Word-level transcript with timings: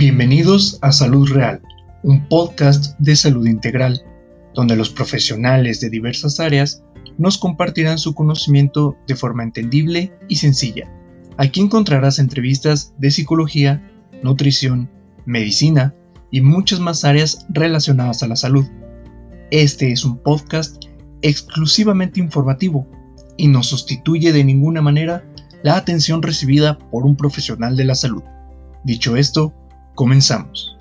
Bienvenidos 0.00 0.78
a 0.80 0.92
Salud 0.92 1.28
Real, 1.30 1.60
un 2.02 2.26
podcast 2.26 2.98
de 3.00 3.14
salud 3.16 3.46
integral, 3.46 4.02
donde 4.54 4.74
los 4.74 4.88
profesionales 4.88 5.78
de 5.80 5.90
diversas 5.90 6.40
áreas 6.40 6.82
nos 7.18 7.36
compartirán 7.36 7.98
su 7.98 8.14
conocimiento 8.14 8.96
de 9.06 9.14
forma 9.14 9.42
entendible 9.42 10.10
y 10.26 10.36
sencilla. 10.36 10.90
Aquí 11.36 11.60
encontrarás 11.60 12.18
entrevistas 12.18 12.94
de 12.96 13.10
psicología, 13.10 13.92
nutrición, 14.22 14.88
medicina 15.26 15.94
y 16.30 16.40
muchas 16.40 16.80
más 16.80 17.04
áreas 17.04 17.44
relacionadas 17.50 18.22
a 18.22 18.28
la 18.28 18.36
salud. 18.36 18.64
Este 19.50 19.92
es 19.92 20.06
un 20.06 20.16
podcast 20.16 20.82
exclusivamente 21.20 22.20
informativo 22.20 22.88
y 23.36 23.48
no 23.48 23.62
sustituye 23.62 24.32
de 24.32 24.44
ninguna 24.44 24.80
manera 24.80 25.30
la 25.62 25.76
atención 25.76 26.22
recibida 26.22 26.78
por 26.90 27.04
un 27.04 27.16
profesional 27.16 27.76
de 27.76 27.84
la 27.84 27.94
salud. 27.94 28.22
Dicho 28.82 29.14
esto, 29.18 29.52
comenzamos. 30.00 30.78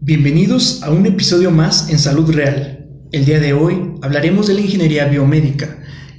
Bienvenidos 0.00 0.82
a 0.82 0.90
un 0.90 1.06
episodio 1.06 1.52
más 1.52 1.90
en 1.90 2.00
Salud 2.00 2.28
Real. 2.32 2.88
El 3.12 3.24
día 3.24 3.38
de 3.38 3.52
hoy 3.52 3.92
hablaremos 4.02 4.48
de 4.48 4.54
la 4.54 4.62
ingeniería 4.62 5.06
biomédica. 5.06 5.78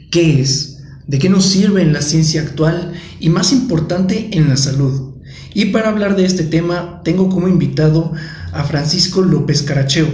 ¿Qué 0.09 0.39
es? 0.39 0.81
¿De 1.05 1.19
qué 1.19 1.27
nos 1.27 1.47
sirve 1.47 1.81
en 1.81 1.91
la 1.91 2.01
ciencia 2.01 2.43
actual 2.43 2.93
y 3.19 3.27
más 3.27 3.51
importante 3.51 4.29
en 4.31 4.47
la 4.47 4.55
salud? 4.55 5.15
Y 5.53 5.65
para 5.65 5.89
hablar 5.89 6.15
de 6.15 6.23
este 6.23 6.45
tema 6.45 7.01
tengo 7.03 7.27
como 7.27 7.49
invitado 7.49 8.13
a 8.53 8.63
Francisco 8.63 9.21
López 9.21 9.63
Caracheo, 9.63 10.07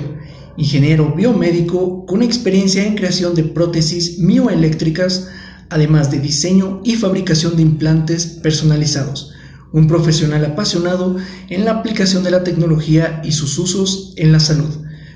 ingeniero 0.58 1.14
biomédico 1.16 2.08
con 2.08 2.24
experiencia 2.24 2.88
en 2.88 2.96
creación 2.96 3.36
de 3.36 3.44
prótesis 3.44 4.18
mioeléctricas, 4.18 5.30
además 5.70 6.12
de 6.12 6.20
diseño 6.20 6.82
y 6.84 6.96
fabricación 6.96 7.56
de 7.56 7.62
implantes 7.64 8.26
personalizados 8.26 9.34
un 9.72 9.88
profesional 9.88 10.44
apasionado 10.46 11.18
en 11.50 11.66
la 11.66 11.72
aplicación 11.72 12.24
de 12.24 12.32
la 12.32 12.44
tecnología 12.44 13.22
y 13.24 13.32
sus 13.32 13.58
usos 13.60 14.14
en 14.18 14.32
la 14.32 14.40
salud. 14.40 14.70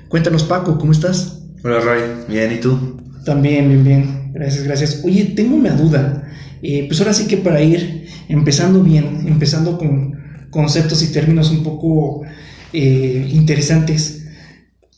Cuéntanos 0.08 0.44
Paco, 0.44 0.78
¿cómo 0.78 0.92
estás? 0.92 1.40
Hola 1.64 1.80
Ray, 1.80 2.02
bien, 2.28 2.52
¿y 2.52 2.60
tú? 2.60 2.96
También, 3.24 3.68
bien, 3.68 3.84
bien, 3.84 4.32
gracias, 4.34 4.64
gracias. 4.64 5.00
Oye, 5.04 5.24
tengo 5.36 5.56
una 5.56 5.74
duda. 5.74 6.28
Eh, 6.62 6.84
pues 6.86 7.00
ahora 7.00 7.14
sí 7.14 7.26
que 7.26 7.38
para 7.38 7.62
ir 7.62 8.06
empezando 8.28 8.82
bien, 8.82 9.24
empezando 9.26 9.78
con 9.78 10.20
conceptos 10.50 11.02
y 11.02 11.12
términos 11.12 11.50
un 11.50 11.62
poco 11.62 12.22
eh, 12.72 13.28
interesantes, 13.32 14.26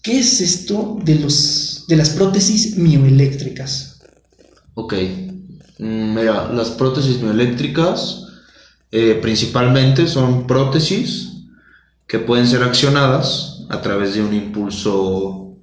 ¿qué 0.03 0.19
es 0.19 0.41
esto 0.41 0.99
de, 1.05 1.15
los, 1.17 1.85
de 1.89 1.97
las 1.97 2.11
prótesis 2.11 2.77
mioeléctricas? 2.77 4.03
Ok, 4.75 4.95
mira, 5.79 6.51
las 6.53 6.71
prótesis 6.71 7.21
mioeléctricas 7.21 8.25
eh, 8.97 9.19
principalmente 9.21 10.07
son 10.07 10.47
prótesis 10.47 11.33
que 12.07 12.21
pueden 12.21 12.47
ser 12.47 12.63
accionadas 12.63 13.65
a 13.69 13.83
través 13.83 14.15
de 14.15 14.23
un 14.23 14.33
impulso 14.33 15.57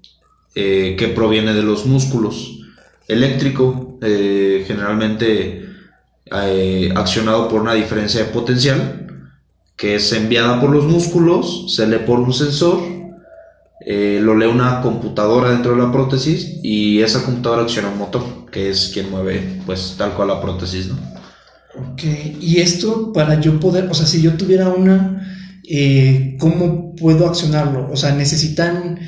eh, 0.53 0.97
que 0.99 1.07
proviene 1.07 1.53
de 1.53 1.63
los 1.63 1.85
músculos. 1.85 2.59
Eléctrico, 3.07 3.97
eh, 4.01 4.65
generalmente 4.67 5.69
accionado 6.95 7.47
por 7.47 7.61
una 7.61 7.73
diferencia 7.73 8.23
de 8.23 8.31
potencial 8.31 9.27
que 9.77 9.95
es 9.95 10.11
enviada 10.11 10.59
por 10.59 10.69
los 10.69 10.85
músculos, 10.85 11.73
se 11.73 11.87
lee 11.87 11.99
por 12.05 12.19
un 12.19 12.33
sensor, 12.33 12.79
lo 13.85 14.35
lee 14.37 14.45
una 14.45 14.81
computadora 14.81 15.51
dentro 15.51 15.71
de 15.71 15.81
la 15.81 15.91
prótesis 15.91 16.59
y 16.63 17.01
esa 17.01 17.23
computadora 17.23 17.63
acciona 17.63 17.89
un 17.89 17.97
motor, 17.97 18.23
que 18.51 18.69
es 18.69 18.91
quien 18.93 19.09
mueve 19.09 19.61
pues 19.65 19.95
tal 19.97 20.13
cual 20.13 20.27
la 20.27 20.41
prótesis, 20.41 20.87
¿no? 20.87 21.11
Ok, 21.75 22.03
y 22.41 22.59
esto 22.59 23.13
para 23.13 23.39
yo 23.39 23.59
poder, 23.59 23.87
o 23.89 23.93
sea, 23.93 24.05
si 24.05 24.21
yo 24.21 24.33
tuviera 24.33 24.69
una, 24.69 25.21
eh, 25.63 26.35
¿cómo 26.37 26.95
puedo 26.95 27.27
accionarlo? 27.27 27.89
O 27.89 27.95
sea, 27.95 28.13
necesitan 28.13 28.99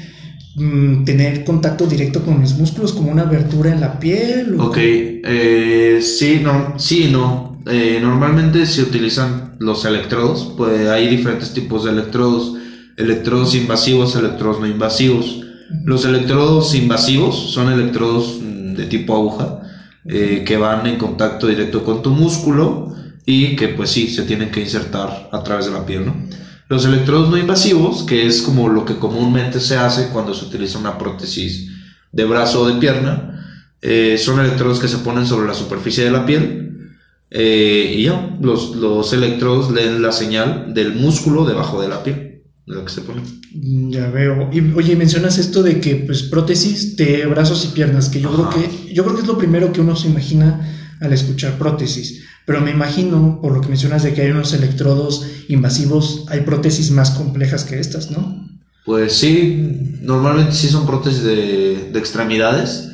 mm, 0.56 1.04
tener 1.04 1.44
contacto 1.44 1.86
directo 1.88 2.24
con 2.24 2.40
mis 2.40 2.58
músculos, 2.58 2.94
como 2.94 3.12
una 3.12 3.24
abertura 3.24 3.72
en 3.72 3.82
la 3.82 4.00
piel. 4.00 4.56
ok, 4.60 4.78
eh, 4.78 6.00
sí, 6.02 6.40
no, 6.42 6.80
sí, 6.80 7.10
no. 7.12 7.62
Eh, 7.66 8.00
normalmente 8.02 8.66
se 8.66 8.82
utilizan 8.82 9.56
los 9.60 9.84
electrodos, 9.86 10.54
pues 10.58 10.88
hay 10.88 11.08
diferentes 11.08 11.54
tipos 11.54 11.84
de 11.84 11.92
electrodos, 11.92 12.56
electrodos 12.96 13.56
invasivos, 13.56 14.16
electrodos 14.16 14.62
no 14.62 14.68
invasivos. 14.68 15.42
Los 15.84 16.06
electrodos 16.06 16.76
invasivos 16.76 17.52
son 17.52 17.72
electrodos 17.72 18.40
mm, 18.42 18.63
de 18.76 18.86
tipo 18.86 19.16
aguja 19.16 19.62
eh, 20.06 20.44
que 20.46 20.58
van 20.58 20.86
en 20.88 20.98
contacto 20.98 21.48
directo 21.48 21.84
con 21.84 22.02
tu 22.02 22.10
músculo 22.10 22.96
y 23.26 23.56
que 23.56 23.70
pues 23.70 23.90
sí, 23.90 24.10
se 24.10 24.24
tienen 24.24 24.52
que 24.52 24.60
insertar 24.60 25.30
a 25.32 25.44
través 25.44 25.66
de 25.66 25.72
la 25.72 25.86
piel. 25.86 26.12
Los 26.68 26.86
electrodos 26.86 27.30
no 27.30 27.38
invasivos, 27.38 28.04
que 28.04 28.26
es 28.26 28.42
como 28.42 28.68
lo 28.68 28.84
que 28.84 28.98
comúnmente 28.98 29.60
se 29.60 29.78
hace 29.78 30.10
cuando 30.10 30.34
se 30.34 30.46
utiliza 30.46 30.80
una 30.80 30.98
prótesis 30.98 31.70
de 32.12 32.26
brazo 32.26 32.62
o 32.62 32.68
de 32.68 32.80
pierna, 32.80 33.46
eh, 33.82 34.18
son 34.18 34.40
electrodos 34.40 34.80
que 34.80 34.88
se 34.88 34.98
ponen 34.98 35.26
sobre 35.26 35.48
la 35.48 35.54
superficie 35.54 36.04
de 36.06 36.12
la 36.12 36.26
piel 36.26 36.92
eh, 37.30 37.96
y 37.98 38.04
ya, 38.04 38.38
los, 38.42 38.76
los 38.76 39.12
electrodos 39.12 39.72
leen 39.72 40.02
la 40.02 40.12
señal 40.12 40.74
del 40.74 40.94
músculo 40.94 41.46
debajo 41.46 41.82
de 41.82 41.90
la 41.90 42.04
piel 42.04 42.33
lo 42.66 42.86
que 42.86 42.92
se 42.92 43.02
pone. 43.02 43.22
Mm, 43.54 43.90
ya 43.90 44.10
veo. 44.10 44.50
Y 44.52 44.60
oye, 44.74 44.96
mencionas 44.96 45.38
esto 45.38 45.64
de 45.64 45.80
que 45.80 45.96
pues 45.98 46.24
prótesis 46.24 46.96
de 46.96 47.26
brazos 47.26 47.66
y 47.66 47.70
piernas, 47.70 48.10
que 48.10 48.22
yo 48.22 48.32
creo 48.32 48.50
que 48.50 48.94
yo 48.94 49.04
creo 49.04 49.16
que 49.16 49.22
es 49.22 49.28
lo 49.28 49.38
primero 49.38 49.72
que 49.74 49.82
uno 49.82 49.96
se 49.96 50.08
imagina 50.08 50.96
al 51.00 51.14
escuchar 51.14 51.58
prótesis. 51.58 52.24
Pero 52.46 52.62
me 52.62 52.72
imagino, 52.72 53.40
por 53.42 53.54
lo 53.54 53.62
que 53.62 53.70
mencionas 53.70 54.04
de 54.04 54.14
que 54.14 54.22
hay 54.22 54.32
unos 54.32 54.54
electrodos 54.54 55.26
invasivos, 55.48 56.26
hay 56.30 56.42
prótesis 56.42 56.92
más 56.92 57.12
complejas 57.12 57.64
que 57.64 57.80
estas, 57.80 58.12
¿no? 58.12 58.50
Pues 58.86 59.14
sí, 59.14 59.98
normalmente 60.02 60.52
sí 60.52 60.68
son 60.68 60.86
prótesis 60.86 61.24
de, 61.24 61.92
extremidades, 61.96 62.92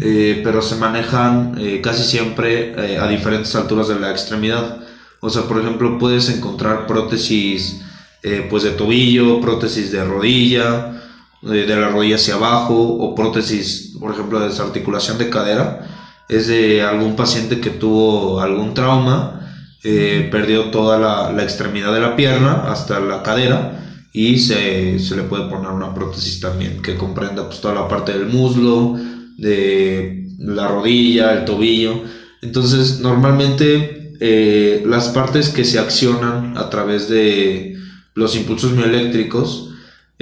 eh, 0.00 0.42
pero 0.44 0.60
se 0.60 0.76
manejan 0.76 1.54
eh, 1.58 1.80
casi 1.82 2.02
siempre 2.02 2.74
eh, 2.76 2.98
a 2.98 3.08
diferentes 3.08 3.54
alturas 3.54 3.88
de 3.88 3.98
la 3.98 4.10
extremidad. 4.10 4.80
O 5.20 5.30
sea, 5.30 5.42
por 5.42 5.60
ejemplo, 5.60 5.98
puedes 5.98 6.28
encontrar 6.28 6.86
prótesis 6.86 7.80
eh, 8.22 8.46
pues 8.50 8.64
de 8.64 8.70
tobillo, 8.70 9.40
prótesis 9.40 9.90
de 9.92 10.04
rodilla, 10.04 11.00
de, 11.42 11.66
la 11.66 11.88
rodilla 11.88 12.16
hacia 12.16 12.34
abajo, 12.34 12.74
o 12.76 13.14
prótesis, 13.14 13.96
por 13.98 14.12
ejemplo, 14.12 14.40
de 14.40 14.48
desarticulación 14.48 15.16
de 15.18 15.30
cadera, 15.30 15.88
es 16.28 16.46
de 16.46 16.82
algún 16.82 17.16
paciente 17.16 17.60
que 17.60 17.70
tuvo 17.70 18.40
algún 18.40 18.74
trauma, 18.74 19.40
eh, 19.82 20.28
perdió 20.30 20.64
toda 20.70 20.98
la, 20.98 21.42
extremidad 21.42 21.94
de 21.94 22.00
la 22.00 22.14
pierna 22.14 22.64
hasta 22.70 23.00
la 23.00 23.22
cadera 23.22 23.78
y 24.12 24.38
se, 24.38 24.98
le 24.98 25.22
puede 25.22 25.48
poner 25.48 25.70
una 25.70 25.94
prótesis 25.94 26.40
también 26.40 26.82
que 26.82 26.96
comprenda 26.96 27.46
pues, 27.46 27.60
toda 27.60 27.74
la 27.74 27.88
parte 27.88 28.12
del 28.12 28.26
muslo, 28.26 28.98
de 29.38 30.26
la 30.38 30.68
rodilla, 30.68 31.32
el 31.32 31.46
tobillo. 31.46 32.02
Entonces, 32.42 33.00
normalmente 33.00 34.12
eh, 34.20 34.82
las 34.86 35.08
partes 35.08 35.48
que 35.48 35.64
se 35.64 35.78
accionan 35.78 36.58
a 36.58 36.68
través 36.68 37.08
de, 37.08 37.79
los 38.14 38.36
impulsos 38.36 38.72
mioeléctricos 38.72 39.70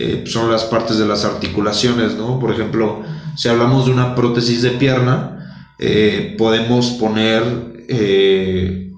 eh, 0.00 0.22
son 0.26 0.48
las 0.48 0.62
partes 0.62 0.96
de 0.96 1.06
las 1.06 1.24
articulaciones, 1.24 2.14
¿no? 2.14 2.38
Por 2.38 2.52
ejemplo, 2.52 3.02
si 3.36 3.48
hablamos 3.48 3.86
de 3.86 3.90
una 3.90 4.14
prótesis 4.14 4.62
de 4.62 4.70
pierna, 4.70 5.64
eh, 5.80 6.36
podemos 6.38 6.90
poner 6.90 7.42
eh, 7.88 8.92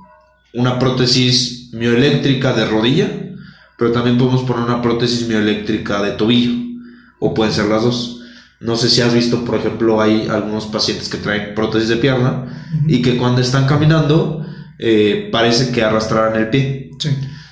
una 0.52 0.78
prótesis 0.78 1.70
mioeléctrica 1.72 2.52
de 2.52 2.66
rodilla, 2.66 3.08
pero 3.78 3.92
también 3.92 4.18
podemos 4.18 4.42
poner 4.42 4.64
una 4.64 4.82
prótesis 4.82 5.26
mioeléctrica 5.26 6.02
de 6.02 6.10
tobillo, 6.10 6.52
o 7.18 7.32
pueden 7.32 7.54
ser 7.54 7.66
las 7.66 7.82
dos. 7.82 8.20
No 8.60 8.76
sé 8.76 8.90
si 8.90 9.00
has 9.00 9.14
visto, 9.14 9.42
por 9.42 9.54
ejemplo, 9.54 10.02
hay 10.02 10.28
algunos 10.28 10.66
pacientes 10.66 11.08
que 11.08 11.16
traen 11.16 11.54
prótesis 11.54 11.88
de 11.88 11.96
pierna 11.96 12.66
y 12.86 13.00
que 13.00 13.16
cuando 13.16 13.40
están 13.40 13.66
caminando 13.66 14.44
parece 15.32 15.72
que 15.72 15.82
arrastraran 15.82 16.38
el 16.38 16.50
pie. 16.50 16.90
Sí. 16.98 17.08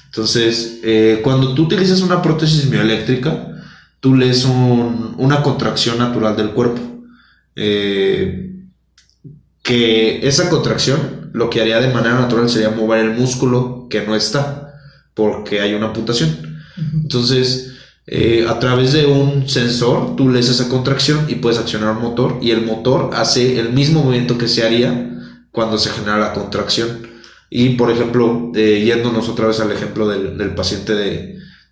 Entonces, 0.08 0.81
eh, 0.82 1.20
cuando 1.22 1.55
tú 1.55 1.64
utilizas 1.64 2.00
una 2.00 2.22
prótesis 2.22 2.69
mioeléctrica, 2.69 3.49
tú 4.00 4.14
lees 4.14 4.44
una 4.44 5.43
contracción 5.43 5.99
natural 5.99 6.37
del 6.37 6.50
cuerpo. 6.50 6.81
Eh, 7.55 8.52
que 9.62 10.26
esa 10.26 10.49
contracción 10.49 11.31
lo 11.34 11.50
que 11.50 11.60
haría 11.60 11.81
de 11.81 11.93
manera 11.93 12.19
natural 12.19 12.49
sería 12.49 12.70
mover 12.70 13.05
el 13.05 13.14
músculo 13.14 13.87
que 13.90 14.06
no 14.06 14.16
está, 14.16 14.75
porque 15.14 15.60
hay 15.60 15.75
una 15.75 15.87
amputación. 15.87 16.58
Entonces, 16.94 17.72
eh, 18.06 18.46
a 18.49 18.58
través 18.58 18.93
de 18.93 19.04
un 19.06 19.49
sensor, 19.49 20.16
tú 20.16 20.31
lees 20.31 20.49
esa 20.49 20.69
contracción 20.69 21.26
y 21.28 21.34
puedes 21.34 21.58
accionar 21.58 21.96
un 21.96 22.02
motor, 22.02 22.38
y 22.40 22.52
el 22.52 22.64
motor 22.64 23.11
hace 23.14 23.61
el 23.61 23.72
mismo 23.72 24.02
movimiento 24.02 24.38
que 24.38 24.49
se 24.49 24.64
haría 24.64 25.11
cuando 25.50 25.76
se 25.76 25.90
genera 25.90 26.19
la 26.19 26.32
contracción. 26.32 27.06
Y 27.50 27.71
por 27.71 27.91
ejemplo, 27.91 28.53
eh, 28.55 28.83
yéndonos 28.85 29.29
otra 29.29 29.47
vez 29.47 29.61
al 29.61 29.73
ejemplo 29.73 30.09
del, 30.09 30.55
paciente 30.55 30.95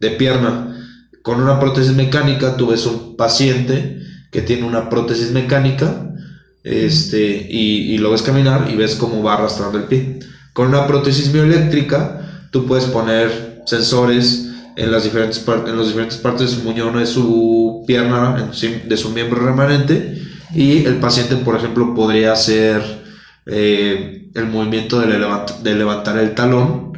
de, 0.00 0.10
pierna, 0.12 0.76
con 1.22 1.40
una 1.40 1.58
prótesis 1.58 1.92
mecánica 1.92 2.56
tú 2.56 2.68
ves 2.68 2.86
un 2.86 3.16
paciente 3.16 3.98
que 4.30 4.42
tiene 4.42 4.64
una 4.64 4.88
prótesis 4.88 5.32
mecánica 5.32 6.14
este, 6.62 7.46
y, 7.50 7.98
lo 7.98 8.10
ves 8.10 8.22
caminar 8.22 8.68
y 8.72 8.76
ves 8.76 8.96
cómo 8.96 9.22
va 9.22 9.34
arrastrando 9.34 9.78
el 9.78 9.84
pie. 9.84 10.20
Con 10.52 10.68
una 10.68 10.86
prótesis 10.86 11.32
bioeléctrica, 11.32 12.48
tú 12.50 12.66
puedes 12.66 12.86
poner 12.86 13.62
sensores 13.66 14.50
en 14.76 14.90
las 14.90 15.04
diferentes, 15.04 15.44
en 15.46 15.76
las 15.76 15.88
diferentes 15.88 16.18
partes 16.18 16.50
de 16.50 16.56
su 16.56 16.62
muñón 16.62 16.98
de 16.98 17.06
su 17.06 17.84
pierna, 17.86 18.50
de 18.86 18.96
su 18.96 19.10
miembro 19.10 19.44
remanente, 19.44 20.22
y 20.54 20.84
el 20.84 20.96
paciente, 20.96 21.36
por 21.36 21.56
ejemplo, 21.56 21.94
podría 21.94 22.34
eh, 23.46 24.25
el 24.36 24.46
movimiento 24.46 25.00
de, 25.00 25.06
de 25.62 25.74
levantar 25.74 26.18
el 26.18 26.34
talón 26.34 26.92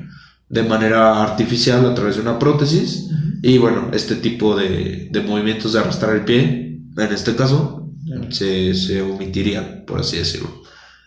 de 0.49 0.63
manera 0.63 1.23
artificial 1.23 1.87
a 1.87 1.95
través 1.95 2.17
de 2.17 2.23
una 2.23 2.39
prótesis 2.39 3.09
y 3.43 3.59
bueno, 3.59 3.91
este 3.93 4.17
tipo 4.17 4.57
de, 4.57 5.09
de, 5.11 5.21
movimientos 5.21 5.73
de 5.73 5.79
arrastrar 5.79 6.17
el 6.17 6.25
pie, 6.25 6.81
en 6.97 7.13
este 7.13 7.37
caso, 7.37 7.89
se, 8.31 8.75
se 8.75 9.01
omitirían, 9.01 9.85
por 9.87 10.01
así 10.01 10.17
decirlo. 10.17 10.63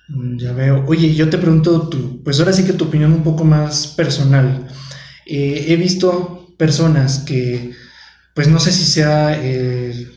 Mm, 0.08 0.38
ya 0.38 0.54
veo. 0.54 0.86
Oye, 0.88 1.14
yo 1.14 1.30
te 1.30 1.38
pregunto, 1.38 1.90
tú, 1.90 2.22
pues 2.24 2.40
ahora 2.40 2.54
sí 2.54 2.64
que 2.64 2.74
tu 2.74 2.86
opinión 2.86 3.12
un 3.12 3.24
poco 3.24 3.44
más 3.44 3.88
personal. 3.88 4.68
Eh, 5.26 5.66
he 5.70 5.76
visto 5.76 6.54
personas 6.58 7.20
que, 7.20 7.74
pues 8.34 8.48
no 8.48 8.60
sé 8.60 8.72
si 8.72 8.86
sea, 8.86 9.38
eh, 9.42 10.08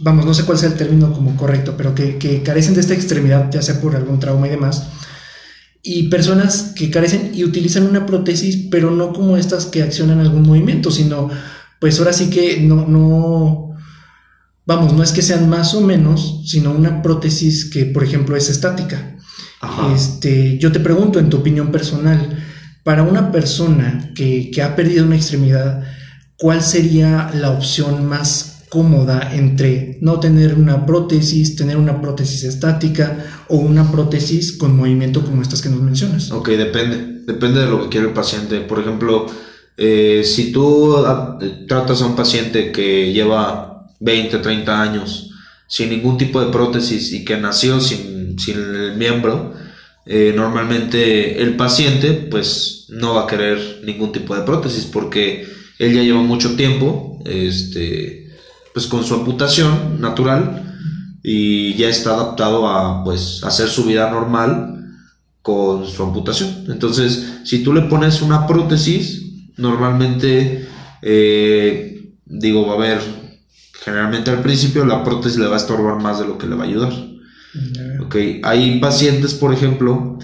vamos, 0.00 0.24
no 0.24 0.34
sé 0.34 0.44
cuál 0.44 0.58
sea 0.58 0.70
el 0.70 0.76
término 0.76 1.12
como 1.12 1.36
correcto, 1.36 1.74
pero 1.76 1.94
que, 1.94 2.18
que, 2.18 2.42
carecen 2.42 2.74
de 2.74 2.80
esta 2.80 2.94
extremidad, 2.94 3.50
ya 3.52 3.62
sea 3.62 3.80
por 3.80 3.94
algún 3.94 4.18
trauma 4.18 4.48
y 4.48 4.50
demás. 4.50 4.88
Y 5.82 6.08
personas 6.08 6.72
que 6.76 6.90
carecen 6.90 7.32
y 7.34 7.44
utilizan 7.44 7.86
una 7.86 8.06
prótesis, 8.06 8.68
pero 8.70 8.90
no 8.90 9.12
como 9.12 9.36
estas 9.36 9.66
que 9.66 9.82
accionan 9.82 10.20
algún 10.20 10.42
movimiento, 10.42 10.90
sino, 10.90 11.30
pues 11.80 11.98
ahora 11.98 12.12
sí 12.12 12.28
que 12.28 12.60
no, 12.60 12.86
no, 12.86 13.76
vamos, 14.66 14.92
no 14.92 15.02
es 15.02 15.12
que 15.12 15.22
sean 15.22 15.48
más 15.48 15.74
o 15.74 15.80
menos, 15.80 16.42
sino 16.46 16.72
una 16.72 17.02
prótesis 17.02 17.70
que, 17.70 17.86
por 17.86 18.04
ejemplo, 18.04 18.36
es 18.36 18.50
estática. 18.50 19.16
Este, 19.94 20.58
yo 20.58 20.72
te 20.72 20.80
pregunto, 20.80 21.18
en 21.18 21.28
tu 21.28 21.38
opinión 21.38 21.70
personal, 21.70 22.38
para 22.82 23.02
una 23.02 23.30
persona 23.30 24.10
que, 24.14 24.50
ha 24.62 24.74
perdido 24.74 25.04
una 25.04 25.16
extremidad, 25.16 25.84
¿cuál 26.36 26.62
sería 26.62 27.30
la 27.34 27.50
opción 27.50 28.06
más 28.06 28.59
cómoda 28.70 29.34
entre 29.34 29.98
no 30.00 30.20
tener 30.20 30.54
una 30.54 30.86
prótesis, 30.86 31.56
tener 31.56 31.76
una 31.76 32.00
prótesis 32.00 32.44
estática 32.44 33.44
o 33.48 33.56
una 33.56 33.90
prótesis 33.90 34.56
con 34.56 34.76
movimiento 34.76 35.22
como 35.22 35.42
estas 35.42 35.60
que 35.60 35.68
nos 35.68 35.82
mencionas? 35.82 36.30
Ok, 36.30 36.50
depende, 36.50 37.22
depende 37.26 37.60
de 37.60 37.66
lo 37.66 37.82
que 37.82 37.88
quiere 37.88 38.06
el 38.06 38.14
paciente. 38.14 38.60
Por 38.60 38.78
ejemplo, 38.78 39.26
eh, 39.76 40.22
si 40.24 40.52
tú 40.52 40.96
ah, 40.98 41.38
tratas 41.66 42.00
a 42.00 42.06
un 42.06 42.14
paciente 42.14 42.70
que 42.70 43.12
lleva 43.12 43.88
20, 43.98 44.38
30 44.38 44.82
años 44.82 45.30
sin 45.66 45.90
ningún 45.90 46.16
tipo 46.16 46.40
de 46.40 46.50
prótesis 46.50 47.12
y 47.12 47.24
que 47.24 47.36
nació 47.36 47.80
sin, 47.80 48.36
el 48.48 48.96
miembro, 48.96 49.52
eh, 50.06 50.32
normalmente 50.34 51.42
el 51.42 51.56
paciente 51.56 52.12
pues 52.12 52.86
no 52.88 53.14
va 53.14 53.24
a 53.24 53.26
querer 53.26 53.80
ningún 53.84 54.12
tipo 54.12 54.34
de 54.34 54.42
prótesis 54.42 54.84
porque 54.84 55.46
él 55.78 55.94
ya 55.94 56.02
lleva 56.02 56.22
mucho 56.22 56.56
tiempo 56.56 57.18
este, 57.24 58.19
pues 58.72 58.86
con 58.86 59.04
su 59.04 59.14
amputación 59.14 60.00
natural 60.00 60.76
y 61.22 61.74
ya 61.74 61.88
está 61.88 62.14
adaptado 62.14 62.68
a 62.68 63.04
pues 63.04 63.42
hacer 63.44 63.68
su 63.68 63.84
vida 63.84 64.10
normal 64.10 64.76
con 65.42 65.86
su 65.86 66.02
amputación. 66.02 66.66
Entonces, 66.68 67.40
si 67.44 67.62
tú 67.62 67.72
le 67.72 67.82
pones 67.82 68.22
una 68.22 68.46
prótesis, 68.46 69.22
normalmente 69.56 70.68
eh, 71.02 72.12
digo, 72.26 72.66
va 72.66 72.72
a 72.72 72.76
haber 72.76 73.20
Generalmente 73.82 74.30
al 74.30 74.42
principio 74.42 74.84
la 74.84 75.02
prótesis 75.02 75.38
le 75.38 75.46
va 75.46 75.54
a 75.54 75.58
estorbar 75.58 76.02
más 76.02 76.18
de 76.18 76.26
lo 76.26 76.36
que 76.36 76.46
le 76.46 76.54
va 76.54 76.64
a 76.64 76.66
ayudar. 76.66 76.92
Okay. 78.06 78.40
Hay 78.44 78.78
pacientes, 78.78 79.34
por 79.34 79.52
ejemplo, 79.52 80.18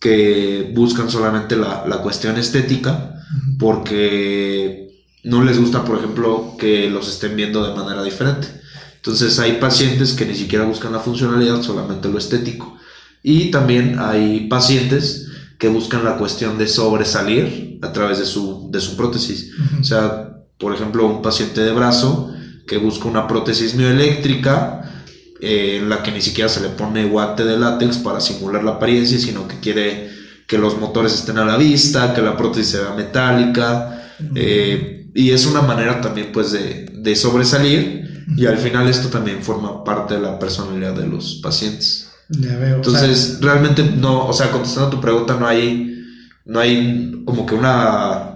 que 0.00 0.72
buscan 0.74 1.10
solamente 1.10 1.56
la, 1.56 1.84
la 1.86 1.98
cuestión 1.98 2.36
estética 2.36 3.14
porque 3.58 4.91
no 5.24 5.44
les 5.44 5.58
gusta, 5.58 5.84
por 5.84 5.98
ejemplo, 5.98 6.56
que 6.58 6.90
los 6.90 7.08
estén 7.08 7.36
viendo 7.36 7.66
de 7.66 7.74
manera 7.74 8.02
diferente. 8.02 8.48
Entonces 8.96 9.38
hay 9.38 9.54
pacientes 9.54 10.12
que 10.12 10.26
ni 10.26 10.34
siquiera 10.34 10.64
buscan 10.64 10.92
la 10.92 11.00
funcionalidad, 11.00 11.62
solamente 11.62 12.08
lo 12.08 12.18
estético. 12.18 12.78
Y 13.22 13.50
también 13.50 13.98
hay 13.98 14.48
pacientes 14.48 15.28
que 15.58 15.68
buscan 15.68 16.04
la 16.04 16.16
cuestión 16.16 16.58
de 16.58 16.66
sobresalir 16.66 17.78
a 17.82 17.92
través 17.92 18.18
de 18.18 18.26
su, 18.26 18.68
de 18.70 18.80
su 18.80 18.96
prótesis. 18.96 19.52
O 19.80 19.84
sea, 19.84 20.44
por 20.58 20.74
ejemplo, 20.74 21.06
un 21.06 21.22
paciente 21.22 21.60
de 21.60 21.72
brazo 21.72 22.32
que 22.66 22.78
busca 22.78 23.08
una 23.08 23.26
prótesis 23.26 23.74
mioeléctrica 23.74 25.04
eh, 25.40 25.78
en 25.80 25.88
la 25.88 26.02
que 26.02 26.12
ni 26.12 26.20
siquiera 26.20 26.48
se 26.48 26.60
le 26.60 26.68
pone 26.68 27.04
guante 27.04 27.44
de 27.44 27.58
látex 27.58 27.98
para 27.98 28.20
simular 28.20 28.62
la 28.62 28.72
apariencia, 28.72 29.18
sino 29.18 29.48
que 29.48 29.58
quiere 29.58 30.10
que 30.46 30.58
los 30.58 30.78
motores 30.78 31.14
estén 31.14 31.38
a 31.38 31.44
la 31.44 31.56
vista, 31.56 32.14
que 32.14 32.22
la 32.22 32.36
prótesis 32.36 32.72
sea 32.72 32.94
metálica, 32.94 34.12
eh, 34.34 35.01
y 35.14 35.30
es 35.30 35.46
una 35.46 35.62
manera 35.62 36.00
también 36.00 36.30
pues 36.32 36.52
de, 36.52 37.16
sobresalir, 37.16 38.24
y 38.36 38.46
al 38.46 38.56
final 38.58 38.88
esto 38.88 39.08
también 39.08 39.42
forma 39.42 39.84
parte 39.84 40.14
de 40.14 40.20
la 40.20 40.38
personalidad 40.38 40.94
de 40.94 41.06
los 41.06 41.40
pacientes. 41.42 42.10
Entonces, 42.30 43.38
realmente 43.40 43.82
no, 43.82 44.26
o 44.26 44.32
sea, 44.32 44.50
contestando 44.50 44.88
a 44.88 44.90
tu 44.90 45.00
pregunta, 45.00 45.36
no 45.38 45.46
hay, 45.46 46.04
no 46.44 46.60
hay 46.60 47.22
como 47.24 47.44
que 47.46 47.54
una... 47.54 48.28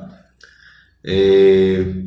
Eh, 1.03 2.03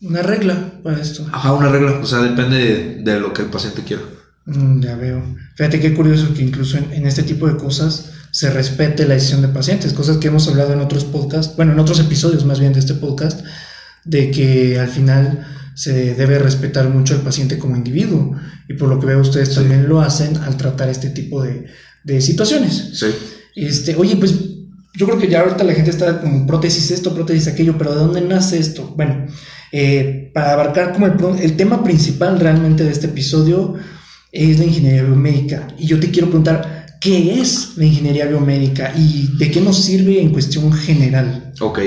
una 0.00 0.22
regla 0.22 0.80
para 0.82 1.00
esto. 1.00 1.26
Ajá, 1.32 1.52
una 1.52 1.68
regla, 1.68 1.98
o 2.00 2.06
sea, 2.06 2.18
depende 2.20 3.00
de, 3.02 3.20
lo 3.20 3.32
que 3.32 3.42
el 3.42 3.48
paciente 3.48 3.82
quiera. 3.82 4.02
Mm, 4.46 4.80
ya 4.80 4.96
veo. 4.96 5.22
Fíjate 5.56 5.80
qué 5.80 5.94
curioso 5.94 6.32
que 6.34 6.42
incluso 6.42 6.78
en, 6.78 7.06
este 7.06 7.22
tipo 7.22 7.48
de 7.48 7.56
cosas 7.56 8.12
se 8.30 8.50
respete 8.50 9.06
la 9.06 9.14
decisión 9.14 9.42
de 9.42 9.48
pacientes, 9.48 9.92
cosas 9.92 10.18
que 10.18 10.28
hemos 10.28 10.46
hablado 10.46 10.72
en 10.72 10.80
otros 10.80 11.04
podcasts, 11.04 11.56
bueno, 11.56 11.72
en 11.72 11.80
otros 11.80 11.98
episodios 11.98 12.44
más 12.44 12.60
bien 12.60 12.72
de 12.72 12.80
este 12.80 12.94
podcast, 12.94 13.44
de 14.04 14.30
que 14.30 14.78
al 14.78 14.88
final 14.88 15.46
se 15.74 16.14
debe 16.14 16.38
respetar 16.38 16.88
mucho 16.88 17.14
al 17.14 17.20
paciente 17.20 17.58
como 17.58 17.76
individuo. 17.76 18.36
Y 18.68 18.74
por 18.74 18.88
lo 18.88 18.98
que 18.98 19.06
veo, 19.06 19.20
ustedes 19.20 19.54
también 19.54 19.88
lo 19.88 20.00
hacen 20.00 20.36
al 20.38 20.56
tratar 20.56 20.88
este 20.88 21.10
tipo 21.10 21.42
de, 21.42 21.66
de 22.04 22.20
situaciones. 22.20 22.90
Sí. 22.94 23.06
Este, 23.54 23.94
oye, 23.96 24.16
pues 24.16 24.34
yo 24.94 25.06
creo 25.06 25.18
que 25.18 25.28
ya 25.28 25.40
ahorita 25.40 25.64
la 25.64 25.74
gente 25.74 25.90
está 25.90 26.20
como 26.20 26.46
prótesis 26.46 26.90
esto, 26.90 27.14
prótesis 27.14 27.46
aquello, 27.46 27.76
pero 27.78 27.92
¿de 27.94 28.00
dónde 28.00 28.20
nace 28.20 28.58
esto? 28.58 28.92
Bueno, 28.96 29.26
eh, 29.70 30.30
para 30.34 30.54
abarcar 30.54 30.92
como 30.92 31.36
el, 31.36 31.56
tema 31.56 31.84
principal 31.84 32.40
realmente 32.40 32.84
de 32.84 32.90
este 32.90 33.06
episodio 33.06 33.74
es 34.32 34.58
la 34.58 34.64
ingeniería 34.64 35.04
biomédica. 35.04 35.68
Y 35.78 35.86
yo 35.86 36.00
te 36.00 36.10
quiero 36.10 36.28
preguntar, 36.28 36.98
¿qué 37.00 37.40
es 37.40 37.76
la 37.76 37.84
ingeniería 37.84 38.26
biomédica 38.26 38.92
y 38.96 39.36
de 39.36 39.50
qué 39.50 39.60
nos 39.60 39.84
sirve 39.84 40.20
en 40.20 40.30
cuestión 40.30 40.72
general? 40.72 41.52
Ok, 41.60 41.78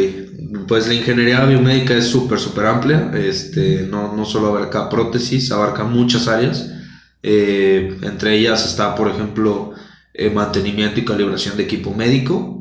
pues 0.67 0.87
la 0.87 0.93
ingeniería 0.93 1.45
biomédica 1.45 1.95
es 1.95 2.05
súper, 2.05 2.39
súper 2.39 2.65
amplia. 2.65 3.11
Este, 3.13 3.87
no, 3.89 4.15
no 4.15 4.25
solo 4.25 4.47
abarca 4.47 4.89
prótesis, 4.89 5.51
abarca 5.51 5.83
muchas 5.83 6.27
áreas. 6.27 6.71
Eh, 7.23 7.97
entre 8.01 8.37
ellas 8.37 8.65
está, 8.65 8.95
por 8.95 9.09
ejemplo, 9.09 9.73
eh, 10.13 10.29
mantenimiento 10.29 10.99
y 10.99 11.05
calibración 11.05 11.57
de 11.57 11.63
equipo 11.63 11.93
médico, 11.93 12.57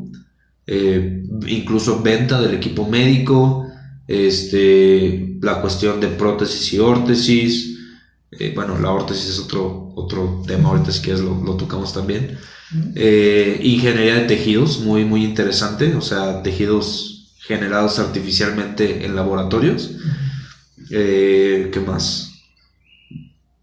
incluso 1.46 2.00
venta 2.00 2.40
del 2.40 2.54
equipo 2.54 2.88
médico, 2.88 3.66
este, 4.06 5.36
la 5.40 5.60
cuestión 5.60 6.00
de 6.00 6.08
prótesis 6.08 6.72
y 6.72 6.78
órtesis, 6.78 7.78
eh, 8.32 8.52
bueno, 8.54 8.78
la 8.78 8.90
órtesis 8.90 9.30
es 9.30 9.38
otro, 9.40 9.92
otro 9.94 10.42
tema, 10.46 10.68
ahorita 10.68 10.92
si 10.92 11.00
quieres 11.00 11.22
lo, 11.22 11.42
lo 11.42 11.56
tocamos 11.56 11.92
también. 11.92 12.38
Eh, 12.94 13.58
ingeniería 13.62 14.14
de 14.14 14.26
tejidos, 14.26 14.80
muy, 14.80 15.04
muy 15.04 15.24
interesante, 15.24 15.94
o 15.94 16.00
sea, 16.00 16.42
tejidos 16.42 17.09
generados 17.50 17.98
artificialmente 17.98 19.04
en 19.04 19.16
laboratorios. 19.16 19.96
Eh, 20.90 21.68
¿Qué 21.72 21.80
más? 21.80 22.30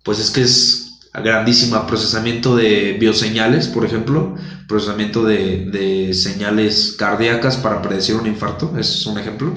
Pues 0.03 0.19
es 0.19 0.29
que 0.29 0.41
es 0.41 0.99
grandísima, 1.13 1.87
procesamiento 1.87 2.55
de 2.55 2.97
bioseñales, 2.99 3.67
por 3.69 3.85
ejemplo, 3.85 4.35
procesamiento 4.67 5.23
de, 5.23 5.65
de 5.71 6.13
señales 6.13 6.95
cardíacas 6.99 7.55
para 7.55 7.81
predecir 7.81 8.15
un 8.15 8.27
infarto, 8.27 8.75
es 8.77 9.05
un 9.05 9.17
ejemplo. 9.17 9.53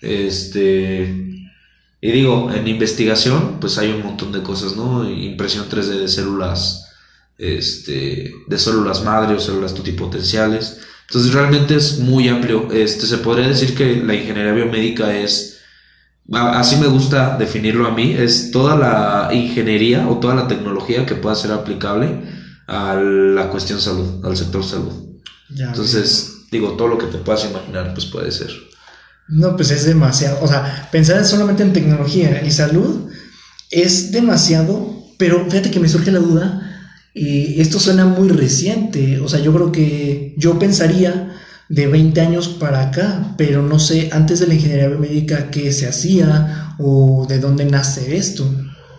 Este, 0.00 1.24
y 2.00 2.12
digo, 2.12 2.50
en 2.52 2.66
investigación, 2.66 3.58
pues 3.60 3.78
hay 3.78 3.90
un 3.92 4.02
montón 4.02 4.32
de 4.32 4.42
cosas, 4.42 4.76
¿no? 4.76 5.08
Impresión 5.08 5.68
3D 5.68 6.00
de 6.00 6.08
células, 6.08 6.92
este, 7.38 8.34
de 8.46 8.58
células 8.58 9.02
madre 9.04 9.34
o 9.34 9.40
células 9.40 9.74
totipotenciales. 9.74 10.80
Entonces 11.08 11.32
realmente 11.32 11.76
es 11.76 11.98
muy 11.98 12.28
amplio. 12.28 12.72
Este, 12.72 13.06
se 13.06 13.18
podría 13.18 13.48
decir 13.48 13.74
que 13.74 13.96
la 13.96 14.14
ingeniería 14.14 14.52
biomédica 14.52 15.16
es, 15.16 15.58
así 16.32 16.76
me 16.76 16.86
gusta 16.86 17.36
definirlo 17.38 17.86
a 17.86 17.94
mí, 17.94 18.12
es 18.12 18.50
toda 18.50 18.76
la 18.76 19.34
ingeniería 19.34 20.08
o 20.08 20.18
toda 20.18 20.34
la 20.34 20.48
tecnología 20.48 21.06
que 21.06 21.14
pueda 21.14 21.34
ser 21.34 21.52
aplicable 21.52 22.22
a 22.66 22.94
la 22.94 23.50
cuestión 23.50 23.80
salud, 23.80 24.24
al 24.24 24.36
sector 24.36 24.64
salud. 24.64 24.92
Entonces, 25.50 26.46
digo, 26.50 26.72
todo 26.72 26.88
lo 26.88 26.98
que 26.98 27.06
te 27.06 27.18
puedas 27.18 27.44
imaginar, 27.44 27.92
pues 27.94 28.06
puede 28.06 28.32
ser. 28.32 28.50
No, 29.28 29.56
pues 29.56 29.70
es 29.70 29.84
demasiado. 29.84 30.38
O 30.42 30.48
sea, 30.48 30.88
pensar 30.90 31.24
solamente 31.24 31.62
en 31.62 31.72
tecnología 31.72 32.42
y 32.44 32.50
salud 32.50 33.10
es 33.70 34.12
demasiado, 34.12 35.04
pero 35.18 35.44
fíjate 35.48 35.70
que 35.70 35.80
me 35.80 35.88
surge 35.88 36.10
la 36.10 36.18
duda, 36.18 36.63
Y 37.14 37.60
esto 37.60 37.78
suena 37.78 38.06
muy 38.06 38.28
reciente, 38.28 39.20
o 39.20 39.28
sea, 39.28 39.38
yo 39.38 39.54
creo 39.54 39.70
que 39.70 40.34
yo 40.36 40.58
pensaría 40.58 41.30
de 41.68 41.86
20 41.86 42.20
años 42.20 42.48
para 42.48 42.88
acá, 42.88 43.34
pero 43.38 43.62
no 43.62 43.78
sé, 43.78 44.10
antes 44.12 44.40
de 44.40 44.48
la 44.48 44.54
ingeniería 44.54 44.88
biomédica, 44.88 45.50
qué 45.50 45.72
se 45.72 45.88
hacía 45.88 46.74
o 46.78 47.24
de 47.28 47.38
dónde 47.38 47.64
nace 47.66 48.16
esto. 48.16 48.44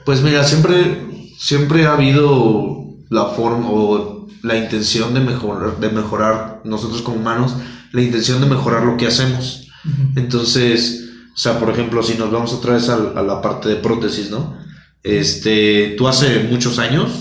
Pues 0.05 0.21
mira, 0.21 0.43
siempre, 0.45 1.27
siempre 1.37 1.85
ha 1.85 1.93
habido 1.93 2.95
la 3.09 3.25
forma 3.25 3.69
o 3.69 4.27
la 4.43 4.55
intención 4.55 5.13
de 5.13 5.19
mejorar, 5.19 5.79
de 5.79 5.89
mejorar 5.89 6.61
nosotros 6.63 7.01
como 7.01 7.17
humanos, 7.17 7.55
la 7.91 8.01
intención 8.01 8.39
de 8.39 8.47
mejorar 8.47 8.83
lo 8.83 8.97
que 8.97 9.07
hacemos. 9.07 9.67
Entonces, 10.15 11.09
o 11.33 11.37
sea, 11.37 11.59
por 11.59 11.69
ejemplo, 11.69 12.01
si 12.01 12.15
nos 12.15 12.31
vamos 12.31 12.53
otra 12.53 12.73
vez 12.73 12.89
a, 12.89 12.95
a, 12.95 13.21
la 13.21 13.41
parte 13.41 13.69
de 13.69 13.75
prótesis, 13.75 14.31
¿no? 14.31 14.57
Este, 15.03 15.93
tú 15.97 16.07
hace 16.07 16.47
muchos 16.49 16.79
años, 16.79 17.11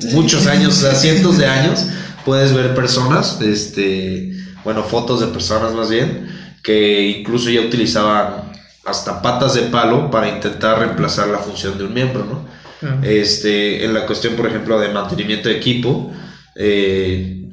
muchos 0.12 0.46
años, 0.46 0.78
o 0.78 0.80
sea, 0.80 0.94
cientos 0.94 1.38
de 1.38 1.46
años, 1.46 1.86
puedes 2.24 2.52
ver 2.52 2.74
personas, 2.74 3.40
este, 3.40 4.32
bueno, 4.64 4.82
fotos 4.82 5.20
de 5.20 5.28
personas 5.28 5.72
más 5.74 5.90
bien, 5.90 6.28
que 6.62 7.02
incluso 7.08 7.50
ya 7.50 7.60
utilizaban 7.60 8.52
hasta 8.84 9.22
patas 9.22 9.54
de 9.54 9.62
palo 9.62 10.10
para 10.10 10.28
intentar 10.28 10.78
reemplazar 10.78 11.28
la 11.28 11.38
función 11.38 11.78
de 11.78 11.84
un 11.84 11.94
miembro, 11.94 12.24
¿no? 12.24 12.58
Este, 13.02 13.84
en 13.84 13.92
la 13.92 14.06
cuestión, 14.06 14.34
por 14.34 14.46
ejemplo, 14.46 14.78
de 14.78 14.88
mantenimiento 14.88 15.48
de 15.48 15.56
equipo, 15.56 16.12
eh, 16.54 17.44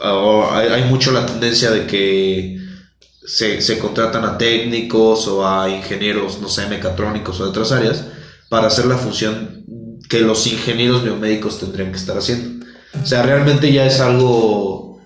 hay, 0.00 0.68
hay, 0.68 0.84
mucho 0.84 1.10
la 1.10 1.24
tendencia 1.24 1.70
de 1.70 1.86
que 1.86 2.58
se, 3.26 3.62
se, 3.62 3.78
contratan 3.78 4.24
a 4.24 4.36
técnicos 4.36 5.26
o 5.26 5.46
a 5.48 5.70
ingenieros, 5.70 6.40
no 6.40 6.48
sé, 6.48 6.66
mecatrónicos 6.66 7.40
o 7.40 7.44
de 7.44 7.50
otras 7.50 7.72
áreas, 7.72 8.04
para 8.50 8.66
hacer 8.66 8.84
la 8.86 8.98
función 8.98 9.57
que 10.08 10.20
los 10.20 10.46
ingenieros 10.46 11.04
biomédicos 11.04 11.60
tendrían 11.60 11.90
que 11.90 11.98
estar 11.98 12.16
haciendo. 12.16 12.66
O 13.00 13.06
sea, 13.06 13.22
realmente 13.22 13.72
ya 13.72 13.86
es 13.86 14.00
algo 14.00 15.00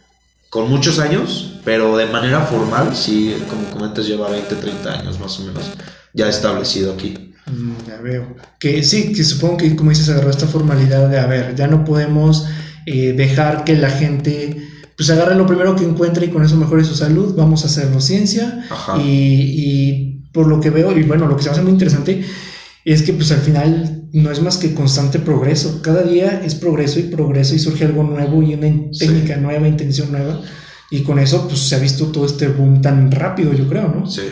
con 0.49 0.68
muchos 0.71 0.99
años, 0.99 1.54
pero 1.64 1.97
de 1.97 2.06
manera 2.06 2.40
formal, 2.40 2.94
sí, 2.94 3.35
como 3.49 3.71
comentas, 3.71 4.06
lleva 4.06 4.30
20, 4.30 4.54
30 4.54 4.92
años 4.92 5.18
más 5.18 5.38
o 5.40 5.44
menos 5.44 5.64
ya 6.12 6.28
establecido 6.28 6.92
aquí. 6.92 7.32
Mm, 7.47 7.88
ya 7.88 8.00
veo. 8.00 8.37
Que 8.59 8.82
sí, 8.82 9.12
que 9.12 9.25
supongo 9.25 9.56
que, 9.59 9.75
como 9.75 9.90
dices, 9.90 10.09
agarró 10.09 10.30
esta 10.30 10.47
formalidad 10.47 11.09
de, 11.09 11.18
a 11.18 11.26
ver, 11.26 11.54
ya 11.56 11.66
no 11.66 11.85
podemos 11.85 12.47
eh, 12.87 13.12
dejar 13.16 13.64
que 13.64 13.76
la 13.76 13.90
gente 13.90 14.68
pues 14.97 15.09
agarre 15.11 15.35
lo 15.35 15.47
primero 15.47 15.75
que 15.75 15.85
encuentre 15.85 16.26
y 16.26 16.28
con 16.28 16.44
eso 16.44 16.56
mejore 16.56 16.85
su 16.85 16.94
salud, 16.94 17.35
vamos 17.35 17.64
a 17.64 17.66
hacerlo 17.66 18.00
ciencia. 18.00 18.68
Y, 18.99 19.02
y, 19.02 20.28
por 20.32 20.47
lo 20.47 20.61
que 20.61 20.71
veo, 20.71 20.97
y 20.97 21.02
bueno, 21.02 21.26
lo 21.26 21.37
que 21.37 21.42
se 21.42 21.49
me 21.49 21.52
hace 21.54 21.62
muy 21.62 21.73
interesante 21.73 22.25
es 22.85 23.02
que 23.02 23.12
pues 23.12 23.32
al 23.32 23.40
final 23.40 24.01
no 24.12 24.31
es 24.31 24.40
más 24.42 24.59
que 24.59 24.75
constante 24.75 25.19
progreso. 25.19 25.81
Cada 25.83 26.02
día 26.02 26.42
es 26.45 26.54
progreso 26.54 27.00
y 27.00 27.04
progreso 27.04 27.54
y 27.54 27.59
surge 27.59 27.85
algo 27.85 28.02
nuevo 28.02 28.42
y 28.42 28.54
una 28.54 28.90
técnica 28.99 29.37
nueva, 29.38 29.66
intención 29.66 30.12
nueva. 30.12 30.42
Y 30.90 31.02
con 31.02 31.19
eso 31.19 31.49
pues 31.49 31.61
se 31.61 31.75
ha 31.75 31.78
visto 31.78 32.07
todo 32.09 32.26
este 32.26 32.49
boom 32.49 32.83
tan 32.83 33.11
rápido, 33.11 33.54
yo 33.54 33.66
creo, 33.66 33.88
¿no? 33.88 34.07
Sí, 34.07 34.23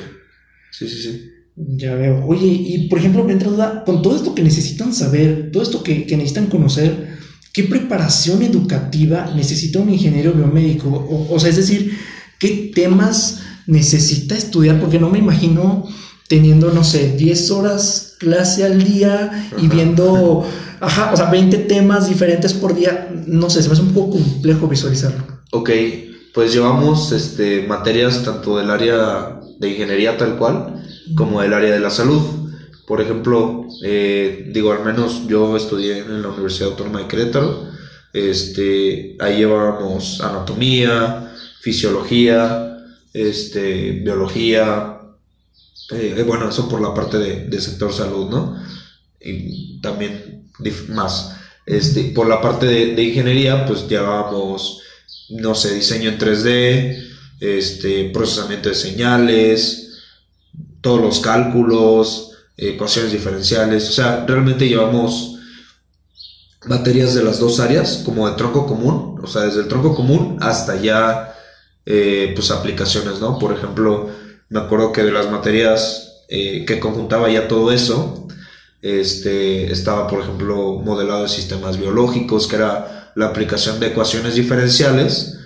sí, 0.70 0.88
sí, 0.88 1.02
sí. 1.02 1.30
Ya 1.56 1.94
veo. 1.94 2.24
Oye, 2.26 2.46
y 2.46 2.88
por 2.88 2.98
ejemplo, 2.98 3.24
me 3.24 3.32
entra 3.32 3.48
duda, 3.48 3.82
con 3.84 4.02
todo 4.02 4.16
esto 4.16 4.34
que 4.34 4.42
necesitan 4.42 4.92
saber, 4.92 5.50
todo 5.50 5.62
esto 5.62 5.82
que, 5.82 6.06
que 6.06 6.16
necesitan 6.16 6.46
conocer, 6.46 7.18
¿qué 7.52 7.64
preparación 7.64 8.42
educativa 8.42 9.32
necesita 9.34 9.78
un 9.78 9.90
ingeniero 9.90 10.32
biomédico? 10.32 10.88
O, 10.90 11.34
o 11.34 11.40
sea, 11.40 11.48
es 11.48 11.56
decir, 11.56 11.96
¿qué 12.38 12.70
temas 12.74 13.40
necesita 13.66 14.36
estudiar? 14.36 14.78
Porque 14.78 14.98
no 14.98 15.08
me 15.08 15.18
imagino 15.18 15.88
teniendo, 16.28 16.70
no 16.72 16.84
sé, 16.84 17.16
10 17.16 17.50
horas 17.50 18.09
clase 18.20 18.64
al 18.64 18.84
día 18.84 19.48
y 19.58 19.66
viendo, 19.66 20.46
ajá, 20.78 21.10
o 21.12 21.16
sea, 21.16 21.30
20 21.30 21.56
temas 21.60 22.08
diferentes 22.08 22.52
por 22.52 22.74
día, 22.74 23.08
no 23.26 23.48
sé, 23.48 23.62
se 23.62 23.68
me 23.68 23.72
hace 23.72 23.82
un 23.82 23.94
poco 23.94 24.12
complejo 24.12 24.68
visualizarlo. 24.68 25.24
Ok, 25.52 25.70
pues 26.34 26.52
llevamos 26.52 27.12
este, 27.12 27.66
materias 27.66 28.22
tanto 28.22 28.58
del 28.58 28.70
área 28.70 29.40
de 29.58 29.70
ingeniería 29.70 30.16
tal 30.18 30.36
cual 30.36 30.84
como 31.16 31.40
del 31.40 31.54
área 31.54 31.72
de 31.72 31.80
la 31.80 31.90
salud. 31.90 32.20
Por 32.86 33.00
ejemplo, 33.00 33.66
eh, 33.84 34.50
digo, 34.52 34.72
al 34.72 34.84
menos 34.84 35.26
yo 35.26 35.56
estudié 35.56 36.00
en 36.00 36.22
la 36.22 36.28
Universidad 36.28 36.70
Autónoma 36.70 37.00
de 37.00 37.08
Querétaro, 37.08 37.68
este, 38.12 39.16
ahí 39.18 39.38
llevábamos 39.38 40.20
anatomía, 40.20 41.32
fisiología, 41.60 42.84
este, 43.14 43.92
biología, 43.92 44.99
eh, 45.92 46.22
bueno, 46.26 46.48
eso 46.48 46.68
por 46.68 46.80
la 46.80 46.94
parte 46.94 47.18
de, 47.18 47.60
sector 47.60 47.92
salud, 47.92 48.30
¿no? 48.30 48.62
Y 49.20 49.80
también 49.80 50.50
más. 50.88 51.36
Este, 51.66 52.04
por 52.14 52.28
la 52.28 52.40
parte 52.40 52.66
de, 52.66 52.94
de, 52.94 53.02
ingeniería, 53.02 53.66
pues 53.66 53.88
llevábamos, 53.88 54.82
no 55.30 55.54
sé, 55.54 55.74
diseño 55.74 56.10
en 56.10 56.18
3D, 56.18 57.10
este, 57.40 58.10
procesamiento 58.10 58.68
de 58.68 58.74
señales, 58.74 60.02
todos 60.80 61.00
los 61.00 61.20
cálculos, 61.20 62.32
ecuaciones 62.56 63.12
diferenciales, 63.12 63.88
o 63.88 63.92
sea, 63.92 64.24
realmente 64.26 64.68
llevamos 64.68 65.38
materias 66.66 67.14
de 67.14 67.22
las 67.24 67.38
dos 67.38 67.58
áreas, 67.60 68.02
como 68.04 68.28
de 68.28 68.36
tronco 68.36 68.66
común, 68.66 69.18
o 69.22 69.26
sea, 69.26 69.42
desde 69.42 69.60
el 69.60 69.68
tronco 69.68 69.94
común 69.94 70.36
hasta 70.40 70.76
ya, 70.80 71.34
eh, 71.86 72.32
pues, 72.34 72.50
aplicaciones, 72.50 73.20
¿no? 73.20 73.38
Por 73.38 73.56
ejemplo, 73.56 74.10
me 74.50 74.58
acuerdo 74.58 74.92
que 74.92 75.04
de 75.04 75.12
las 75.12 75.30
materias 75.30 76.24
eh, 76.28 76.64
que 76.66 76.80
conjuntaba 76.80 77.30
ya 77.30 77.48
todo 77.48 77.72
eso, 77.72 78.26
este, 78.82 79.70
estaba, 79.72 80.06
por 80.06 80.20
ejemplo, 80.20 80.80
modelado 80.84 81.22
de 81.22 81.28
sistemas 81.28 81.78
biológicos, 81.78 82.46
que 82.46 82.56
era 82.56 83.12
la 83.14 83.26
aplicación 83.26 83.78
de 83.80 83.88
ecuaciones 83.88 84.34
diferenciales, 84.34 85.38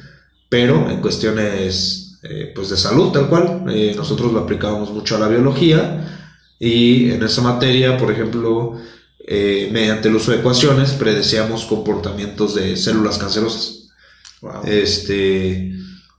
pero 0.48 0.90
en 0.90 1.00
cuestiones 1.00 2.18
eh, 2.22 2.52
pues 2.54 2.70
de 2.70 2.76
salud, 2.76 3.12
tal 3.12 3.28
cual. 3.28 3.64
Eh, 3.68 3.92
nosotros 3.94 4.32
lo 4.32 4.40
aplicábamos 4.40 4.90
mucho 4.90 5.16
a 5.16 5.20
la 5.20 5.28
biología 5.28 6.28
y 6.58 7.10
en 7.10 7.22
esa 7.22 7.42
materia, 7.42 7.98
por 7.98 8.10
ejemplo, 8.10 8.78
mediante 9.26 10.08
el 10.08 10.16
uso 10.16 10.32
de 10.32 10.38
ecuaciones, 10.38 10.92
predecíamos 10.92 11.64
comportamientos 11.64 12.54
de 12.54 12.76
células 12.76 13.18
cancerosas. 13.18 13.88
Este, 14.64 15.72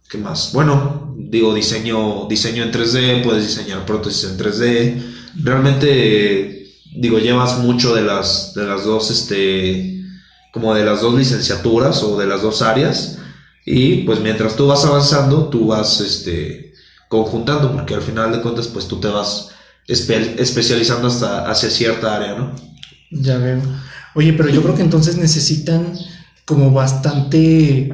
¿qué 0.09 0.17
más? 0.17 0.51
Bueno, 0.53 1.04
digo, 1.17 1.53
diseño, 1.53 2.27
diseño 2.27 2.63
en 2.63 2.72
3D, 2.72 3.24
puedes 3.24 3.48
diseñar 3.48 3.86
prótesis 3.86 4.29
en 4.29 4.38
3D. 4.38 5.01
Realmente, 5.36 6.67
digo, 6.95 7.19
llevas 7.19 7.60
mucho 7.60 7.93
de 7.95 8.01
las, 8.01 8.53
de 8.53 8.65
las 8.65 8.86
dos, 8.86 9.12
este, 9.12 10.03
como 10.51 10.74
de 10.74 10.86
las 10.86 11.01
dos 11.01 11.15
licenciaturas 11.15 12.03
o 12.03 12.17
de 12.17 12.27
las 12.27 12.41
dos 12.41 12.62
áreas. 12.62 13.19
Y 13.65 14.03
pues 14.03 14.19
mientras 14.19 14.55
tú 14.55 14.67
vas 14.67 14.86
avanzando, 14.86 15.50
tú 15.50 15.67
vas, 15.67 16.01
este, 16.01 16.74
conjuntando, 17.10 17.72
porque 17.72 17.95
al 17.95 18.01
final 18.01 18.31
de 18.31 18.41
cuentas, 18.41 18.67
pues 18.67 18.88
tú 18.88 19.00
te 19.00 19.07
vas 19.07 19.50
espe 19.88 20.41
especializando 20.41 21.07
hasta 21.07 21.50
hacia 21.50 21.69
cierta 21.69 22.15
área, 22.15 22.36
¿no? 22.36 22.55
Ya 23.12 23.38
veo. 23.38 23.62
Oye, 24.15 24.34
pero 24.34 24.50
yo 24.50 24.62
creo 24.63 24.75
que 24.75 24.81
entonces 24.81 25.17
necesitan 25.17 25.93
como 26.45 26.72
bastante, 26.72 27.93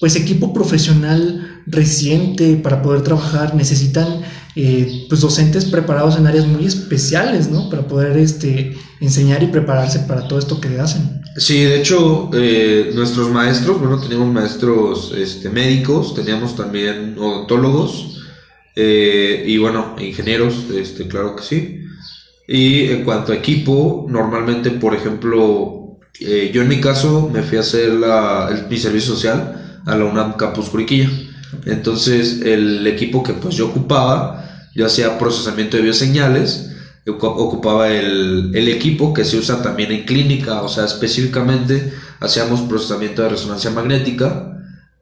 pues 0.00 0.16
equipo 0.16 0.52
profesional 0.52 1.51
reciente 1.66 2.56
para 2.56 2.82
poder 2.82 3.02
trabajar, 3.02 3.54
necesitan 3.54 4.22
eh, 4.54 5.06
pues 5.08 5.22
docentes 5.22 5.64
preparados 5.64 6.18
en 6.18 6.26
áreas 6.26 6.46
muy 6.46 6.66
especiales, 6.66 7.50
¿no? 7.50 7.70
Para 7.70 7.86
poder 7.88 8.18
este, 8.18 8.76
enseñar 9.00 9.42
y 9.42 9.46
prepararse 9.46 10.00
para 10.00 10.28
todo 10.28 10.38
esto 10.38 10.60
que 10.60 10.78
hacen. 10.78 11.22
Sí, 11.36 11.62
de 11.64 11.78
hecho, 11.78 12.28
eh, 12.34 12.92
nuestros 12.94 13.30
maestros, 13.30 13.80
bueno, 13.80 13.98
teníamos 13.98 14.32
maestros 14.32 15.14
este, 15.16 15.48
médicos, 15.48 16.14
teníamos 16.14 16.54
también 16.54 17.16
odontólogos 17.18 18.20
eh, 18.76 19.42
y 19.46 19.56
bueno, 19.56 19.96
ingenieros, 19.98 20.66
este, 20.76 21.08
claro 21.08 21.34
que 21.36 21.42
sí. 21.42 21.78
Y 22.46 22.90
en 22.90 23.04
cuanto 23.04 23.32
a 23.32 23.36
equipo, 23.36 24.06
normalmente, 24.10 24.70
por 24.70 24.94
ejemplo, 24.94 25.98
yo 26.20 26.62
en 26.62 26.68
mi 26.68 26.80
caso 26.80 27.30
me 27.32 27.42
fui 27.42 27.56
a 27.56 27.62
hacer 27.62 27.94
la, 27.94 28.66
mi 28.68 28.76
servicio 28.76 29.14
social 29.14 29.80
a 29.86 29.96
la 29.96 30.04
UNAM 30.04 30.34
Campus 30.34 30.68
Curiquilla. 30.68 31.08
Entonces, 31.66 32.40
el 32.42 32.86
equipo 32.86 33.22
que 33.22 33.34
pues 33.34 33.54
yo 33.54 33.68
ocupaba, 33.68 34.68
yo 34.74 34.86
hacía 34.86 35.18
procesamiento 35.18 35.76
de 35.76 35.84
bioseñales, 35.84 36.70
ocupaba 37.06 37.90
el, 37.90 38.52
el, 38.54 38.68
equipo 38.68 39.12
que 39.12 39.24
se 39.24 39.36
usa 39.36 39.60
también 39.60 39.90
en 39.90 40.04
clínica, 40.04 40.62
o 40.62 40.68
sea, 40.68 40.84
específicamente 40.84 41.92
hacíamos 42.20 42.60
procesamiento 42.62 43.22
de 43.22 43.30
resonancia 43.30 43.70
magnética 43.70 44.52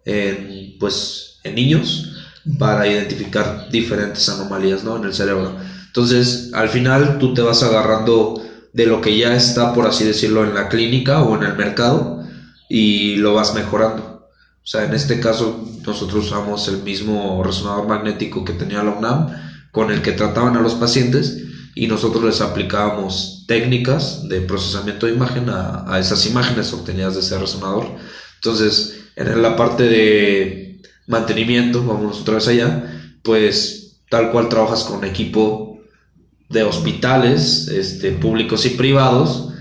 en, 0.05 0.79
pues, 0.79 1.39
en 1.45 1.55
niños 1.55 2.13
para 2.59 2.87
identificar 2.87 3.69
diferentes 3.71 4.29
anomalías 4.29 4.83
¿no? 4.83 4.97
en 4.97 5.05
el 5.05 5.15
cerebro. 5.15 5.57
Entonces, 5.87 6.51
al 6.55 6.69
final 6.69 7.19
tú 7.19 7.35
te 7.35 7.43
vas 7.43 7.63
agarrando 7.63 8.43
de 8.73 8.87
lo 8.87 9.01
que 9.01 9.19
ya 9.19 9.35
está, 9.35 9.75
por 9.75 9.87
así 9.87 10.05
decirlo, 10.05 10.45
en 10.45 10.55
la 10.55 10.69
clínica 10.69 11.23
o 11.23 11.37
en 11.37 11.43
el 11.43 11.57
mercado 11.57 12.25
y 12.69 13.17
lo 13.17 13.35
vas 13.35 13.55
mejorando. 13.55 14.10
O 14.63 14.67
sea, 14.67 14.85
en 14.85 14.95
este 14.95 15.21
caso 15.21 15.67
nosotros 15.87 16.27
usamos 16.27 16.69
el 16.69 16.83
mismo 16.83 17.43
resonador 17.43 17.89
magnético 17.89 18.45
que 18.45 18.53
tenía 18.53 18.83
la 18.83 18.93
UNAM 18.93 19.29
con 19.73 19.91
el 19.91 20.03
que 20.03 20.13
trataban 20.13 20.57
a 20.57 20.61
los 20.61 20.75
pacientes 20.75 21.45
y 21.75 21.87
nosotros 21.87 22.25
les 22.25 22.41
aplicábamos 22.41 23.45
técnicas 23.47 24.29
de 24.29 24.41
procesamiento 24.41 25.07
de 25.07 25.15
imagen 25.15 25.49
a, 25.49 25.85
a 25.93 25.99
esas 25.99 26.27
imágenes 26.27 26.73
obtenidas 26.73 27.15
de 27.15 27.21
ese 27.21 27.39
resonador. 27.39 27.87
Entonces, 28.37 29.01
en 29.17 29.43
la 29.43 29.57
parte 29.57 29.85
de 29.85 30.81
mantenimiento, 31.07 31.85
vamos 31.85 32.21
otra 32.21 32.35
vez 32.35 32.49
allá, 32.49 33.13
pues 33.23 33.99
tal 34.09 34.31
cual 34.31 34.49
trabajas 34.49 34.85
con 34.85 35.05
equipo 35.05 35.81
de 36.49 36.65
hospitales, 36.65 37.69
este, 37.69 38.13
públicos 38.13 38.67
y 38.67 38.71
privados, 38.71 39.53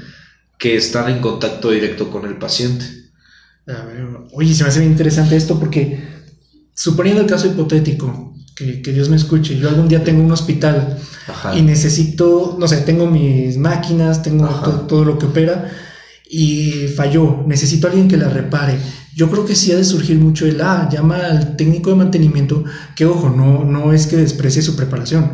que 0.57 0.75
están 0.75 1.09
en 1.09 1.21
contacto 1.21 1.71
directo 1.71 2.09
con 2.09 2.25
el 2.25 2.37
paciente. 2.37 2.85
Oye, 4.33 4.53
se 4.53 4.63
me 4.63 4.69
hace 4.69 4.79
bien 4.79 4.91
interesante 4.91 5.35
esto 5.35 5.59
porque, 5.59 6.03
suponiendo 6.73 7.21
el 7.21 7.27
caso 7.27 7.47
hipotético, 7.47 8.33
que, 8.55 8.81
que 8.81 8.91
Dios 8.91 9.09
me 9.09 9.15
escuche, 9.15 9.57
yo 9.57 9.69
algún 9.69 9.87
día 9.87 10.03
tengo 10.03 10.23
un 10.23 10.31
hospital 10.31 10.97
y 11.55 11.61
necesito, 11.61 12.57
no 12.59 12.67
sé, 12.67 12.77
tengo 12.77 13.07
mis 13.07 13.57
máquinas, 13.57 14.21
tengo 14.21 14.47
todo, 14.87 15.05
lo 15.05 15.17
que 15.17 15.27
opera 15.27 15.71
y 16.29 16.87
falló, 16.95 17.43
necesito 17.47 17.87
a 17.87 17.91
alguien 17.91 18.07
que 18.07 18.17
la 18.17 18.29
repare. 18.29 18.77
Yo 19.15 19.29
creo 19.29 19.45
que 19.45 19.55
sí 19.55 19.71
ha 19.71 19.77
de 19.77 19.83
surgir 19.83 20.17
mucho 20.17 20.45
el, 20.45 20.61
ah, 20.61 20.89
llama 20.91 21.17
al 21.17 21.55
técnico 21.55 21.89
de 21.89 21.95
mantenimiento, 21.95 22.63
que 22.95 23.05
ojo, 23.05 23.29
no, 23.29 23.63
no 23.63 23.93
es 23.93 24.07
que 24.07 24.17
desprecie 24.17 24.61
su 24.61 24.75
preparación, 24.75 25.33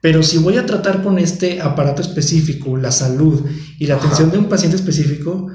pero 0.00 0.22
si 0.22 0.38
voy 0.38 0.56
a 0.56 0.66
tratar 0.66 1.02
con 1.02 1.18
este 1.18 1.60
aparato 1.60 2.00
específico, 2.00 2.76
la 2.76 2.90
salud 2.90 3.44
y 3.78 3.86
la 3.86 3.96
atención 3.96 4.30
de 4.30 4.38
un 4.38 4.48
paciente 4.48 4.76
específico, 4.76 5.48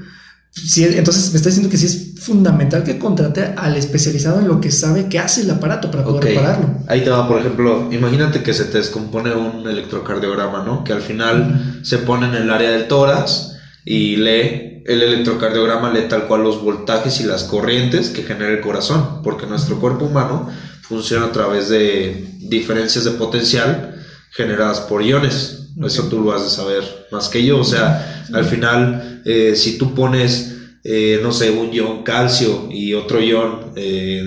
entonces 0.56 1.32
me 1.32 1.38
está 1.38 1.50
diciendo 1.50 1.70
que 1.70 1.78
sí 1.78 1.86
es 1.86 2.24
fundamental 2.24 2.84
que 2.84 2.98
contrate 2.98 3.54
al 3.58 3.76
especializado 3.76 4.40
en 4.40 4.48
lo 4.48 4.62
que 4.62 4.72
sabe 4.72 5.10
que 5.10 5.20
hace 5.20 5.42
el 5.42 5.52
aparato 5.52 5.92
para 5.92 6.04
poder 6.04 6.24
repararlo. 6.24 6.80
Ahí 6.88 7.04
te 7.04 7.10
va, 7.10 7.28
por 7.28 7.40
ejemplo, 7.40 7.90
imagínate 7.92 8.42
que 8.42 8.54
se 8.54 8.66
te 8.66 8.78
descompone 8.78 9.34
un 9.36 9.68
electrocardiograma, 9.68 10.64
¿no? 10.64 10.84
Que 10.84 10.94
al 10.94 11.02
final 11.02 11.82
se 11.84 12.00
pone 12.00 12.28
en 12.28 12.36
el 12.36 12.50
área 12.50 12.72
del 12.72 12.88
tórax 12.88 13.52
y 13.84 14.16
lee 14.16 14.84
el 14.86 15.02
electrocardiograma, 15.02 15.92
lee 15.92 16.08
tal 16.08 16.28
cual 16.28 16.44
los 16.44 16.62
voltajes 16.62 17.20
y 17.20 17.24
las 17.24 17.44
corrientes 17.44 18.10
que 18.10 18.24
genera 18.24 18.52
el 18.52 18.62
corazón, 18.62 19.22
porque 19.24 19.46
nuestro 19.48 19.80
cuerpo 19.80 20.06
humano 20.06 20.50
funciona 20.82 21.26
a 21.26 21.32
través 21.32 21.70
de 21.70 22.28
diferencias 22.40 23.04
de 23.04 23.12
potencial 23.12 24.04
generadas 24.32 24.82
por 24.82 25.04
iones. 25.04 25.65
Eso 25.84 26.03
tú 26.03 26.22
lo 26.22 26.34
has 26.34 26.44
de 26.44 26.50
saber 26.50 27.08
más 27.12 27.27
que 27.29 27.44
yo. 27.44 27.60
O 27.60 27.63
sea, 27.63 28.25
al 28.34 28.46
final, 28.46 29.22
eh, 29.25 29.53
si 29.55 29.77
tú 29.77 29.94
pones, 29.94 30.55
eh, 30.84 31.20
no 31.22 31.32
sé, 31.32 31.51
un 31.51 31.72
ion 31.72 32.03
calcio 32.03 32.70
y 32.72 32.94
otro 32.94 33.20
ion, 33.22 33.74
eh, 33.75 34.24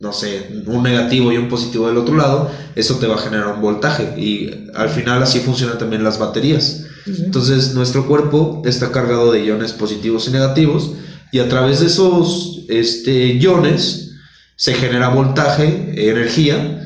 no 0.00 0.12
sé, 0.12 0.62
un 0.66 0.82
negativo 0.82 1.32
y 1.32 1.36
un 1.36 1.48
positivo 1.48 1.88
del 1.88 1.98
otro 1.98 2.16
lado, 2.16 2.50
eso 2.76 2.96
te 2.96 3.06
va 3.06 3.16
a 3.16 3.18
generar 3.18 3.54
un 3.54 3.60
voltaje. 3.60 4.14
Y 4.18 4.50
al 4.74 4.88
final 4.88 5.22
así 5.22 5.40
funcionan 5.40 5.78
también 5.78 6.04
las 6.04 6.18
baterías. 6.18 6.84
Entonces, 7.06 7.74
nuestro 7.74 8.06
cuerpo 8.06 8.62
está 8.66 8.92
cargado 8.92 9.32
de 9.32 9.44
iones 9.44 9.72
positivos 9.72 10.28
y 10.28 10.30
negativos. 10.30 10.92
Y 11.32 11.38
a 11.40 11.48
través 11.48 11.80
de 11.80 11.86
esos 11.86 12.64
este, 12.68 13.34
iones 13.34 14.12
se 14.56 14.74
genera 14.74 15.08
voltaje, 15.08 16.10
energía, 16.10 16.78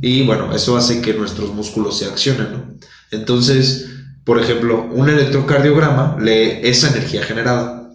y 0.00 0.26
bueno, 0.26 0.54
eso 0.54 0.76
hace 0.76 1.00
que 1.00 1.14
nuestros 1.14 1.54
músculos 1.54 1.98
se 1.98 2.06
accionen, 2.06 2.52
¿no? 2.52 2.74
Entonces, 3.12 3.90
por 4.24 4.40
ejemplo, 4.40 4.88
un 4.90 5.08
electrocardiograma 5.08 6.16
lee 6.20 6.60
esa 6.62 6.88
energía 6.88 7.22
generada. 7.22 7.90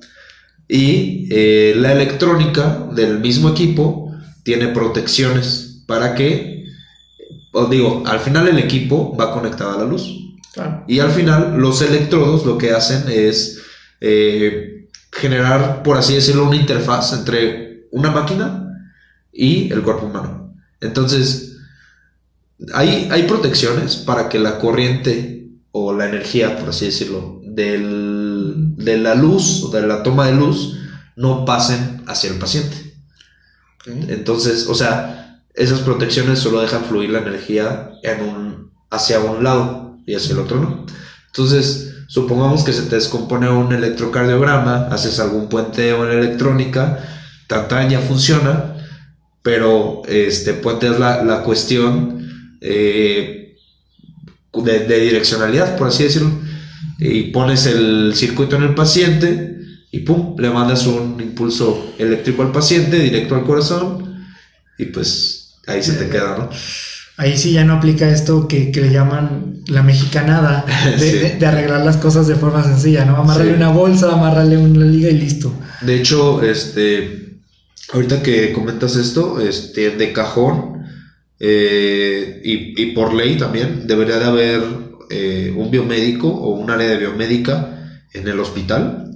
Y 0.70 1.28
eh, 1.32 1.74
la 1.76 1.92
electrónica 1.92 2.88
del 2.94 3.20
mismo 3.20 3.50
equipo 3.50 4.12
tiene 4.44 4.68
protecciones 4.68 5.84
para 5.88 6.16
que, 6.16 6.66
os 7.52 7.70
digo, 7.70 8.04
al 8.06 8.20
final 8.20 8.48
el 8.48 8.60
equipo 8.60 9.16
va 9.18 9.34
conectado 9.34 9.72
a 9.72 9.84
la 9.84 9.90
luz. 9.90 10.24
Y 10.88 11.00
al 11.00 11.12
final 11.12 11.58
los 11.58 11.82
electrodos 11.82 12.46
lo 12.46 12.58
que 12.58 12.72
hacen 12.72 13.04
es 13.10 13.62
eh, 14.02 14.88
generar, 15.12 15.84
por 15.84 15.98
así 15.98 16.16
decirlo, 16.16 16.46
una 16.46 16.56
interfaz 16.56 17.14
entre 17.14 17.88
una 17.92 18.12
máquina 18.12 18.68
y 19.32 19.72
el 19.72 19.82
cuerpo 19.84 20.08
humano. 20.08 20.56
Entonces, 20.82 21.57
hay, 22.74 23.08
hay 23.12 23.24
protecciones 23.24 23.96
para 23.96 24.30
que 24.30 24.40
la 24.40 24.60
corriente 24.60 25.50
o 25.72 25.94
la 25.94 26.08
energía, 26.08 26.58
por 26.58 26.70
así 26.70 26.86
decirlo, 26.86 27.42
del, 27.44 28.76
de 28.76 28.98
la 28.98 29.16
luz 29.16 29.64
o 29.64 29.70
de 29.70 29.86
la 29.86 30.04
toma 30.04 30.28
de 30.28 30.34
luz 30.34 30.78
no 31.16 31.46
pasen 31.46 32.04
hacia 32.08 32.32
el 32.32 32.38
paciente. 32.38 32.96
Entonces, 33.86 34.68
o 34.68 34.76
sea, 34.76 35.42
esas 35.54 35.80
protecciones 35.80 36.40
solo 36.40 36.62
dejan 36.62 36.84
fluir 36.84 37.10
la 37.10 37.20
energía 37.20 37.92
en 38.04 38.22
un, 38.22 38.72
hacia 38.90 39.20
un 39.20 39.44
lado 39.44 39.98
y 40.06 40.16
hacia 40.16 40.34
el 40.34 40.40
otro 40.40 40.60
no. 40.60 40.86
Entonces, 41.28 41.94
supongamos 42.08 42.64
que 42.64 42.74
se 42.74 42.84
te 42.84 42.96
descompone 42.96 43.50
un 43.50 43.72
electrocardiograma, 43.72 44.88
haces 44.88 45.20
algún 45.20 45.48
puenteo 45.48 46.06
en 46.06 46.20
electrónica, 46.20 47.00
tan, 47.48 47.90
ya 47.90 48.00
funciona, 48.02 48.76
pero 49.42 50.02
este 50.08 50.54
puente 50.54 50.90
la, 50.90 51.24
la 51.24 51.44
cuestión 51.44 52.27
eh, 52.62 53.56
de, 54.54 55.00
direccionalidad, 55.00 55.78
por 55.78 55.88
así 55.88 56.04
decirlo, 56.04 56.32
y 57.00 57.24
pones 57.32 57.66
el 57.66 58.14
circuito 58.16 58.56
en 58.56 58.64
el 58.64 58.76
paciente 58.76 59.58
y 59.92 60.00
pum, 60.00 60.36
le 60.38 60.50
mandas 60.50 60.86
un 60.88 61.20
impulso 61.22 61.94
eléctrico 61.98 62.42
al 62.42 62.52
paciente, 62.52 63.00
directo 63.00 63.36
al 63.36 63.44
corazón, 63.44 64.26
y 64.78 64.86
pues 64.86 65.56
ahí 65.68 65.82
se 65.82 65.94
te 65.94 66.10
queda, 66.10 66.38
¿no? 66.38 66.50
Ahí 67.20 67.36
sí 67.36 67.52
ya 67.52 67.64
no 67.64 67.74
aplica 67.74 68.08
esto 68.10 68.48
que, 68.48 68.72
le 68.74 68.92
llaman 68.92 69.64
la 69.68 69.82
mexicanada, 69.82 70.66
de, 71.00 71.46
arreglar 71.46 71.84
las 71.84 71.98
cosas 71.98 72.28
de 72.28 72.36
forma 72.36 72.64
sencilla, 72.64 73.06
¿no? 73.06 73.18
Amarrarle 73.18 73.56
una 73.56 73.70
bolsa, 73.70 74.14
amarrarle 74.14 74.58
una 74.58 74.86
liga 74.86 75.10
y 75.10 75.18
listo. 75.18 75.52
De 75.82 75.96
hecho, 75.96 76.44
este, 76.44 77.40
ahorita 77.92 78.22
que 78.22 78.54
comentas 78.54 78.96
esto, 78.96 79.42
este, 79.42 79.92
de 79.92 80.14
cajón, 80.14 80.77
eh, 81.40 82.42
y, 82.44 82.88
por 82.88 83.14
ley 83.14 83.38
también 83.38 83.86
debería 83.86 84.18
de 84.18 84.26
haber 84.26 84.62
eh, 85.10 85.54
un 85.56 85.70
biomédico 85.70 86.28
o 86.28 86.52
un 86.52 86.70
área 86.72 86.90
de 86.90 86.98
biomédica 86.98 88.02
en 88.14 88.28
el 88.28 88.40
hospital, 88.40 89.12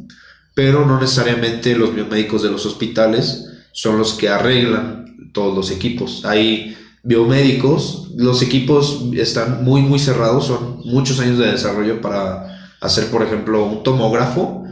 pero 0.53 0.85
no 0.85 0.99
necesariamente 0.99 1.75
los 1.75 1.95
biomédicos 1.95 2.43
de 2.43 2.51
los 2.51 2.65
hospitales 2.65 3.47
son 3.71 3.97
los 3.97 4.13
que 4.13 4.29
arreglan 4.29 5.31
todos 5.33 5.55
los 5.55 5.71
equipos. 5.71 6.23
Hay 6.25 6.77
biomédicos, 7.03 8.11
los 8.17 8.41
equipos 8.43 9.05
están 9.15 9.63
muy 9.63 9.81
muy 9.81 9.97
cerrados, 9.97 10.45
son 10.47 10.81
muchos 10.85 11.19
años 11.19 11.39
de 11.39 11.51
desarrollo 11.51 12.01
para 12.01 12.69
hacer, 12.81 13.07
por 13.07 13.23
ejemplo, 13.23 13.65
un 13.65 13.83
tomógrafo 13.83 14.65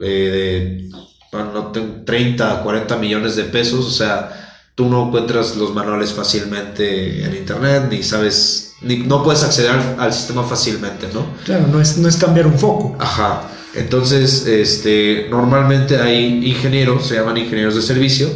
eh, 0.00 0.88
de 1.32 1.80
30, 2.04 2.62
40 2.62 2.96
millones 2.98 3.36
de 3.36 3.44
pesos, 3.44 3.86
o 3.86 3.90
sea, 3.90 4.51
tú 4.74 4.88
no 4.88 5.06
encuentras 5.06 5.56
los 5.56 5.74
manuales 5.74 6.12
fácilmente 6.12 7.24
en 7.24 7.36
internet, 7.36 7.84
ni 7.90 8.02
sabes, 8.02 8.74
ni, 8.80 8.98
no 8.98 9.22
puedes 9.22 9.42
acceder 9.42 9.70
al, 9.98 10.12
sistema 10.12 10.44
fácilmente, 10.44 11.08
¿no? 11.12 11.26
Claro, 11.44 11.66
no 11.66 11.80
es, 11.80 11.98
no 11.98 12.08
es 12.08 12.16
cambiar 12.16 12.46
un 12.46 12.58
foco. 12.58 12.96
Ajá. 12.98 13.48
Entonces, 13.74 14.46
este, 14.46 15.28
normalmente 15.30 15.98
hay 15.98 16.46
ingenieros, 16.46 17.06
se 17.06 17.16
llaman 17.16 17.38
ingenieros 17.38 17.74
de 17.74 17.82
servicio, 17.82 18.28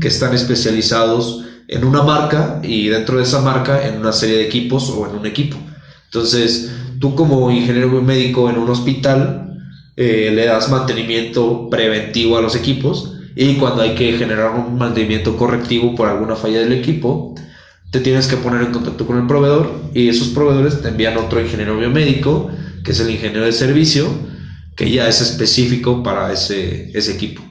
que 0.00 0.08
están 0.08 0.34
especializados 0.34 1.44
en 1.68 1.84
una 1.84 2.02
marca 2.02 2.60
y 2.62 2.88
dentro 2.88 3.16
de 3.16 3.22
esa 3.22 3.40
marca 3.40 3.86
en 3.86 3.98
una 3.98 4.12
serie 4.12 4.38
de 4.38 4.44
equipos 4.44 4.90
o 4.90 5.08
en 5.08 5.16
un 5.16 5.26
equipo. 5.26 5.56
Entonces, 6.06 6.70
tú 7.00 7.14
como 7.14 7.50
ingeniero 7.50 7.88
médico 8.02 8.50
en 8.50 8.58
un 8.58 8.68
hospital, 8.68 9.58
eh, 9.96 10.30
le 10.34 10.46
das 10.46 10.70
mantenimiento 10.70 11.68
preventivo 11.70 12.36
a 12.36 12.42
los 12.42 12.56
equipos 12.56 13.12
y 13.34 13.56
cuando 13.56 13.82
hay 13.82 13.94
que 13.94 14.12
generar 14.12 14.50
un 14.52 14.76
mantenimiento 14.76 15.36
correctivo 15.36 15.94
por 15.94 16.08
alguna 16.08 16.36
falla 16.36 16.60
del 16.60 16.72
equipo, 16.72 17.34
te 17.90 18.00
tienes 18.00 18.26
que 18.26 18.36
poner 18.36 18.62
en 18.62 18.72
contacto 18.72 19.06
con 19.06 19.18
el 19.18 19.26
proveedor 19.26 19.90
y 19.94 20.08
esos 20.08 20.28
proveedores 20.28 20.80
te 20.80 20.88
envían 20.88 21.16
otro 21.18 21.40
ingeniero 21.40 21.76
biomédico, 21.78 22.50
que 22.84 22.92
es 22.92 23.00
el 23.00 23.10
ingeniero 23.10 23.44
de 23.44 23.52
servicio, 23.52 24.08
que 24.76 24.90
ya 24.90 25.08
es 25.08 25.20
específico 25.20 26.02
para 26.02 26.32
ese, 26.32 26.90
ese 26.96 27.12
equipo. 27.12 27.42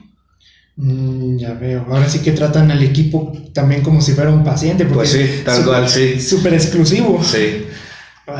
Mm, 0.76 1.36
ya 1.36 1.52
veo. 1.54 1.86
Ahora 1.88 2.08
sí 2.08 2.20
que 2.20 2.32
tratan 2.32 2.70
al 2.70 2.82
equipo 2.82 3.32
también 3.52 3.82
como 3.82 4.00
si 4.00 4.12
fuera 4.12 4.30
un 4.30 4.42
paciente. 4.42 4.86
pues 4.86 5.10
sí, 5.10 5.42
tal 5.44 5.64
cual, 5.64 5.88
sí. 5.88 6.20
Súper 6.20 6.54
exclusivo. 6.54 7.22
Sí. 7.22 7.64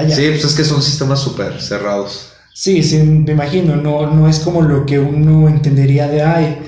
Sí, 0.09 0.29
pues 0.29 0.45
es 0.45 0.55
que 0.55 0.65
son 0.65 0.81
sistemas 0.81 1.21
súper 1.21 1.61
cerrados. 1.61 2.33
Sí, 2.55 2.83
sí, 2.83 2.99
me 2.99 3.33
imagino. 3.33 3.77
No, 3.77 4.11
no 4.13 4.29
es 4.29 4.39
como 4.41 4.63
lo 4.63 4.87
que 4.87 4.99
uno 4.99 5.49
entendería 5.49 6.09
de, 6.09 6.23
ay, 6.23 6.59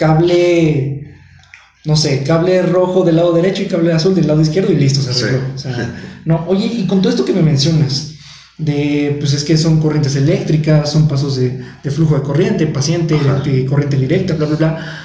cable, 0.00 1.14
no 1.84 1.94
sé, 1.94 2.22
cable 2.22 2.62
rojo 2.62 3.04
del 3.04 3.16
lado 3.16 3.34
derecho 3.34 3.62
y 3.62 3.66
cable 3.66 3.92
azul 3.92 4.14
del 4.14 4.26
lado 4.26 4.40
izquierdo 4.40 4.72
y 4.72 4.76
listo, 4.76 5.02
se 5.02 5.10
arregló. 5.10 5.54
O 5.54 5.58
sea, 5.58 5.94
no, 6.24 6.46
oye, 6.48 6.64
y 6.64 6.86
con 6.86 7.02
todo 7.02 7.10
esto 7.10 7.26
que 7.26 7.34
me 7.34 7.42
mencionas, 7.42 8.14
de, 8.56 9.16
pues 9.20 9.34
es 9.34 9.44
que 9.44 9.58
son 9.58 9.78
corrientes 9.78 10.16
eléctricas, 10.16 10.90
son 10.90 11.06
pasos 11.06 11.36
de, 11.36 11.62
flujo 11.90 12.14
de 12.14 12.22
corriente, 12.22 12.66
paciente, 12.66 13.14
de 13.44 13.66
corriente 13.66 13.98
directa, 13.98 14.34
bla, 14.34 14.46
bla, 14.46 14.56
bla. 14.56 15.02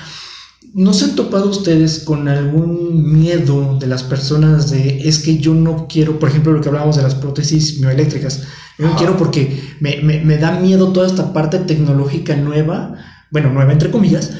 ¿No 0.73 0.93
se 0.93 1.05
han 1.05 1.15
topado 1.15 1.49
ustedes 1.49 1.99
con 1.99 2.29
algún 2.29 3.19
miedo 3.19 3.77
de 3.77 3.87
las 3.87 4.03
personas 4.03 4.71
de 4.71 5.07
es 5.07 5.19
que 5.19 5.37
yo 5.39 5.53
no 5.53 5.87
quiero, 5.89 6.19
por 6.19 6.29
ejemplo, 6.29 6.53
lo 6.53 6.61
que 6.61 6.69
hablábamos 6.69 6.95
de 6.95 7.03
las 7.03 7.15
prótesis 7.15 7.79
mioeléctricas, 7.79 8.43
Yo 8.79 8.87
no 8.87 8.95
quiero 8.95 9.17
porque 9.17 9.61
me, 9.81 9.97
me, 10.01 10.21
me, 10.21 10.37
da 10.37 10.59
miedo 10.59 10.93
toda 10.93 11.07
esta 11.07 11.33
parte 11.33 11.59
tecnológica 11.59 12.35
nueva, 12.37 12.95
bueno, 13.31 13.51
nueva 13.51 13.71
entre 13.71 13.91
comillas, 13.91 14.31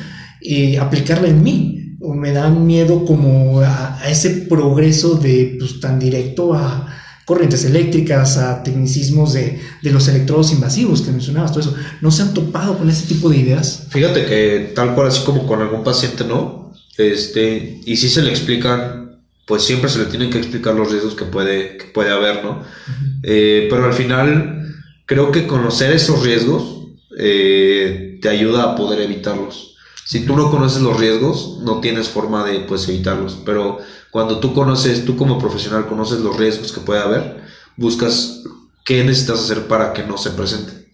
y 0.46 0.76
aplicarla 0.78 1.28
en 1.28 1.44
mí. 1.44 1.98
O 2.02 2.14
me 2.14 2.32
da 2.32 2.50
miedo 2.50 3.04
como 3.06 3.62
a, 3.62 4.00
a 4.00 4.10
ese 4.10 4.30
progreso 4.48 5.16
de 5.16 5.56
pues, 5.60 5.80
tan 5.80 6.00
directo 6.00 6.54
a 6.54 6.88
corrientes 7.26 7.66
eléctricas, 7.66 8.38
a 8.38 8.62
tecnicismos 8.62 9.34
de, 9.34 9.60
de, 9.82 9.92
los 9.92 10.08
electrodos 10.08 10.52
invasivos 10.52 11.02
que 11.02 11.12
mencionabas, 11.12 11.52
todo 11.52 11.62
eso. 11.62 11.76
¿No 12.02 12.12
se 12.12 12.22
han 12.22 12.34
topado 12.36 12.78
con 12.78 12.88
ese 12.90 13.08
tipo 13.08 13.30
de 13.30 13.38
ideas? 13.38 13.88
Fíjate 13.90 14.26
que 14.26 14.74
tal 14.76 14.94
cual 14.94 15.08
así 15.08 15.26
como 15.26 15.48
con 15.48 15.62
algún 15.62 15.84
paciente, 15.84 16.24
¿no? 16.24 16.72
Este, 16.98 17.82
y 17.84 17.98
si 17.98 18.10
se 18.10 18.22
le 18.22 18.30
explican, 18.30 19.20
pues 19.48 19.64
siempre 19.64 19.90
se 19.90 20.00
le 20.00 20.06
tienen 20.06 20.30
que 20.30 20.38
explicar 20.38 20.76
los 20.76 20.92
riesgos 20.92 21.16
que 21.16 21.26
puede, 21.26 21.78
que 21.78 21.86
puede 21.86 22.12
haber, 22.12 22.44
¿no? 22.44 22.52
Uh 22.52 22.56
-huh. 22.56 23.20
eh, 23.24 23.68
pero 23.72 23.86
al 23.86 23.94
final, 23.94 24.76
creo 25.06 25.32
que 25.32 25.48
conocer 25.48 25.92
esos 25.92 26.24
riesgos 26.24 26.90
eh, 27.18 28.20
te 28.22 28.30
ayuda 28.30 28.64
a 28.64 28.76
poder 28.76 29.02
evitarlos. 29.02 29.75
Si 30.06 30.24
tú 30.24 30.38
no 30.38 30.52
conoces 30.52 30.84
los 30.84 31.00
riesgos, 31.00 31.60
no 31.64 31.82
tienes 31.82 32.10
forma 32.10 32.46
de 32.46 32.60
pues 32.60 32.88
evitarlos, 32.88 33.40
pero 33.44 33.80
cuando 34.12 34.40
tú 34.40 34.54
conoces, 34.54 35.04
tú 35.04 35.18
como 35.18 35.40
profesional 35.40 35.88
conoces 35.88 36.20
los 36.20 36.38
riesgos 36.38 36.72
que 36.72 36.82
puede 36.82 37.02
haber, 37.02 37.42
buscas 37.76 38.44
qué 38.86 39.04
necesitas 39.04 39.40
hacer 39.40 39.68
para 39.68 39.94
que 39.94 40.04
no 40.04 40.20
se 40.20 40.30
presenten. 40.30 40.86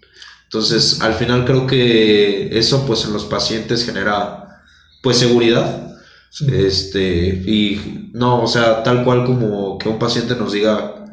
Entonces, 0.45 1.02
al 1.02 1.13
final 1.15 1.43
creo 1.43 1.67
que 1.67 2.58
eso 2.58 2.86
pues 2.86 3.04
en 3.04 3.12
los 3.12 3.26
pacientes 3.26 3.86
genera 3.86 4.62
pues 5.04 5.17
seguridad. 5.17 5.93
Sí. 6.30 6.45
Este, 6.50 7.28
y 7.45 8.12
no, 8.13 8.41
o 8.41 8.47
sea, 8.47 8.82
tal 8.82 9.04
cual 9.04 9.26
como 9.26 9.78
que 9.78 9.89
un 9.89 10.00
paciente 10.00 10.38
nos 10.38 10.54
diga 10.54 11.06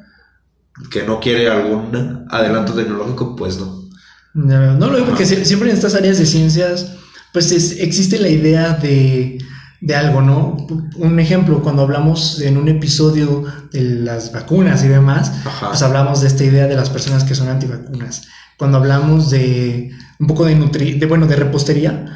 que 0.93 1.03
no 1.03 1.19
quiere 1.19 1.51
algún 1.51 2.27
adelanto 2.31 2.75
tecnológico, 2.75 3.35
pues 3.35 3.59
no. 3.59 3.89
No, 4.35 4.75
no 4.75 4.87
lo 4.87 4.99
digo 4.99 5.09
porque 5.09 5.27
siempre 5.27 5.71
en 5.71 5.75
estas 5.75 5.97
áreas 5.97 6.19
de 6.19 6.27
ciencias 6.27 6.93
pues 7.39 7.53
es, 7.53 7.79
existe 7.79 8.19
la 8.19 8.29
idea 8.29 8.73
de, 8.73 9.39
de, 9.81 9.95
algo, 9.95 10.23
¿no? 10.23 10.57
Un 10.97 11.21
ejemplo, 11.21 11.63
cuando 11.63 11.83
hablamos 11.83 12.41
en 12.41 12.57
un 12.57 12.67
episodio 12.67 13.45
de 13.71 13.81
las 13.81 14.33
vacunas 14.33 14.83
y 14.83 14.89
demás, 14.89 15.31
Ajá. 15.45 15.69
pues 15.69 15.83
hablamos 15.83 16.21
de 16.21 16.27
esta 16.27 16.43
idea 16.43 16.67
de 16.67 16.75
las 16.75 16.91
personas 16.91 17.23
que 17.23 17.37
son 17.37 17.47
antivacunas. 17.47 18.27
Cuando 18.57 18.79
hablamos 18.79 19.31
de 19.31 19.93
un 20.19 20.27
poco 20.27 20.47
de, 20.47 20.57
nutri 20.57 20.95
de 20.95 21.07
bueno, 21.07 21.29
de 21.29 21.37
repostería, 21.37 22.07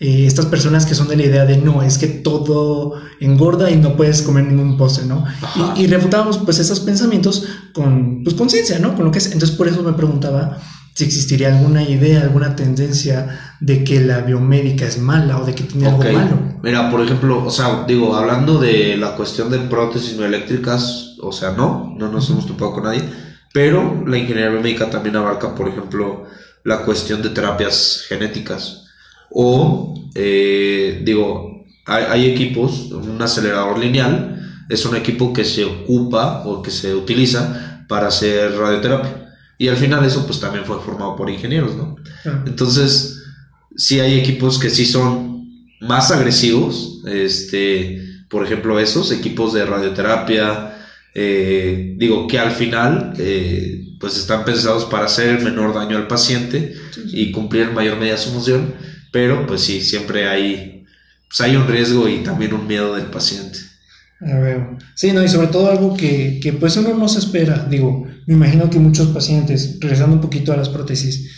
eh, 0.00 0.24
estas 0.26 0.46
personas 0.46 0.86
que 0.86 0.94
son 0.94 1.08
de 1.08 1.16
la 1.16 1.24
idea 1.24 1.44
de 1.44 1.58
no, 1.58 1.82
es 1.82 1.98
que 1.98 2.06
todo 2.06 2.94
engorda 3.20 3.70
y 3.70 3.76
no 3.76 3.98
puedes 3.98 4.22
comer 4.22 4.46
ningún 4.46 4.78
postre, 4.78 5.04
¿no? 5.04 5.26
Y, 5.76 5.82
y, 5.82 5.86
refutamos 5.88 6.38
pues 6.38 6.58
esos 6.58 6.80
pensamientos 6.80 7.44
con 7.74 8.24
pues, 8.24 8.34
conciencia, 8.34 8.78
¿no? 8.78 8.96
Con 8.96 9.04
lo 9.04 9.10
que 9.10 9.18
es. 9.18 9.26
Entonces 9.26 9.54
por 9.58 9.68
eso 9.68 9.82
me 9.82 9.92
preguntaba 9.92 10.56
si 10.94 11.04
existiría 11.04 11.56
alguna 11.56 11.82
idea, 11.82 12.22
alguna 12.22 12.56
tendencia 12.56 13.56
de 13.60 13.84
que 13.84 14.00
la 14.00 14.20
biomédica 14.20 14.86
es 14.86 14.98
mala 14.98 15.38
o 15.38 15.46
de 15.46 15.54
que 15.54 15.64
tiene 15.64 15.88
okay. 15.88 16.14
algo 16.14 16.20
malo. 16.20 16.60
Mira, 16.62 16.90
por 16.90 17.00
ejemplo, 17.00 17.44
o 17.44 17.50
sea, 17.50 17.84
digo, 17.86 18.14
hablando 18.14 18.58
de 18.58 18.96
la 18.96 19.16
cuestión 19.16 19.50
de 19.50 19.58
prótesis 19.58 20.16
no 20.16 20.24
eléctricas, 20.24 21.16
o 21.20 21.32
sea, 21.32 21.52
no, 21.52 21.94
no 21.96 22.10
nos 22.10 22.28
hemos 22.30 22.46
topado 22.46 22.72
con 22.72 22.84
nadie, 22.84 23.02
pero 23.52 24.04
la 24.06 24.18
ingeniería 24.18 24.50
biomédica 24.50 24.90
también 24.90 25.16
abarca, 25.16 25.54
por 25.54 25.68
ejemplo, 25.68 26.24
la 26.64 26.82
cuestión 26.82 27.22
de 27.22 27.30
terapias 27.30 28.04
genéticas. 28.08 28.86
O, 29.30 30.10
eh, 30.14 31.02
digo, 31.04 31.64
hay, 31.86 32.04
hay 32.08 32.30
equipos, 32.30 32.90
un 32.92 33.20
acelerador 33.22 33.78
lineal 33.78 34.36
es 34.70 34.86
un 34.86 34.96
equipo 34.96 35.32
que 35.32 35.44
se 35.44 35.64
ocupa 35.64 36.44
o 36.46 36.62
que 36.62 36.70
se 36.70 36.94
utiliza 36.94 37.84
para 37.88 38.06
hacer 38.06 38.56
radioterapia. 38.56 39.29
Y 39.60 39.68
al 39.68 39.76
final 39.76 40.02
eso 40.06 40.24
pues 40.24 40.40
también 40.40 40.64
fue 40.64 40.80
formado 40.80 41.14
por 41.16 41.28
ingenieros, 41.28 41.76
¿no? 41.76 41.94
Entonces, 42.46 43.22
sí 43.76 44.00
hay 44.00 44.18
equipos 44.18 44.58
que 44.58 44.70
sí 44.70 44.86
son 44.86 45.66
más 45.80 46.10
agresivos, 46.10 47.02
este, 47.06 48.00
por 48.30 48.42
ejemplo 48.42 48.80
esos, 48.80 49.12
equipos 49.12 49.52
de 49.52 49.66
radioterapia, 49.66 50.78
eh, 51.14 51.94
digo 51.98 52.26
que 52.26 52.38
al 52.38 52.52
final 52.52 53.12
eh, 53.18 53.84
pues 54.00 54.16
están 54.16 54.46
pensados 54.46 54.86
para 54.86 55.04
hacer 55.04 55.36
el 55.36 55.44
menor 55.44 55.74
daño 55.74 55.98
al 55.98 56.06
paciente 56.06 56.74
sí. 56.94 57.02
y 57.12 57.30
cumplir 57.30 57.64
en 57.64 57.74
mayor 57.74 57.98
medida 57.98 58.16
su 58.16 58.30
función, 58.30 58.72
pero 59.12 59.46
pues 59.46 59.60
sí, 59.60 59.82
siempre 59.82 60.26
hay, 60.26 60.86
pues 61.28 61.38
hay 61.42 61.56
un 61.56 61.68
riesgo 61.68 62.08
y 62.08 62.22
también 62.22 62.54
un 62.54 62.66
miedo 62.66 62.94
del 62.94 63.08
paciente. 63.08 63.58
A 64.20 64.38
ver. 64.38 64.66
Sí, 64.94 65.12
no, 65.12 65.22
y 65.22 65.28
sobre 65.28 65.48
todo 65.48 65.70
algo 65.70 65.96
que, 65.96 66.40
que 66.42 66.52
pues 66.52 66.76
uno 66.76 66.94
no 66.94 67.08
se 67.08 67.20
espera. 67.20 67.66
Digo, 67.70 68.06
me 68.26 68.34
imagino 68.34 68.68
que 68.68 68.78
muchos 68.78 69.08
pacientes, 69.08 69.78
regresando 69.80 70.16
un 70.16 70.20
poquito 70.20 70.52
a 70.52 70.56
las 70.56 70.68
prótesis, 70.68 71.30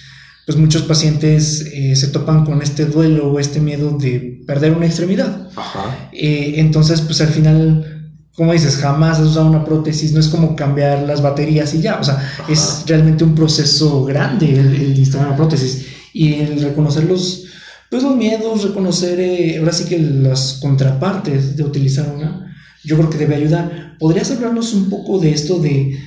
pues 0.45 0.59
muchos 0.59 0.83
pacientes 0.83 1.61
eh, 1.73 1.95
se 1.95 2.09
topan 2.09 2.45
con 2.45 2.63
este 2.63 2.87
duelo 2.87 3.31
o 3.31 3.39
este 3.39 3.61
miedo 3.61 3.97
de 3.97 4.43
perder 4.47 4.73
una 4.73 4.87
extremidad. 4.87 5.49
Ajá. 5.55 6.09
Eh, 6.13 6.55
entonces, 6.57 7.01
pues 7.03 7.21
al 7.21 7.29
final, 7.29 8.13
como 8.35 8.53
dices, 8.53 8.77
jamás 8.77 9.21
has 9.21 9.29
usado 9.29 9.49
una 9.49 9.65
prótesis, 9.65 10.13
no 10.13 10.19
es 10.19 10.29
como 10.29 10.57
cambiar 10.57 11.05
las 11.05 11.23
baterías 11.23 11.73
y 11.75 11.83
ya, 11.83 12.01
o 12.01 12.05
sea, 12.05 12.17
Ajá. 12.17 12.45
es 12.49 12.83
realmente 12.89 13.23
un 13.23 13.37
proceso 13.37 14.05
grande 14.05 14.59
el, 14.59 14.75
el, 14.75 14.99
instalar 14.99 15.29
una 15.29 15.37
prótesis 15.37 15.87
y 16.13 16.35
el 16.35 16.61
reconocer 16.61 17.05
los, 17.05 17.45
pues 17.89 18.03
los 18.03 18.17
miedos, 18.17 18.65
reconocer 18.65 19.21
eh, 19.21 19.59
ahora 19.59 19.73
sí 19.73 19.85
que 19.85 20.01
las 20.01 20.59
contrapartes 20.61 21.57
de 21.57 21.63
utilizar 21.63 22.13
una 22.13 22.52
yo 22.85 22.97
creo 22.97 23.11
que 23.11 23.19
debe 23.19 23.37
ayudar. 23.37 23.97
¿Podrías 23.99 24.31
hablarnos 24.31 24.73
un 24.73 24.91
poco 24.91 25.19
de 25.19 25.33
esto 25.33 25.59
de, 25.59 25.99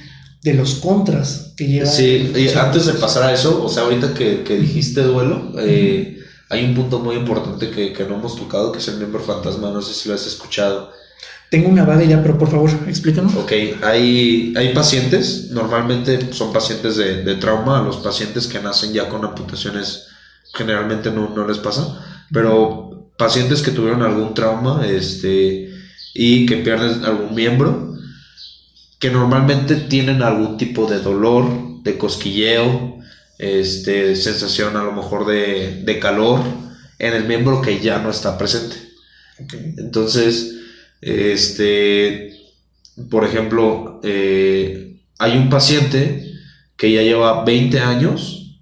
de 0.43 0.53
los 0.53 0.75
contras 0.75 1.53
que 1.55 1.67
lleva? 1.67 1.85
Sí, 1.85 2.31
y 2.35 2.49
antes 2.49 2.85
de 2.85 2.93
pasar 2.93 3.23
a 3.23 3.33
eso, 3.33 3.63
o 3.63 3.69
sea, 3.69 3.83
ahorita 3.83 4.13
que, 4.13 4.43
que 4.43 4.57
dijiste 4.57 5.01
duelo, 5.01 5.53
eh, 5.59 6.17
hay 6.49 6.65
un 6.65 6.75
punto 6.75 6.99
muy 6.99 7.15
importante 7.15 7.69
que, 7.69 7.93
que, 7.93 8.05
no 8.05 8.15
hemos 8.15 8.35
tocado, 8.35 8.71
que 8.71 8.79
es 8.79 8.87
el 8.87 8.97
miembro 8.97 9.21
fantasma, 9.21 9.71
no 9.71 9.81
sé 9.81 9.93
si 9.93 10.09
lo 10.09 10.15
has 10.15 10.27
escuchado. 10.27 10.91
Tengo 11.49 11.69
una 11.69 11.85
vaga 11.85 12.03
ya, 12.03 12.21
pero 12.21 12.37
por 12.37 12.49
favor, 12.49 12.69
explícanos. 12.87 13.35
Ok, 13.35 13.51
hay, 13.83 14.53
hay 14.57 14.73
pacientes, 14.73 15.51
normalmente 15.51 16.33
son 16.33 16.51
pacientes 16.51 16.97
de, 16.97 17.23
de 17.23 17.35
trauma, 17.35 17.81
los 17.81 17.97
pacientes 17.97 18.47
que 18.47 18.59
nacen 18.59 18.93
ya 18.93 19.07
con 19.07 19.23
amputaciones 19.23 20.07
generalmente 20.53 21.11
no, 21.11 21.29
no 21.29 21.47
les 21.47 21.57
pasa, 21.57 22.25
pero 22.31 23.11
pacientes 23.17 23.61
que 23.61 23.71
tuvieron 23.71 24.01
algún 24.01 24.33
trauma, 24.33 24.85
este 24.87 25.69
y 26.17 26.45
que 26.45 26.57
pierden 26.57 27.03
algún 27.03 27.35
miembro, 27.35 27.93
que 28.99 29.11
normalmente 29.11 29.75
tienen 29.75 30.23
algún 30.23 30.57
tipo 30.57 30.89
de 30.89 30.99
dolor, 30.99 31.83
de 31.83 31.97
cosquilleo, 31.97 32.99
este, 33.37 34.15
sensación 34.15 34.77
a 34.77 34.83
lo 34.83 34.93
mejor 34.93 35.27
de, 35.27 35.83
de 35.83 35.99
calor 35.99 36.39
en 36.99 37.13
el 37.13 37.25
miembro 37.25 37.61
que 37.61 37.81
ya 37.81 37.99
no 37.99 38.09
está 38.09 38.37
presente. 38.37 38.77
Okay. 39.43 39.73
Entonces, 39.77 40.55
este, 41.01 42.33
por 43.09 43.25
ejemplo, 43.25 43.99
eh, 44.01 44.95
hay 45.19 45.37
un 45.37 45.49
paciente 45.49 46.33
que 46.77 46.93
ya 46.93 47.01
lleva 47.01 47.43
20 47.43 47.77
años, 47.81 48.57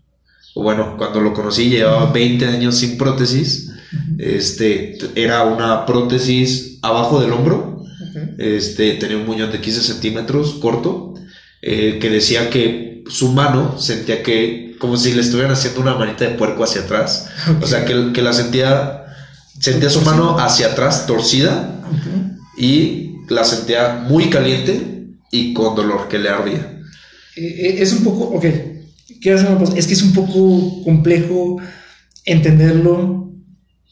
o 0.55 0.63
bueno, 0.63 0.95
cuando 0.97 1.21
lo 1.21 1.33
conocí 1.33 1.69
llevaba 1.69 2.11
20 2.11 2.47
años 2.47 2.79
sin 2.79 2.97
prótesis, 2.97 3.71
este, 4.17 4.97
era 5.13 5.43
una 5.43 5.85
prótesis 5.85 6.72
abajo 6.83 7.19
del 7.19 7.31
hombro. 7.31 7.83
Okay. 8.09 8.55
Este, 8.57 8.93
tenía 8.93 9.17
un 9.17 9.25
muñón 9.25 9.51
de 9.51 9.59
15 9.59 9.81
centímetros 9.81 10.55
corto. 10.61 11.15
Eh, 11.65 11.97
que 12.01 12.09
decía 12.09 12.49
que 12.49 13.05
su 13.07 13.31
mano 13.31 13.79
sentía 13.79 14.21
que, 14.21 14.75
como 14.79 14.97
si 14.97 15.13
le 15.13 15.21
estuvieran 15.21 15.53
haciendo 15.53 15.79
una 15.79 15.95
manita 15.95 16.25
de 16.25 16.31
puerco 16.31 16.63
hacia 16.63 16.81
atrás. 16.81 17.29
Okay. 17.43 17.63
O 17.63 17.67
sea, 17.67 17.85
que, 17.85 18.11
que, 18.13 18.21
la 18.21 18.33
sentía, 18.33 19.05
sentía 19.59 19.89
su 19.89 20.01
mano 20.01 20.37
hacia 20.37 20.67
atrás, 20.67 21.07
torcida, 21.07 21.81
okay. 21.87 22.37
y 22.57 23.13
la 23.29 23.45
sentía 23.45 24.05
muy 24.07 24.29
caliente 24.29 25.07
y 25.31 25.53
con 25.53 25.73
dolor, 25.75 26.09
que 26.09 26.19
le 26.19 26.29
ardía. 26.29 26.81
Eh, 27.37 27.77
es 27.79 27.93
un 27.93 28.03
poco, 28.03 28.25
ok, 28.25 28.45
quiero 29.21 29.37
hacer 29.37 29.49
una 29.49 29.59
cosa, 29.59 29.77
es 29.77 29.87
que 29.87 29.93
es 29.93 30.03
un 30.03 30.13
poco 30.13 30.83
complejo 30.83 31.61
entenderlo 32.25 33.31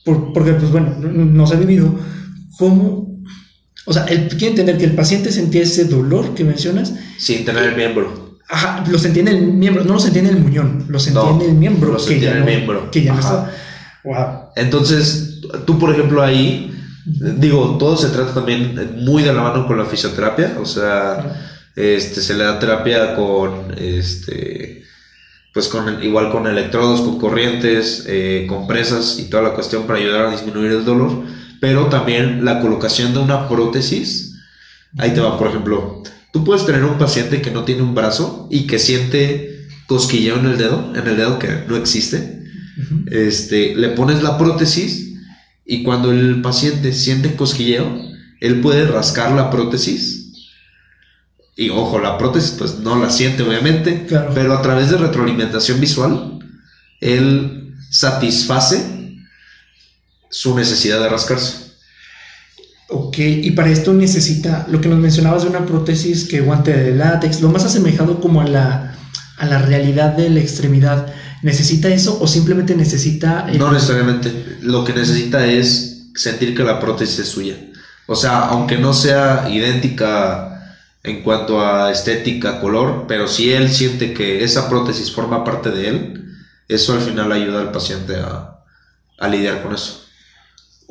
por, 0.04 0.34
porque, 0.34 0.54
pues 0.54 0.72
bueno, 0.72 0.94
nos 1.00 1.54
ha 1.54 1.56
vivido 1.56 1.96
cómo, 2.58 3.24
o 3.86 3.94
sea, 3.94 4.06
él 4.06 4.28
quiere 4.30 4.50
entender 4.50 4.78
que 4.78 4.86
el 4.86 4.96
paciente 4.96 5.32
sentía 5.32 5.64
ese 5.64 5.86
dolor 5.86 6.34
que 6.34 6.44
mencionas. 6.44 6.94
Sin 7.18 7.46
tener 7.46 7.64
el 7.64 7.76
miembro. 7.76 8.40
Ajá, 8.50 8.84
lo 8.90 9.00
sentía 9.00 9.22
en 9.22 9.30
el 9.30 9.42
miembro, 9.54 9.84
no 9.86 9.94
lo 9.94 10.00
sentía 10.00 10.22
en 10.22 10.28
el 10.28 10.40
muñón, 10.40 10.86
lo 10.90 11.00
sentía 11.00 11.22
no, 11.22 11.42
en 11.42 11.50
el 11.50 11.56
miembro. 11.56 11.94
Lo 11.94 12.00
sentía 12.00 12.32
en 12.32 12.38
el 12.38 12.40
no, 12.42 12.46
miembro. 12.46 12.92
Que 12.92 13.04
ya 13.04 13.14
no 13.14 13.20
está. 13.20 13.52
Wow. 14.04 14.52
Entonces, 14.56 15.42
tú, 15.66 15.80
por 15.80 15.92
ejemplo, 15.92 16.22
ahí, 16.22 16.74
digo, 17.06 17.78
todo 17.78 17.96
se 17.96 18.10
trata 18.10 18.34
también 18.34 18.96
muy 18.98 19.24
de 19.24 19.34
la 19.34 19.42
mano 19.42 19.68
con 19.68 19.78
la 19.78 19.86
fisioterapia, 19.86 20.58
o 20.60 20.66
sea, 20.66 21.50
este, 21.76 22.22
se 22.22 22.34
le 22.34 22.44
da 22.44 22.60
terapia 22.60 23.16
con, 23.16 23.74
este, 23.78 24.84
pues 25.54 25.68
con 25.68 26.04
igual 26.04 26.32
con 26.32 26.48
electrodos, 26.48 27.02
con 27.02 27.20
corrientes, 27.20 28.06
eh, 28.08 28.46
compresas 28.50 29.18
y 29.20 29.30
toda 29.30 29.44
la 29.44 29.54
cuestión 29.54 29.84
para 29.84 30.00
ayudar 30.00 30.26
a 30.26 30.32
disminuir 30.32 30.72
el 30.72 30.86
dolor, 30.86 31.24
pero 31.62 31.86
también 31.86 32.44
la 32.44 32.60
colocación 32.60 33.14
de 33.14 33.20
una 33.20 33.48
prótesis. 33.48 34.36
Ahí 34.98 35.14
te 35.14 35.22
va, 35.22 35.38
por 35.38 35.48
ejemplo, 35.48 36.02
tú 36.34 36.44
puedes 36.44 36.66
tener 36.66 36.84
un 36.84 36.98
paciente 36.98 37.42
que 37.42 37.52
no 37.52 37.64
tiene 37.64 37.84
un 37.84 37.94
brazo 37.94 38.48
y 38.50 38.66
que 38.66 38.80
siente 38.80 39.68
cosquilleo 39.86 40.40
en 40.40 40.48
el 40.48 40.58
dedo, 40.58 40.92
en 40.96 41.08
el 41.08 41.16
dedo 41.16 41.38
que 41.38 41.64
no 41.70 41.78
existe. 41.78 42.42
Este, 43.12 43.76
le 43.76 43.90
pones 43.90 44.24
la 44.24 44.40
prótesis 44.40 45.14
y 45.64 45.84
cuando 45.84 46.12
el 46.12 46.42
paciente 46.42 46.94
siente 46.94 47.36
cosquilleo, 47.36 47.96
él 48.40 48.60
puede 48.60 48.88
rascar 48.88 49.32
la 49.34 49.52
prótesis. 49.52 50.50
Y 51.56 51.70
ojo, 51.70 52.00
la 52.00 52.18
prótesis 52.18 52.56
pues 52.58 52.80
no 52.80 53.00
la 53.00 53.12
siente 53.12 53.44
obviamente, 53.44 54.08
pero 54.34 54.54
a 54.54 54.64
través 54.64 54.90
de 54.90 54.98
retroalimentación 54.98 55.80
visual, 55.80 56.40
él 57.02 57.76
satisface 57.92 59.01
su 60.32 60.56
necesidad 60.56 61.00
de 61.00 61.10
rascarse. 61.10 61.72
Ok, 62.88 63.20
y 63.20 63.52
para 63.52 63.70
esto 63.70 63.94
necesita 63.94 64.66
lo 64.70 64.82
que 64.82 64.90
nos 64.90 65.00
mencionabas 65.00 65.44
de 65.44 65.50
una 65.50 65.66
prótesis 65.66 66.26
que 66.26 66.42
guante 66.42 66.76
de 66.76 66.96
látex, 66.96 67.42
lo 67.42 67.50
más 67.50 67.64
asemejado 67.64 68.20
como 68.20 68.42
a 68.42 68.48
la, 68.48 68.98
a 69.38 69.46
la 69.46 69.60
realidad 69.60 70.14
de 70.14 70.30
la 70.30 70.40
extremidad. 70.40 71.14
¿Necesita 71.42 71.88
eso 71.90 72.18
o 72.20 72.28
simplemente 72.28 72.76
necesita... 72.76 73.48
No 73.58 73.72
necesariamente, 73.72 74.58
lo 74.62 74.84
que 74.84 74.94
necesita 74.94 75.46
es 75.46 76.10
sentir 76.16 76.56
que 76.56 76.64
la 76.64 76.80
prótesis 76.80 77.20
es 77.20 77.28
suya. 77.30 77.56
O 78.08 78.16
sea, 78.16 78.40
aunque 78.48 78.78
no 78.78 78.94
sea 78.94 79.48
idéntica 79.50 80.76
en 81.04 81.24
cuanto 81.24 81.66
a 81.66 81.92
estética, 81.92 82.60
color, 82.60 83.06
pero 83.08 83.28
si 83.28 83.52
él 83.52 83.72
siente 83.72 84.14
que 84.14 84.44
esa 84.44 84.70
prótesis 84.70 85.12
forma 85.12 85.44
parte 85.44 85.72
de 85.72 85.88
él, 85.88 86.36
eso 86.68 86.94
al 86.94 87.02
final 87.02 87.32
ayuda 87.32 87.62
al 87.62 87.72
paciente 87.72 88.18
a, 88.18 88.60
a 89.18 89.28
lidiar 89.30 89.64
con 89.64 89.74
eso. 89.74 90.01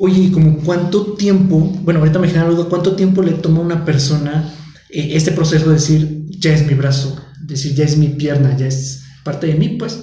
Oye, 0.03 0.31
¿como 0.31 0.57
cuánto 0.57 1.13
tiempo, 1.13 1.59
bueno, 1.59 1.99
ahorita 1.99 2.17
me 2.17 2.27
genera 2.27 2.47
duda, 2.47 2.65
cuánto 2.67 2.95
tiempo 2.95 3.21
le 3.21 3.33
toma 3.33 3.59
a 3.59 3.65
una 3.65 3.85
persona 3.85 4.51
eh, 4.89 5.09
este 5.11 5.31
proceso 5.31 5.67
de 5.67 5.75
decir, 5.75 6.25
ya 6.39 6.51
es 6.53 6.65
mi 6.65 6.73
brazo, 6.73 7.23
decir, 7.39 7.75
ya 7.75 7.85
es 7.85 7.97
mi 7.97 8.07
pierna, 8.07 8.57
ya 8.57 8.65
es 8.65 9.03
parte 9.23 9.45
de 9.45 9.53
mí, 9.53 9.69
pues? 9.77 10.01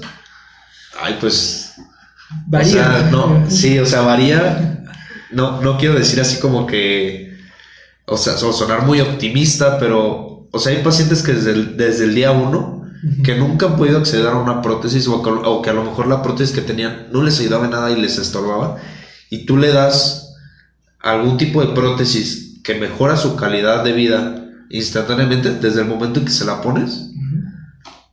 Ay, 1.03 1.17
pues... 1.19 1.75
Varía. 2.47 3.09
no, 3.11 3.45
sí, 3.51 3.77
o 3.81 3.87
sea, 3.87 4.03
varía. 4.03 4.85
No, 5.33 5.61
no 5.63 5.77
quiero 5.79 5.97
decir 5.97 6.21
así 6.21 6.39
como 6.39 6.65
que, 6.65 7.37
o 8.07 8.17
sea, 8.17 8.37
sonar 8.37 8.87
muy 8.87 9.01
optimista, 9.01 9.81
pero, 9.81 10.47
o 10.53 10.59
sea, 10.61 10.77
hay 10.77 10.85
pacientes 10.85 11.25
que 11.25 11.33
desde 11.33 11.51
el, 11.51 11.77
desde 11.77 12.05
el 12.05 12.15
día 12.15 12.31
uno 12.31 12.85
que 13.25 13.35
nunca 13.35 13.67
han 13.67 13.77
podido 13.77 13.99
acceder 13.99 14.29
a 14.29 14.37
una 14.37 14.63
prótesis 14.63 15.09
o 15.09 15.61
que, 15.61 15.71
a 15.71 15.73
lo 15.73 15.83
mejor 15.83 16.07
la 16.07 16.23
prótesis 16.23 16.55
que 16.55 16.63
tenían 16.63 17.09
no 17.13 17.25
les 17.25 17.41
ayudaba 17.41 17.65
en 17.65 17.73
nada 17.73 17.91
y 17.91 18.01
les 18.01 18.17
estorbaba 18.19 18.79
y 19.31 19.47
tú 19.47 19.57
le 19.57 19.69
das 19.69 20.35
algún 21.01 21.37
tipo 21.37 21.65
de 21.65 21.75
prótesis 21.75 22.61
que 22.63 22.75
mejora 22.75 23.17
su 23.17 23.37
calidad 23.37 23.85
de 23.85 23.93
vida 23.93 24.45
instantáneamente 24.71 25.55
desde 25.55 25.83
el 25.83 25.87
momento 25.87 26.21
en 26.21 26.27
que 26.27 26.33
se 26.33 26.45
la 26.45 26.61
pones, 26.61 27.09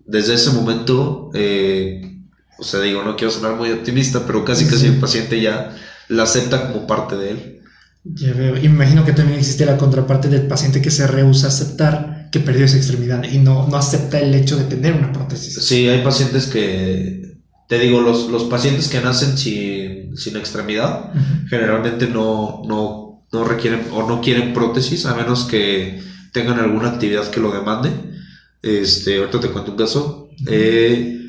desde 0.06 0.36
ese 0.36 0.51
momento, 0.51 1.32
eh, 1.34 2.19
o 2.58 2.63
sea, 2.63 2.80
digo, 2.80 3.04
no 3.04 3.15
quiero 3.15 3.32
sonar 3.32 3.56
muy 3.56 3.71
optimista, 3.71 4.23
pero 4.25 4.45
casi 4.45 4.65
casi 4.65 4.86
el 4.86 4.99
paciente 4.99 5.41
ya 5.41 5.75
la 6.08 6.23
acepta 6.23 6.67
como 6.67 6.88
parte 6.88 7.15
de 7.17 7.32
él. 7.32 7.62
Ya 8.04 8.34
veo. 8.34 8.56
Imagino 8.58 9.04
que 9.04 9.13
también 9.13 9.39
existe 9.39 9.65
la 9.65 9.78
contraparte 9.78 10.30
del 10.30 10.47
paciente 10.47 10.82
que 10.82 10.91
se 10.91 11.08
rehúsa 11.08 11.47
a 11.47 11.49
aceptar 11.49 12.30
que 12.32 12.39
perdió 12.39 12.65
esa 12.65 12.78
extremidad 12.78 13.23
y 13.23 13.39
no, 13.39 13.67
no 13.67 13.78
acepta 13.78 14.19
el 14.19 14.34
hecho 14.36 14.58
de 14.58 14.65
tener 14.65 14.93
una 14.93 15.12
prótesis. 15.12 15.56
Sí, 15.65 15.88
hay 15.88 16.04
pacientes 16.04 16.45
que, 16.45 17.36
te 17.67 17.80
digo, 17.80 18.01
los, 18.01 18.30
los 18.30 18.43
pacientes 18.43 18.89
que 18.89 19.01
nacen 19.01 19.38
sin, 19.38 19.84
sin 20.15 20.38
extremidad 20.38 21.12
generalmente 21.49 22.08
no, 22.08 22.62
no, 22.65 23.25
no 23.32 23.43
requieren 23.43 23.82
o 23.91 24.08
no 24.08 24.21
quieren 24.21 24.54
prótesis 24.54 25.06
a 25.06 25.15
menos 25.15 25.43
que 25.45 26.01
tengan 26.32 26.60
alguna 26.60 26.89
actividad 26.89 27.30
que 27.30 27.39
lo 27.39 27.51
demande. 27.51 27.89
Este, 28.62 29.17
ahorita 29.17 29.39
te 29.39 29.49
cuento 29.49 29.71
un 29.71 29.78
caso. 29.78 30.30
Eh, 30.47 31.21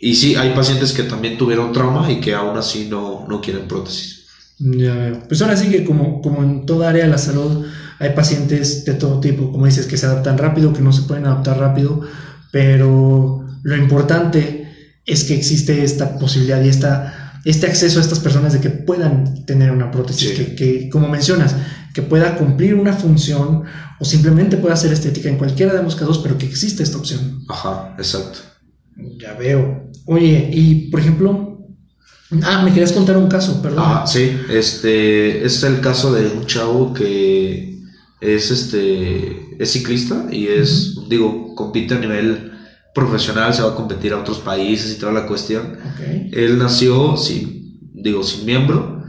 y 0.00 0.14
sí, 0.14 0.36
hay 0.36 0.50
pacientes 0.54 0.92
que 0.92 1.02
también 1.02 1.36
tuvieron 1.36 1.72
trauma 1.72 2.10
y 2.10 2.20
que 2.20 2.34
aún 2.34 2.56
así 2.56 2.86
no, 2.88 3.26
no 3.28 3.40
quieren 3.40 3.66
prótesis. 3.66 4.26
Ya 4.58 4.94
veo. 4.94 5.22
Pues 5.26 5.42
ahora 5.42 5.56
sí 5.56 5.70
que 5.70 5.84
como, 5.84 6.20
como 6.20 6.42
en 6.42 6.66
toda 6.66 6.90
área 6.90 7.04
de 7.04 7.10
la 7.10 7.18
salud 7.18 7.66
hay 7.98 8.10
pacientes 8.10 8.84
de 8.84 8.94
todo 8.94 9.18
tipo, 9.18 9.50
como 9.50 9.66
dices, 9.66 9.86
que 9.86 9.96
se 9.96 10.06
adaptan 10.06 10.38
rápido, 10.38 10.72
que 10.72 10.82
no 10.82 10.92
se 10.92 11.02
pueden 11.02 11.26
adaptar 11.26 11.58
rápido, 11.58 12.00
pero 12.52 13.44
lo 13.62 13.76
importante 13.76 14.72
es 15.04 15.24
que 15.24 15.34
existe 15.34 15.82
esta 15.82 16.16
posibilidad 16.18 16.62
y 16.62 16.68
esta, 16.68 17.27
este 17.50 17.66
acceso 17.66 17.98
a 17.98 18.02
estas 18.02 18.18
personas 18.18 18.52
de 18.52 18.60
que 18.60 18.68
puedan 18.68 19.46
tener 19.46 19.70
una 19.70 19.90
prótesis, 19.90 20.32
que, 20.32 20.54
que, 20.54 20.88
como 20.90 21.08
mencionas, 21.08 21.56
que 21.94 22.02
pueda 22.02 22.36
cumplir 22.36 22.74
una 22.74 22.92
función 22.92 23.64
o 23.98 24.04
simplemente 24.04 24.58
pueda 24.58 24.76
ser 24.76 24.92
estética 24.92 25.30
en 25.30 25.38
cualquiera 25.38 25.72
de 25.72 25.82
los 25.82 25.96
casos, 25.96 26.18
pero 26.18 26.36
que 26.36 26.46
existe 26.46 26.82
esta 26.82 26.98
opción. 26.98 27.42
Ajá, 27.48 27.94
exacto. 27.96 28.40
Ya 29.18 29.32
veo. 29.32 29.90
Oye, 30.04 30.50
y 30.52 30.90
por 30.90 31.00
ejemplo, 31.00 31.48
Ah, 32.42 32.62
me 32.62 32.70
querías 32.72 32.92
contar 32.92 33.16
un 33.16 33.28
caso, 33.28 33.62
perdón. 33.62 33.84
Ah, 33.86 34.04
sí, 34.06 34.36
este 34.50 35.46
es 35.46 35.62
el 35.62 35.80
caso 35.80 36.12
de 36.12 36.26
un 36.28 36.44
chavo 36.44 36.92
que 36.92 37.80
es 38.20 38.50
este 38.50 39.56
es 39.58 39.72
ciclista 39.72 40.26
y 40.30 40.48
es, 40.48 40.94
digo, 41.08 41.54
compite 41.54 41.94
a 41.94 41.98
nivel 41.98 42.52
profesional, 42.98 43.54
se 43.54 43.62
va 43.62 43.70
a 43.70 43.74
competir 43.74 44.12
a 44.12 44.18
otros 44.18 44.38
países 44.38 44.92
y 44.92 44.98
toda 44.98 45.12
la 45.12 45.26
cuestión. 45.26 45.78
Él 46.32 46.58
nació 46.58 47.16
sin, 47.16 47.78
digo, 47.92 48.22
sin 48.22 48.44
miembro, 48.44 49.02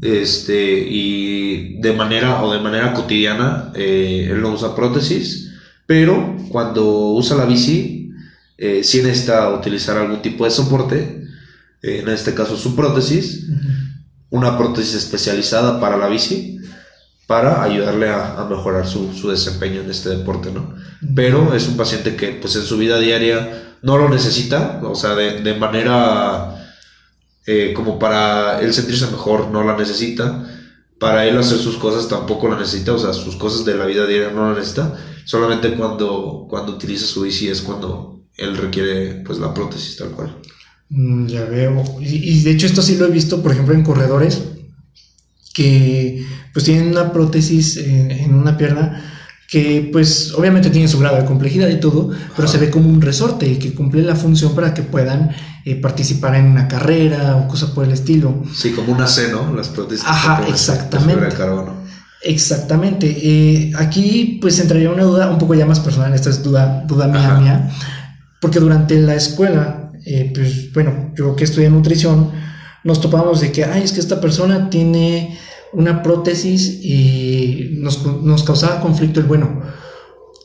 este, 0.00 0.86
y 0.88 1.80
de 1.80 1.92
manera 1.92 2.42
o 2.42 2.52
de 2.52 2.60
manera 2.60 2.92
cotidiana 2.92 3.72
eh, 3.74 4.28
él 4.30 4.40
no 4.42 4.52
usa 4.52 4.74
prótesis, 4.76 5.52
pero 5.86 6.36
cuando 6.50 6.84
usa 7.12 7.36
la 7.36 7.46
bici 7.46 8.10
eh, 8.58 8.84
sí 8.84 9.02
necesita 9.02 9.48
utilizar 9.54 9.96
algún 9.96 10.20
tipo 10.20 10.44
de 10.44 10.50
soporte 10.50 11.24
en 11.84 12.08
este 12.08 12.34
caso 12.34 12.56
su 12.56 12.74
prótesis, 12.74 13.46
una 14.30 14.56
prótesis 14.56 14.94
especializada 14.94 15.78
para 15.80 15.98
la 15.98 16.08
bici, 16.08 16.58
para 17.26 17.62
ayudarle 17.62 18.10
a, 18.10 18.46
mejorar 18.48 18.86
su, 18.86 19.28
desempeño 19.28 19.80
en 19.80 19.90
este 19.90 20.10
deporte, 20.10 20.50
¿no? 20.52 20.74
Pero 21.14 21.54
es 21.54 21.68
un 21.68 21.76
paciente 21.76 22.16
que 22.16 22.32
pues 22.32 22.56
en 22.56 22.62
su 22.62 22.76
vida 22.76 22.98
diaria 22.98 23.76
no 23.82 23.98
lo 23.98 24.08
necesita, 24.08 24.80
o 24.82 24.94
sea, 24.94 25.14
de, 25.14 25.54
manera 25.54 26.74
eh, 27.46 27.72
como 27.74 27.98
para 27.98 28.60
él 28.60 28.72
sentirse 28.74 29.06
mejor 29.06 29.48
no 29.48 29.64
la 29.64 29.76
necesita, 29.76 30.50
para 30.98 31.26
él 31.26 31.38
hacer 31.38 31.58
sus 31.58 31.76
cosas 31.76 32.08
tampoco 32.08 32.48
la 32.48 32.58
necesita, 32.58 32.92
o 32.92 32.98
sea, 32.98 33.12
sus 33.12 33.36
cosas 33.36 33.64
de 33.64 33.74
la 33.74 33.86
vida 33.86 34.06
diaria 34.06 34.30
no 34.30 34.50
la 34.50 34.58
necesita, 34.58 34.94
solamente 35.24 35.74
cuando, 35.74 36.46
cuando 36.48 36.72
utiliza 36.72 37.06
su 37.06 37.22
bici 37.22 37.48
es 37.48 37.62
cuando 37.62 38.20
él 38.36 38.56
requiere 38.56 39.22
pues 39.24 39.38
la 39.38 39.54
prótesis 39.54 39.96
tal 39.96 40.10
cual. 40.10 40.36
Mm, 40.90 41.26
ya 41.26 41.44
veo. 41.44 41.82
Y, 42.00 42.42
de 42.42 42.50
hecho 42.50 42.66
esto 42.66 42.82
sí 42.82 42.96
lo 42.96 43.06
he 43.06 43.10
visto, 43.10 43.42
por 43.42 43.52
ejemplo, 43.52 43.74
en 43.74 43.82
corredores 43.82 44.42
que 45.54 46.26
pues 46.52 46.66
tienen 46.66 46.88
una 46.88 47.12
prótesis 47.12 47.78
en, 47.78 48.34
una 48.34 48.58
pierna 48.58 49.02
que 49.48 49.88
pues 49.90 50.34
obviamente 50.34 50.68
tiene 50.68 50.88
su 50.88 50.98
grado 50.98 51.16
de 51.16 51.24
complejidad 51.24 51.68
y 51.68 51.80
todo, 51.80 52.10
pero 52.36 52.46
se 52.46 52.58
ve 52.58 52.70
como 52.70 52.90
un 52.90 53.00
resorte 53.00 53.46
y 53.46 53.56
que 53.56 53.72
cumple 53.72 54.02
la 54.02 54.16
función 54.16 54.54
para 54.54 54.74
que 54.74 54.82
puedan 54.82 55.30
eh, 55.64 55.76
participar 55.76 56.34
en 56.34 56.46
una 56.46 56.68
carrera 56.68 57.36
o 57.36 57.48
cosas 57.48 57.70
por 57.70 57.84
el 57.84 57.92
estilo. 57.92 58.42
Sí, 58.54 58.72
como 58.72 58.92
una 58.92 59.06
C, 59.06 59.30
¿no? 59.30 59.54
Las 59.54 59.68
prótesis. 59.68 60.04
Ajá, 60.06 60.44
exactamente. 60.48 61.28
Exactamente. 62.22 63.06
Eh, 63.22 63.72
aquí 63.76 64.38
pues 64.40 64.58
entraría 64.58 64.90
una 64.90 65.04
duda 65.04 65.30
un 65.30 65.38
poco 65.38 65.54
ya 65.54 65.66
más 65.66 65.80
personal, 65.80 66.12
esta 66.12 66.30
es 66.30 66.42
duda, 66.42 66.84
duda 66.86 67.06
mía, 67.06 67.38
mía, 67.38 67.70
porque 68.40 68.58
durante 68.58 68.98
la 69.00 69.14
escuela 69.14 69.84
eh, 70.04 70.30
pues 70.34 70.72
bueno, 70.72 71.12
yo 71.16 71.34
que 71.34 71.44
estudié 71.44 71.70
nutrición, 71.70 72.30
nos 72.84 73.00
topamos 73.00 73.40
de 73.40 73.50
que, 73.50 73.64
ay, 73.64 73.82
es 73.82 73.92
que 73.92 74.00
esta 74.00 74.20
persona 74.20 74.70
tiene 74.70 75.38
una 75.72 76.02
prótesis 76.02 76.80
y 76.82 77.70
nos, 77.78 78.04
nos 78.22 78.44
causaba 78.44 78.80
conflicto 78.80 79.20
el, 79.20 79.26
bueno, 79.26 79.62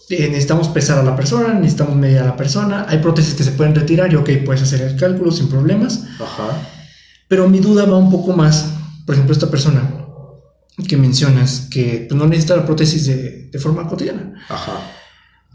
eh, 0.09 0.27
necesitamos 0.29 0.69
pesar 0.69 0.97
a 0.97 1.03
la 1.03 1.15
persona, 1.15 1.53
necesitamos 1.53 1.95
medir 1.95 2.19
a 2.19 2.25
la 2.25 2.35
persona, 2.35 2.85
hay 2.89 2.97
prótesis 2.97 3.35
que 3.35 3.43
se 3.43 3.51
pueden 3.51 3.75
retirar 3.75 4.11
y 4.11 4.15
ok, 4.15 4.29
puedes 4.43 4.63
hacer 4.63 4.81
el 4.81 4.95
cálculo 4.95 5.31
sin 5.31 5.49
problemas. 5.49 6.05
Ajá. 6.19 6.67
Pero 7.27 7.47
mi 7.47 7.59
duda 7.59 7.85
va 7.85 7.97
un 7.97 8.09
poco 8.09 8.33
más, 8.33 8.73
por 9.05 9.13
ejemplo, 9.13 9.33
esta 9.33 9.51
persona 9.51 9.87
que 10.87 10.97
mencionas 10.97 11.67
que 11.69 12.05
pues, 12.09 12.17
no 12.17 12.25
necesita 12.25 12.55
la 12.55 12.65
prótesis 12.65 13.05
de, 13.05 13.49
de 13.51 13.59
forma 13.59 13.87
cotidiana. 13.87 14.33
Ajá. 14.49 14.79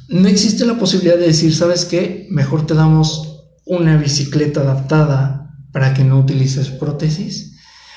No 0.09 0.29
existe 0.29 0.67
la 0.67 0.79
posibilidad 0.79 1.17
de 1.17 1.27
decir, 1.27 1.53
¿sabes 1.55 1.87
qué? 1.87 2.29
Mejor 2.31 2.67
te 2.67 2.75
damos 2.75 3.43
una 3.65 3.97
bicicleta 3.97 4.61
adaptada 4.61 5.44
para 5.75 5.93
que 5.93 6.05
no 6.05 6.21
utilices 6.21 6.69
prótesis? 6.69 7.57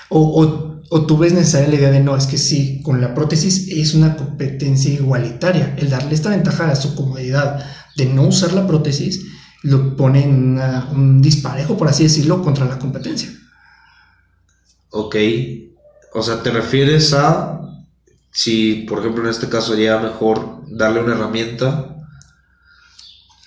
O, 0.10 0.82
o, 0.90 1.06
tú 1.06 1.18
ves 1.18 1.32
necesaria 1.32 1.68
la 1.68 1.76
idea 1.76 1.92
de 1.92 2.00
no, 2.00 2.18
es 2.18 2.26
que 2.26 2.40
sí, 2.40 2.82
con 2.82 3.00
la 3.00 3.13
prótesis 3.13 3.68
es 3.70 3.94
una 3.94 4.16
competencia 4.16 4.92
igualitaria. 4.92 5.76
El 5.78 5.92
darle 5.92 6.16
esta 6.16 6.32
ventaja 6.32 6.72
a 6.72 6.76
su 6.76 6.96
comodidad 6.96 7.63
de 7.96 8.06
no 8.08 8.24
usar 8.24 8.54
la 8.54 8.66
prótesis 8.66 9.26
lo 9.62 9.96
pone 9.96 10.24
en 10.24 10.60
un 10.92 11.22
disparejo, 11.22 11.78
por 11.78 11.88
así 11.88 12.04
decirlo, 12.04 12.42
contra 12.42 12.66
la 12.66 12.80
competencia. 12.80 13.30
Ok, 14.90 15.16
o 16.13 16.24
sea, 16.24 16.42
te 16.42 16.50
refieres 16.50 17.13
a 17.13 17.62
si, 18.32 18.86
por 18.90 19.00
ejemplo, 19.00 19.24
en 19.24 19.30
este 19.30 19.50
caso 19.50 19.74
sería 19.74 20.00
mejor 20.00 20.63
darle 20.68 21.04
una 21.04 21.13
herramienta. 21.13 21.96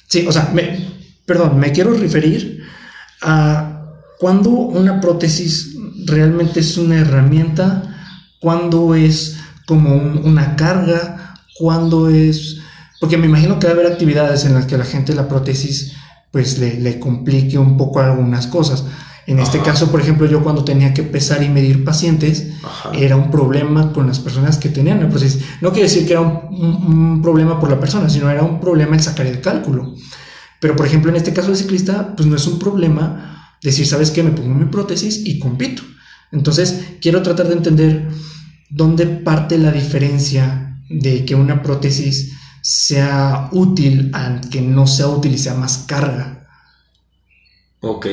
Sí, 0.07 0.25
o 0.29 0.31
sea, 0.31 0.51
me, 0.55 0.88
perdón, 1.27 1.59
me 1.59 1.73
quiero 1.73 1.95
referir 1.95 2.62
a 3.23 3.70
cuando 4.21 4.51
una 4.51 5.01
prótesis 5.01 5.77
realmente 6.05 6.61
es 6.61 6.77
una 6.77 6.97
herramienta, 6.97 7.97
cuando 8.39 8.95
es 8.95 9.39
como 9.67 9.97
una 9.97 10.57
carga, 10.57 11.37
cuando 11.59 12.11
es... 12.11 12.59
Porque 13.01 13.17
me 13.17 13.27
imagino 13.27 13.59
que 13.59 13.67
va 13.67 13.73
a 13.73 13.77
haber 13.77 13.91
actividades 13.91 14.45
en 14.45 14.53
las 14.53 14.67
que 14.67 14.77
la 14.77 14.85
gente 14.85 15.15
la 15.15 15.27
prótesis 15.27 15.95
pues 16.31 16.59
le, 16.59 17.01
complique 17.01 17.57
un 17.57 17.79
poco 17.79 18.01
algunas 18.01 18.47
cosas. 18.47 18.85
En 19.27 19.39
este 19.39 19.61
caso, 19.61 19.91
por 19.91 20.03
ejemplo, 20.03 20.27
yo 20.27 20.43
cuando 20.43 20.65
tenía 20.65 20.93
que 20.93 21.03
pesar 21.03 21.43
y 21.43 21.49
medir 21.49 21.83
pacientes, 21.83 22.49
era 22.93 23.17
un 23.17 23.31
problema 23.31 23.91
con 23.95 24.07
las 24.07 24.19
personas 24.19 24.59
que 24.59 24.69
tenían 24.69 25.01
la 25.01 25.09
prótesis. 25.09 25.43
No 25.63 25.71
quiere 25.71 25.89
decir 25.89 26.07
que 26.07 26.13
era 26.13 26.21
un, 26.21 27.23
problema 27.23 27.59
por 27.59 27.71
la 27.71 27.81
persona, 27.81 28.11
sino 28.11 28.29
era 28.29 28.43
un 28.43 28.61
problema 28.61 28.97
el 28.97 29.03
sacar 29.03 29.25
el 29.25 29.41
cálculo. 29.41 29.95
Pero, 30.61 30.77
por 30.77 30.85
ejemplo, 30.85 31.11
en 31.11 31.17
este 31.17 31.33
caso 31.33 31.49
del 31.49 31.57
ciclista, 31.57 32.15
pues 32.15 32.29
no 32.29 32.37
es 32.37 32.47
un 32.47 32.59
problema 32.59 33.30
decir, 33.62 33.87
¿sabes 33.87 34.11
qué? 34.11 34.23
Me 34.23 34.31
pongo 34.31 34.55
mi 34.55 34.66
prótesis 34.66 35.23
y 35.25 35.38
compito. 35.38 35.83
Entonces, 36.33 36.96
quiero 37.01 37.23
tratar 37.23 37.49
de 37.49 37.55
entender 37.55 38.09
dónde 38.70 39.07
parte 39.07 39.59
la 39.59 39.73
diferencia 39.73 40.81
de 40.88 41.25
que 41.25 41.35
una 41.35 41.62
prótesis 41.62 42.33
sea 42.62 43.49
útil 43.53 44.11
a 44.12 44.40
que 44.40 44.61
no 44.61 44.87
sea 44.87 45.09
útil 45.09 45.35
y 45.35 45.38
sea 45.38 45.55
más 45.55 45.85
carga. 45.87 46.49
Ok. 47.81 48.07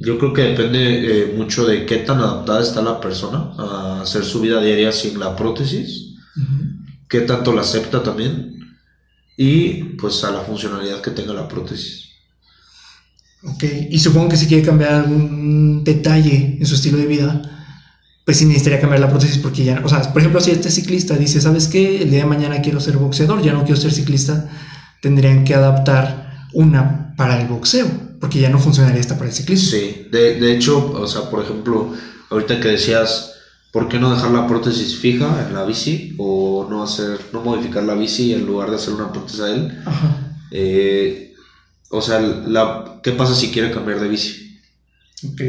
Yo 0.00 0.18
creo 0.18 0.32
que 0.32 0.42
depende 0.42 1.22
eh, 1.22 1.34
mucho 1.36 1.66
de 1.66 1.84
qué 1.84 1.98
tan 1.98 2.18
adaptada 2.18 2.62
está 2.62 2.82
la 2.82 3.00
persona 3.00 3.52
a 3.58 4.02
hacer 4.02 4.24
su 4.24 4.40
vida 4.40 4.60
diaria 4.60 4.92
sin 4.92 5.18
la 5.18 5.34
prótesis, 5.34 6.14
qué 7.08 7.22
tanto 7.22 7.52
la 7.52 7.62
acepta 7.62 8.02
también 8.02 8.76
y 9.36 9.84
pues 9.94 10.22
a 10.22 10.30
la 10.30 10.42
funcionalidad 10.42 11.00
que 11.00 11.10
tenga 11.10 11.34
la 11.34 11.48
prótesis. 11.48 12.07
Ok, 13.44 13.64
y 13.90 13.98
supongo 13.98 14.30
que 14.30 14.36
si 14.36 14.46
quiere 14.46 14.64
cambiar 14.64 14.94
algún 14.94 15.84
detalle 15.84 16.56
en 16.58 16.66
su 16.66 16.74
estilo 16.74 16.98
de 16.98 17.06
vida, 17.06 17.42
pues 18.24 18.36
sí 18.36 18.44
necesitaría 18.44 18.80
cambiar 18.80 19.00
la 19.00 19.08
prótesis 19.08 19.38
porque 19.38 19.64
ya, 19.64 19.80
o 19.84 19.88
sea, 19.88 20.02
por 20.12 20.20
ejemplo, 20.20 20.40
si 20.40 20.50
este 20.50 20.70
ciclista 20.70 21.16
dice, 21.16 21.40
¿sabes 21.40 21.68
qué? 21.68 22.02
El 22.02 22.10
día 22.10 22.20
de 22.20 22.26
mañana 22.26 22.60
quiero 22.60 22.80
ser 22.80 22.96
boxeador, 22.96 23.40
ya 23.42 23.52
no 23.52 23.64
quiero 23.64 23.80
ser 23.80 23.92
ciclista, 23.92 24.50
tendrían 25.00 25.44
que 25.44 25.54
adaptar 25.54 26.48
una 26.52 27.14
para 27.16 27.40
el 27.40 27.48
boxeo, 27.48 27.86
porque 28.20 28.40
ya 28.40 28.50
no 28.50 28.58
funcionaría 28.58 29.00
esta 29.00 29.16
para 29.16 29.30
el 29.30 29.34
ciclismo. 29.34 29.70
Sí, 29.70 30.08
de, 30.10 30.40
de 30.40 30.54
hecho, 30.54 30.92
o 30.92 31.06
sea, 31.06 31.30
por 31.30 31.42
ejemplo, 31.42 31.94
ahorita 32.30 32.60
que 32.60 32.68
decías, 32.68 33.32
¿por 33.72 33.88
qué 33.88 33.98
no 33.98 34.12
dejar 34.12 34.32
la 34.32 34.46
prótesis 34.46 34.96
fija 34.96 35.46
en 35.46 35.54
la 35.54 35.64
bici 35.64 36.14
o 36.18 36.66
no 36.68 36.82
hacer, 36.82 37.18
no 37.32 37.42
modificar 37.42 37.84
la 37.84 37.94
bici 37.94 38.34
en 38.34 38.46
lugar 38.46 38.70
de 38.70 38.76
hacer 38.76 38.94
una 38.94 39.12
prótesis 39.12 39.40
a 39.40 39.50
él? 39.50 39.78
Ajá. 39.86 40.16
Eh, 40.50 41.27
o 41.90 42.02
sea, 42.02 42.20
la, 42.20 43.00
¿qué 43.02 43.12
pasa 43.12 43.34
si 43.34 43.50
quiere 43.50 43.70
cambiar 43.70 44.00
de 44.00 44.08
bici? 44.08 44.58
Ok. 45.32 45.40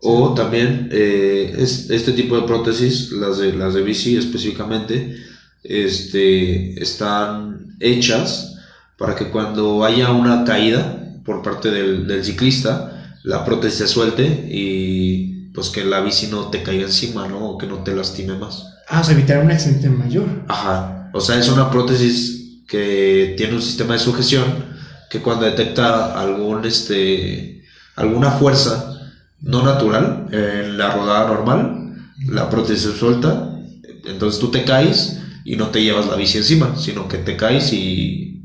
O 0.00 0.34
también 0.34 0.88
eh, 0.92 1.54
es, 1.58 1.90
este 1.90 2.12
tipo 2.12 2.36
de 2.36 2.46
prótesis, 2.46 3.10
las 3.12 3.38
de, 3.38 3.52
las 3.52 3.74
de 3.74 3.82
bici 3.82 4.16
específicamente, 4.16 5.16
este, 5.64 6.80
están 6.80 7.76
hechas 7.80 8.56
para 8.96 9.14
que 9.16 9.28
cuando 9.28 9.84
haya 9.84 10.12
una 10.12 10.44
caída 10.44 11.20
por 11.24 11.42
parte 11.42 11.70
del, 11.70 12.06
del, 12.06 12.24
ciclista, 12.24 13.18
la 13.24 13.44
prótesis 13.44 13.78
se 13.78 13.88
suelte 13.88 14.48
y 14.50 15.50
pues 15.52 15.68
que 15.68 15.84
la 15.84 16.00
bici 16.00 16.28
no 16.28 16.48
te 16.48 16.62
caiga 16.62 16.84
encima, 16.84 17.28
¿no? 17.28 17.50
O 17.50 17.58
que 17.58 17.66
no 17.66 17.82
te 17.82 17.94
lastime 17.94 18.38
más. 18.38 18.64
Ah, 18.88 19.00
o 19.00 19.04
sea, 19.04 19.14
evitar 19.14 19.44
un 19.44 19.50
accidente 19.50 19.90
mayor. 19.90 20.44
Ajá. 20.48 21.10
O 21.12 21.20
sea, 21.20 21.38
es 21.38 21.48
una 21.48 21.70
prótesis 21.70 22.62
que 22.68 23.34
tiene 23.36 23.54
un 23.54 23.62
sistema 23.62 23.94
de 23.94 23.98
sujeción 23.98 24.67
que 25.10 25.20
cuando 25.20 25.46
detecta 25.46 26.18
algún, 26.20 26.64
este, 26.64 27.62
alguna 27.96 28.32
fuerza 28.32 28.94
no 29.40 29.62
natural, 29.62 30.26
en 30.32 30.76
la 30.76 30.90
rodada 30.92 31.28
normal, 31.28 31.94
la 32.26 32.50
prótesis 32.50 32.82
se 32.92 32.98
suelta, 32.98 33.58
entonces 34.04 34.40
tú 34.40 34.50
te 34.50 34.64
caes 34.64 35.20
y 35.44 35.56
no 35.56 35.68
te 35.68 35.82
llevas 35.82 36.06
la 36.06 36.16
bici 36.16 36.38
encima, 36.38 36.76
sino 36.76 37.08
que 37.08 37.18
te 37.18 37.36
caes 37.36 37.72
y 37.72 38.42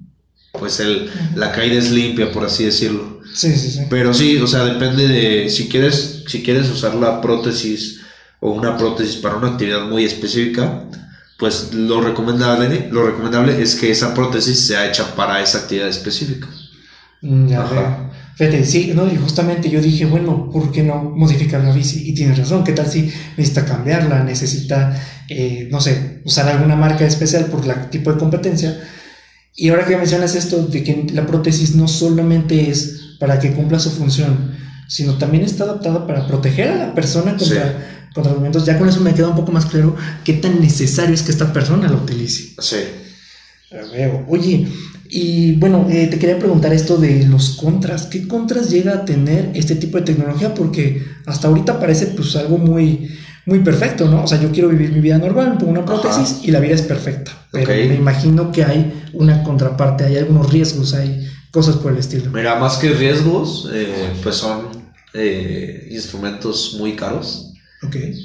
pues 0.52 0.80
el, 0.80 1.10
la 1.36 1.52
caída 1.52 1.78
es 1.78 1.92
limpia, 1.92 2.32
por 2.32 2.46
así 2.46 2.64
decirlo. 2.64 3.20
Sí, 3.34 3.56
sí, 3.56 3.72
sí. 3.72 3.82
Pero 3.90 4.14
sí, 4.14 4.38
o 4.38 4.48
sea, 4.48 4.64
depende 4.64 5.08
de 5.08 5.50
si 5.50 5.68
quieres, 5.68 6.24
si 6.28 6.44
quieres 6.44 6.70
usar 6.70 6.96
la 6.96 7.20
prótesis 7.22 8.02
o 8.40 8.52
una 8.52 8.78
prótesis 8.78 9.16
para 9.16 9.38
una 9.38 9.50
actividad 9.50 9.88
muy 9.88 10.06
específica, 10.06 10.86
pues 11.38 11.74
lo 11.74 12.02
recomendable, 12.02 12.90
lo 12.92 13.06
recomendable 13.06 13.62
es 13.62 13.76
que 13.76 13.92
esa 13.92 14.14
prótesis 14.14 14.60
sea 14.60 14.88
hecha 14.88 15.16
para 15.16 15.42
esa 15.42 15.60
actividad 15.60 15.88
específica. 15.88 16.48
Mm, 17.22 17.48
ya 17.48 18.12
Fíjate, 18.36 18.66
sí, 18.66 18.94
no, 18.96 19.06
y 19.12 19.16
justamente 19.16 19.70
yo 19.70 19.80
dije, 19.80 20.06
bueno, 20.06 20.50
¿por 20.52 20.72
qué 20.72 20.82
no 20.82 21.04
modificar 21.04 21.64
la 21.64 21.72
bici? 21.72 22.10
Y 22.10 22.16
tienes 22.16 22.38
razón, 22.40 22.64
¿qué 22.64 22.72
tal 22.72 22.88
si 22.88 23.12
necesita 23.38 23.64
cambiarla, 23.64 24.24
necesita, 24.24 25.00
eh, 25.30 25.68
no 25.72 25.80
sé, 25.80 26.22
usar 26.26 26.48
alguna 26.48 26.76
marca 26.76 27.06
especial 27.06 27.46
por 27.46 27.64
el 27.64 27.90
tipo 27.92 28.12
de 28.12 28.18
competencia? 28.18 28.76
Y 29.56 29.70
ahora 29.70 29.86
que 29.86 29.98
mencionas 29.98 30.34
esto 30.34 30.66
de 30.66 30.84
que 30.84 31.06
la 31.14 31.28
prótesis 31.28 31.76
no 31.76 31.88
solamente 31.88 32.72
es 32.72 33.18
para 33.20 33.40
que 33.40 33.54
cumpla 33.54 33.78
su 33.78 33.92
función, 33.92 34.56
sino 34.88 35.20
también 35.20 35.44
está 35.44 35.66
adaptada 35.66 36.08
para 36.08 36.26
proteger 36.26 36.70
a 36.70 36.76
la 36.76 36.96
persona 36.96 37.38
contra, 37.38 38.03
contra 38.03 38.03
los 38.16 38.36
momentos. 38.36 38.66
Ya 38.66 38.78
con 38.78 38.88
eso 38.88 39.02
me 39.02 39.14
queda 39.14 39.30
un 39.30 39.36
poco 39.36 39.52
más 39.52 39.66
claro 39.66 39.96
qué 40.24 40.34
tan 40.34 40.62
necesario 40.62 41.14
es 41.14 41.24
que 41.24 41.32
esta 41.32 41.52
persona 41.52 41.88
la 41.88 41.96
utilice. 41.96 42.54
Sí. 42.60 42.78
Oye, 44.28 44.68
y 45.10 45.54
bueno, 45.54 45.88
eh, 45.90 46.08
te 46.08 46.20
quería 46.20 46.38
preguntar 46.38 46.74
esto 46.74 46.98
de 46.98 47.26
los 47.26 47.52
contras. 47.52 48.06
¿Qué 48.06 48.28
contras 48.28 48.70
llega 48.70 48.94
a 48.94 49.06
tener 49.06 49.52
este 49.56 49.76
tipo 49.76 49.98
de 49.98 50.04
tecnología? 50.04 50.54
Porque 50.54 51.04
hasta 51.26 51.48
ahorita 51.48 51.80
parece 51.80 52.08
pues 52.08 52.36
algo 52.36 52.58
muy, 52.58 53.10
muy 53.46 53.60
perfecto, 53.60 54.08
¿no? 54.08 54.24
O 54.24 54.28
sea, 54.28 54.40
yo 54.40 54.52
quiero 54.52 54.70
vivir 54.70 54.92
mi 54.92 55.02
vida 55.02 55.18
normal, 55.18 55.58
pongo 55.58 55.72
una 55.72 55.86
prótesis 55.86 56.42
y 56.44 56.52
la 56.52 56.60
vida 56.60 56.76
es 56.76 56.84
perfecta. 56.84 57.32
Pero 57.52 57.68
me 57.68 57.96
imagino 57.96 58.52
que 58.52 58.64
hay 58.64 59.04
una 59.14 59.44
contraparte, 59.44 60.06
hay 60.06 60.18
algunos 60.18 60.52
riesgos, 60.52 60.94
hay 60.94 61.28
cosas 61.52 61.76
por 61.78 61.92
el 61.92 62.00
estilo. 62.00 62.32
Mira, 62.32 62.56
más 62.56 62.78
que 62.78 62.90
riesgos, 62.90 63.70
eh, 63.74 64.14
pues 64.22 64.36
son 64.36 64.68
eh, 65.14 65.88
instrumentos 65.92 66.76
muy 66.80 66.96
caros. 66.96 67.53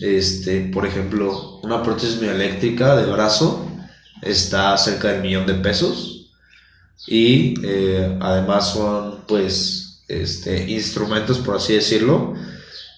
Este, 0.01 0.61
por 0.73 0.87
ejemplo, 0.87 1.61
una 1.63 1.83
prótesis 1.83 2.21
mioeléctrica 2.21 2.97
de 2.97 3.11
brazo 3.11 3.69
está 4.23 4.77
cerca 4.79 5.09
del 5.09 5.23
millón 5.23 5.47
de 5.47 5.55
pesos 5.55 6.31
y 7.07 7.55
eh, 7.65 8.19
además 8.21 8.73
son 8.73 9.21
pues 9.27 10.03
este, 10.09 10.71
instrumentos, 10.71 11.39
por 11.39 11.57
así 11.57 11.75
decirlo, 11.75 12.35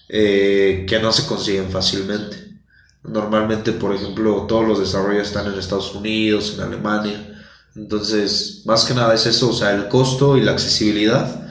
eh, 0.09 0.85
que 0.87 0.99
no 0.99 1.11
se 1.11 1.25
consiguen 1.25 1.69
fácilmente. 1.69 2.37
Normalmente, 3.03 3.71
por 3.71 3.95
ejemplo, 3.95 4.45
todos 4.47 4.67
los 4.67 4.79
desarrollos 4.79 5.27
están 5.27 5.51
en 5.51 5.57
Estados 5.57 5.95
Unidos, 5.95 6.53
en 6.55 6.61
Alemania. 6.61 7.27
Entonces, 7.75 8.61
más 8.65 8.85
que 8.85 8.93
nada 8.93 9.15
es 9.15 9.25
eso, 9.25 9.49
o 9.49 9.53
sea, 9.53 9.73
el 9.73 9.87
costo 9.87 10.37
y 10.37 10.41
la 10.41 10.51
accesibilidad. 10.51 11.49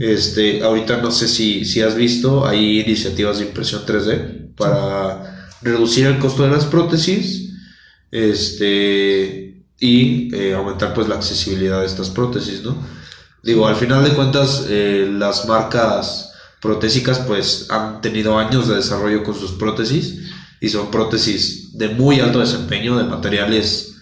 Este, 0.00 0.62
ahorita 0.62 0.96
no 1.00 1.10
sé 1.10 1.28
si, 1.28 1.64
si 1.64 1.80
has 1.80 1.94
visto, 1.94 2.46
hay 2.46 2.80
iniciativas 2.80 3.38
de 3.38 3.46
impresión 3.46 3.82
3D 3.86 4.39
para 4.60 5.48
reducir 5.62 6.06
el 6.06 6.18
costo 6.18 6.44
de 6.44 6.50
las 6.50 6.66
prótesis. 6.66 7.50
Este, 8.12 9.50
y 9.80 10.34
eh, 10.34 10.54
aumentar 10.54 10.92
pues 10.92 11.08
la 11.08 11.16
accesibilidad 11.16 11.80
de 11.80 11.86
estas 11.86 12.10
prótesis, 12.10 12.62
¿no? 12.62 12.76
Digo, 13.42 13.66
al 13.66 13.76
final 13.76 14.04
de 14.04 14.10
cuentas, 14.10 14.66
eh, 14.68 15.08
las 15.10 15.46
marcas 15.46 16.32
protésicas 16.60 17.20
pues 17.20 17.66
han 17.70 18.02
tenido 18.02 18.38
años 18.38 18.68
de 18.68 18.76
desarrollo 18.76 19.24
con 19.24 19.34
sus 19.34 19.52
prótesis 19.52 20.30
y 20.60 20.68
son 20.68 20.90
prótesis 20.90 21.76
de 21.78 21.88
muy 21.88 22.20
alto 22.20 22.40
desempeño, 22.40 22.98
de 22.98 23.04
materiales 23.04 23.96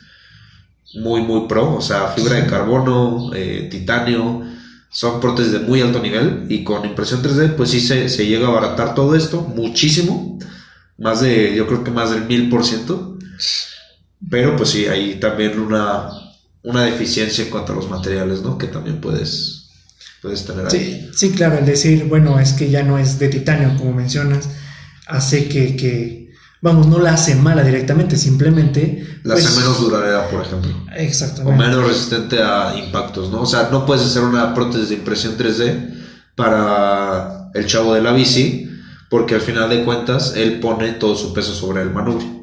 muy, 0.94 1.20
muy 1.20 1.46
pro, 1.46 1.76
o 1.76 1.80
sea, 1.80 2.08
fibra 2.08 2.36
de 2.36 2.46
carbono, 2.46 3.30
eh, 3.32 3.68
titanio, 3.70 4.42
son 4.90 5.20
prótesis 5.20 5.52
de 5.52 5.58
muy 5.60 5.80
alto 5.80 6.00
nivel 6.00 6.46
y 6.48 6.64
con 6.64 6.84
impresión 6.84 7.22
3D 7.22 7.56
pues 7.56 7.70
sí 7.70 7.80
se, 7.80 8.08
se 8.08 8.26
llega 8.26 8.46
a 8.46 8.50
abaratar 8.50 8.94
todo 8.94 9.14
esto 9.14 9.42
muchísimo, 9.42 10.38
más 10.96 11.20
de, 11.20 11.54
yo 11.54 11.66
creo 11.66 11.84
que 11.84 11.90
más 11.90 12.10
del 12.10 12.24
mil 12.24 12.48
por 12.48 12.64
ciento. 12.64 13.18
Pero 14.30 14.56
pues 14.56 14.70
sí, 14.70 14.86
hay 14.86 15.20
también 15.20 15.58
una, 15.60 16.08
una 16.62 16.84
deficiencia 16.84 17.44
en 17.44 17.50
cuanto 17.50 17.72
a 17.72 17.76
los 17.76 17.88
materiales, 17.88 18.42
¿no? 18.42 18.58
Que 18.58 18.66
también 18.66 19.00
puedes, 19.00 19.70
puedes 20.20 20.44
tener 20.44 20.66
ahí. 20.66 20.70
Sí, 20.70 21.10
sí, 21.14 21.30
claro, 21.30 21.58
el 21.58 21.66
decir, 21.66 22.04
bueno, 22.04 22.38
es 22.40 22.52
que 22.52 22.68
ya 22.68 22.82
no 22.82 22.98
es 22.98 23.18
de 23.18 23.28
titanio, 23.28 23.76
como 23.76 23.92
mencionas, 23.92 24.48
hace 25.06 25.48
que, 25.48 25.76
que 25.76 26.27
vamos, 26.60 26.86
no 26.86 26.98
la 26.98 27.14
hace 27.14 27.34
mala 27.34 27.62
directamente, 27.62 28.16
simplemente... 28.16 29.20
La 29.24 29.34
hace 29.34 29.44
pues, 29.44 29.56
menos 29.56 29.80
duradera, 29.80 30.28
por 30.28 30.42
ejemplo. 30.42 30.70
Exactamente. 30.96 31.52
O 31.52 31.56
menos 31.56 31.86
resistente 31.86 32.42
a 32.42 32.76
impactos, 32.76 33.30
¿no? 33.30 33.42
O 33.42 33.46
sea, 33.46 33.68
no 33.70 33.86
puedes 33.86 34.04
hacer 34.04 34.22
una 34.22 34.54
prótesis 34.54 34.88
de 34.90 34.96
impresión 34.96 35.36
3D 35.36 35.94
para 36.34 37.50
el 37.54 37.66
chavo 37.66 37.94
de 37.94 38.02
la 38.02 38.12
bici, 38.12 38.70
porque 39.08 39.34
al 39.34 39.40
final 39.40 39.70
de 39.70 39.84
cuentas 39.84 40.34
él 40.36 40.60
pone 40.60 40.92
todo 40.92 41.16
su 41.16 41.32
peso 41.32 41.54
sobre 41.54 41.82
el 41.82 41.90
manubrio. 41.90 42.38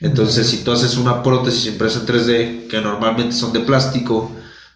Entonces, 0.00 0.46
si 0.46 0.58
tú 0.58 0.72
haces 0.72 0.96
una 0.96 1.22
prótesis 1.22 1.66
impresa 1.66 2.00
en 2.00 2.06
3D, 2.06 2.68
que 2.68 2.80
normalmente 2.80 3.34
son 3.34 3.52
de 3.52 3.60
plástico, 3.60 4.32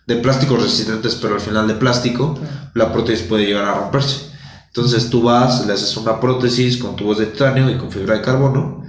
de 0.07 0.16
plásticos 0.16 0.62
resistentes, 0.62 1.14
pero 1.14 1.35
al 1.35 1.41
final 1.41 1.66
de 1.66 1.74
plástico, 1.74 2.39
la 2.74 2.93
prótesis 2.93 3.26
puede 3.26 3.47
llegar 3.47 3.64
a 3.64 3.74
romperse. 3.74 4.34
Entonces 4.77 5.09
tú 5.09 5.22
vas, 5.22 5.64
le 5.66 5.72
haces 5.72 5.97
una 5.97 6.18
prótesis 6.18 6.79
con 6.79 6.97
tubos 6.97 7.18
de 7.18 7.27
titanio 7.27 7.70
y 7.70 7.79
con 7.79 7.93
fibra 7.93 8.16
de 8.16 8.22
carbono, 8.22 8.83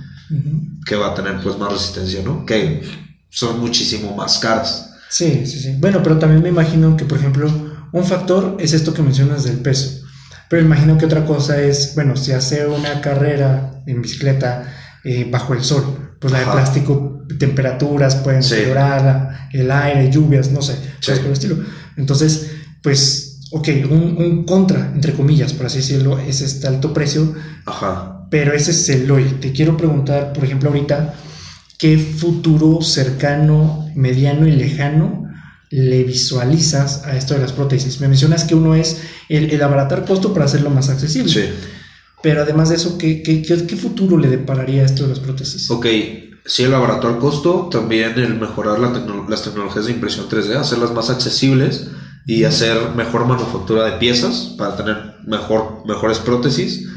que 0.83 0.95
va 0.95 1.11
a 1.11 1.13
tener 1.13 1.39
pues 1.43 1.59
más 1.59 1.71
resistencia, 1.71 2.23
¿no? 2.23 2.43
Que 2.43 2.81
son 3.29 3.59
muchísimo 3.59 4.15
más 4.15 4.39
caras. 4.39 4.89
Sí, 5.11 5.45
sí, 5.45 5.59
sí. 5.59 5.75
Bueno, 5.79 6.01
pero 6.01 6.17
también 6.17 6.41
me 6.41 6.49
imagino 6.49 6.97
que, 6.97 7.05
por 7.05 7.19
ejemplo, 7.19 7.51
un 7.91 8.03
factor 8.03 8.57
es 8.59 8.73
esto 8.73 8.95
que 8.95 9.03
mencionas 9.03 9.43
del 9.43 9.59
peso. 9.59 10.03
Pero 10.49 10.63
imagino 10.63 10.97
que 10.97 11.05
otra 11.05 11.23
cosa 11.23 11.61
es, 11.61 11.93
bueno, 11.93 12.15
si 12.15 12.31
hace 12.31 12.65
una 12.65 12.99
carrera 12.99 13.83
en 13.86 14.01
bicicleta 14.01 14.73
eh, 15.03 15.29
bajo 15.29 15.53
el 15.53 15.63
sol, 15.63 16.15
pues 16.19 16.33
la 16.33 16.39
de 16.39 16.45
plástico, 16.45 17.27
temperaturas 17.38 18.15
pueden 18.15 18.41
empeorar, 18.41 19.49
el 19.53 19.69
aire, 19.69 20.09
lluvias, 20.09 20.49
no 20.49 20.63
sé, 20.63 20.79
cosas 20.97 21.19
por 21.19 21.27
el 21.27 21.33
estilo. 21.33 21.57
Entonces, 21.95 22.49
pues, 22.81 23.24
ok, 23.55 23.69
un, 23.89 24.17
un, 24.17 24.43
contra, 24.43 24.91
entre 24.93 25.13
comillas, 25.13 25.53
por 25.53 25.67
así 25.67 25.77
decirlo, 25.77 26.19
es 26.19 26.41
este 26.41 26.67
alto 26.67 26.93
precio. 26.93 27.33
Ajá. 27.65 28.27
Pero 28.29 28.53
ese 28.53 28.71
es 28.71 28.89
el 28.89 29.09
hoy. 29.09 29.23
Te 29.39 29.53
quiero 29.53 29.77
preguntar, 29.77 30.33
por 30.33 30.43
ejemplo, 30.43 30.69
ahorita, 30.69 31.13
¿qué 31.79 31.97
futuro 31.97 32.81
cercano, 32.81 33.89
mediano 33.95 34.45
y 34.45 34.51
lejano 34.51 35.23
le 35.69 36.03
visualizas 36.03 37.05
a 37.05 37.15
esto 37.15 37.33
de 37.33 37.39
las 37.39 37.53
prótesis? 37.53 38.01
Me 38.01 38.09
mencionas 38.09 38.43
que 38.43 38.55
uno 38.55 38.75
es 38.75 39.01
el, 39.29 39.61
abaratar 39.63 40.03
costo 40.03 40.33
para 40.33 40.45
hacerlo 40.45 40.69
más 40.69 40.89
accesible. 40.89 41.31
Sí. 41.31 41.49
Pero 42.21 42.41
además 42.41 42.69
de 42.69 42.75
eso, 42.75 42.97
¿qué, 42.97 43.23
qué, 43.23 43.41
qué, 43.41 43.75
futuro 43.77 44.17
le 44.17 44.27
depararía 44.27 44.83
esto 44.83 45.03
de 45.03 45.09
las 45.09 45.19
prótesis? 45.19 45.71
Ok, 45.71 45.85
sí, 46.43 46.63
el 46.63 46.73
abaratar 46.73 47.19
costo, 47.19 47.69
también 47.71 48.19
el 48.19 48.35
mejorar 48.35 48.79
la 48.79 48.89
las 49.29 49.43
tecnologías 49.43 49.85
de 49.85 49.93
impresión 49.93 50.27
3D, 50.27 50.57
hacerlas 50.57 50.91
más 50.91 51.09
accesibles 51.09 51.87
y 52.26 52.43
hacer 52.43 52.91
mejor 52.95 53.26
manufactura 53.26 53.86
de 53.86 53.97
piezas 53.97 54.55
para 54.57 54.76
tener 54.76 55.15
mejor, 55.26 55.84
mejores 55.86 56.19
prótesis. 56.19 56.88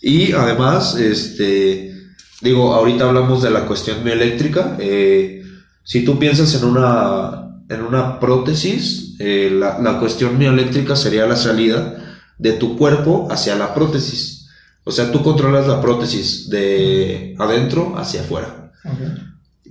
Y 0.00 0.32
además, 0.32 0.94
este, 0.94 1.94
digo, 2.40 2.74
ahorita 2.74 3.08
hablamos 3.08 3.42
de 3.42 3.50
la 3.50 3.66
cuestión 3.66 4.04
bioeléctrica. 4.04 4.76
Eh, 4.78 5.42
si 5.82 6.04
tú 6.04 6.18
piensas 6.18 6.54
en 6.54 6.64
una 6.64 7.44
en 7.68 7.82
una 7.82 8.18
prótesis, 8.18 9.14
eh, 9.18 9.50
la, 9.52 9.78
la, 9.78 9.98
cuestión 9.98 10.38
mioeléctrica 10.38 10.96
sería 10.96 11.26
la 11.26 11.36
salida 11.36 12.18
de 12.38 12.52
tu 12.52 12.78
cuerpo 12.78 13.28
hacia 13.30 13.56
la 13.56 13.74
prótesis. 13.74 14.48
O 14.84 14.90
sea, 14.90 15.12
tú 15.12 15.22
controlas 15.22 15.66
la 15.66 15.80
prótesis 15.82 16.48
de 16.48 17.36
adentro 17.38 17.98
hacia 17.98 18.22
afuera. 18.22 18.72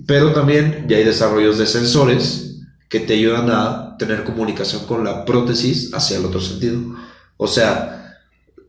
Pero 0.06 0.32
también 0.32 0.86
ya 0.88 0.96
hay 0.96 1.04
desarrollos 1.04 1.58
de 1.58 1.66
sensores 1.66 2.47
que 2.88 3.00
te 3.00 3.14
ayudan 3.14 3.50
a 3.50 3.96
tener 3.98 4.24
comunicación 4.24 4.86
con 4.86 5.04
la 5.04 5.24
prótesis 5.24 5.92
hacia 5.92 6.18
el 6.18 6.24
otro 6.24 6.40
sentido. 6.40 6.80
O 7.36 7.46
sea, 7.46 8.16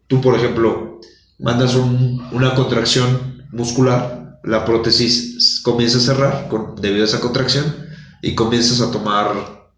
tú, 0.08 0.22
por 0.22 0.36
ejemplo, 0.36 1.00
mandas 1.38 1.76
una 1.76 2.54
contracción 2.56 3.46
muscular, 3.52 4.40
la 4.44 4.66
prótesis 4.66 5.62
comienza 5.64 5.98
a 5.98 6.02
cerrar 6.02 6.48
con, 6.50 6.76
debido 6.76 7.04
a 7.04 7.08
esa 7.08 7.20
contracción 7.20 7.76
y 8.22 8.36
comienzas 8.36 8.82
a 8.82 8.92
tomar 8.92 9.28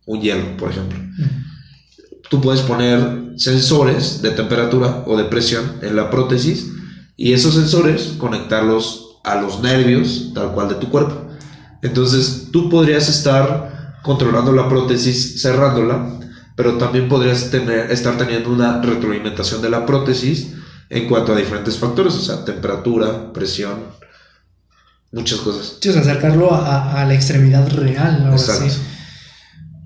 un 0.05 0.21
hielo, 0.21 0.57
por 0.57 0.71
ejemplo. 0.71 0.99
Tú 2.29 2.41
puedes 2.41 2.61
poner 2.61 3.33
sensores 3.37 4.21
de 4.21 4.31
temperatura 4.31 5.03
o 5.05 5.17
de 5.17 5.25
presión 5.25 5.79
en 5.81 5.95
la 5.95 6.09
prótesis 6.09 6.71
y 7.17 7.33
esos 7.33 7.55
sensores 7.55 8.15
conectarlos 8.17 9.19
a 9.23 9.35
los 9.35 9.61
nervios 9.61 10.31
tal 10.33 10.53
cual 10.53 10.69
de 10.69 10.75
tu 10.75 10.89
cuerpo. 10.89 11.29
Entonces 11.81 12.47
tú 12.51 12.69
podrías 12.69 13.09
estar 13.09 13.70
controlando 14.01 14.51
la 14.53 14.67
prótesis 14.67 15.41
cerrándola, 15.41 16.19
pero 16.55 16.77
también 16.77 17.07
podrías 17.07 17.49
tener, 17.49 17.91
estar 17.91 18.17
teniendo 18.17 18.51
una 18.51 18.81
retroalimentación 18.81 19.61
de 19.61 19.69
la 19.69 19.85
prótesis 19.85 20.53
en 20.89 21.07
cuanto 21.07 21.33
a 21.33 21.37
diferentes 21.37 21.77
factores, 21.77 22.13
o 22.15 22.21
sea, 22.21 22.43
temperatura, 22.43 23.31
presión, 23.31 23.85
muchas 25.11 25.39
cosas. 25.39 25.77
Sí, 25.81 25.89
acercarlo 25.89 26.53
a, 26.53 27.05
la 27.05 27.13
extremidad 27.13 27.69
real. 27.69 28.29
Exacto. 28.31 28.73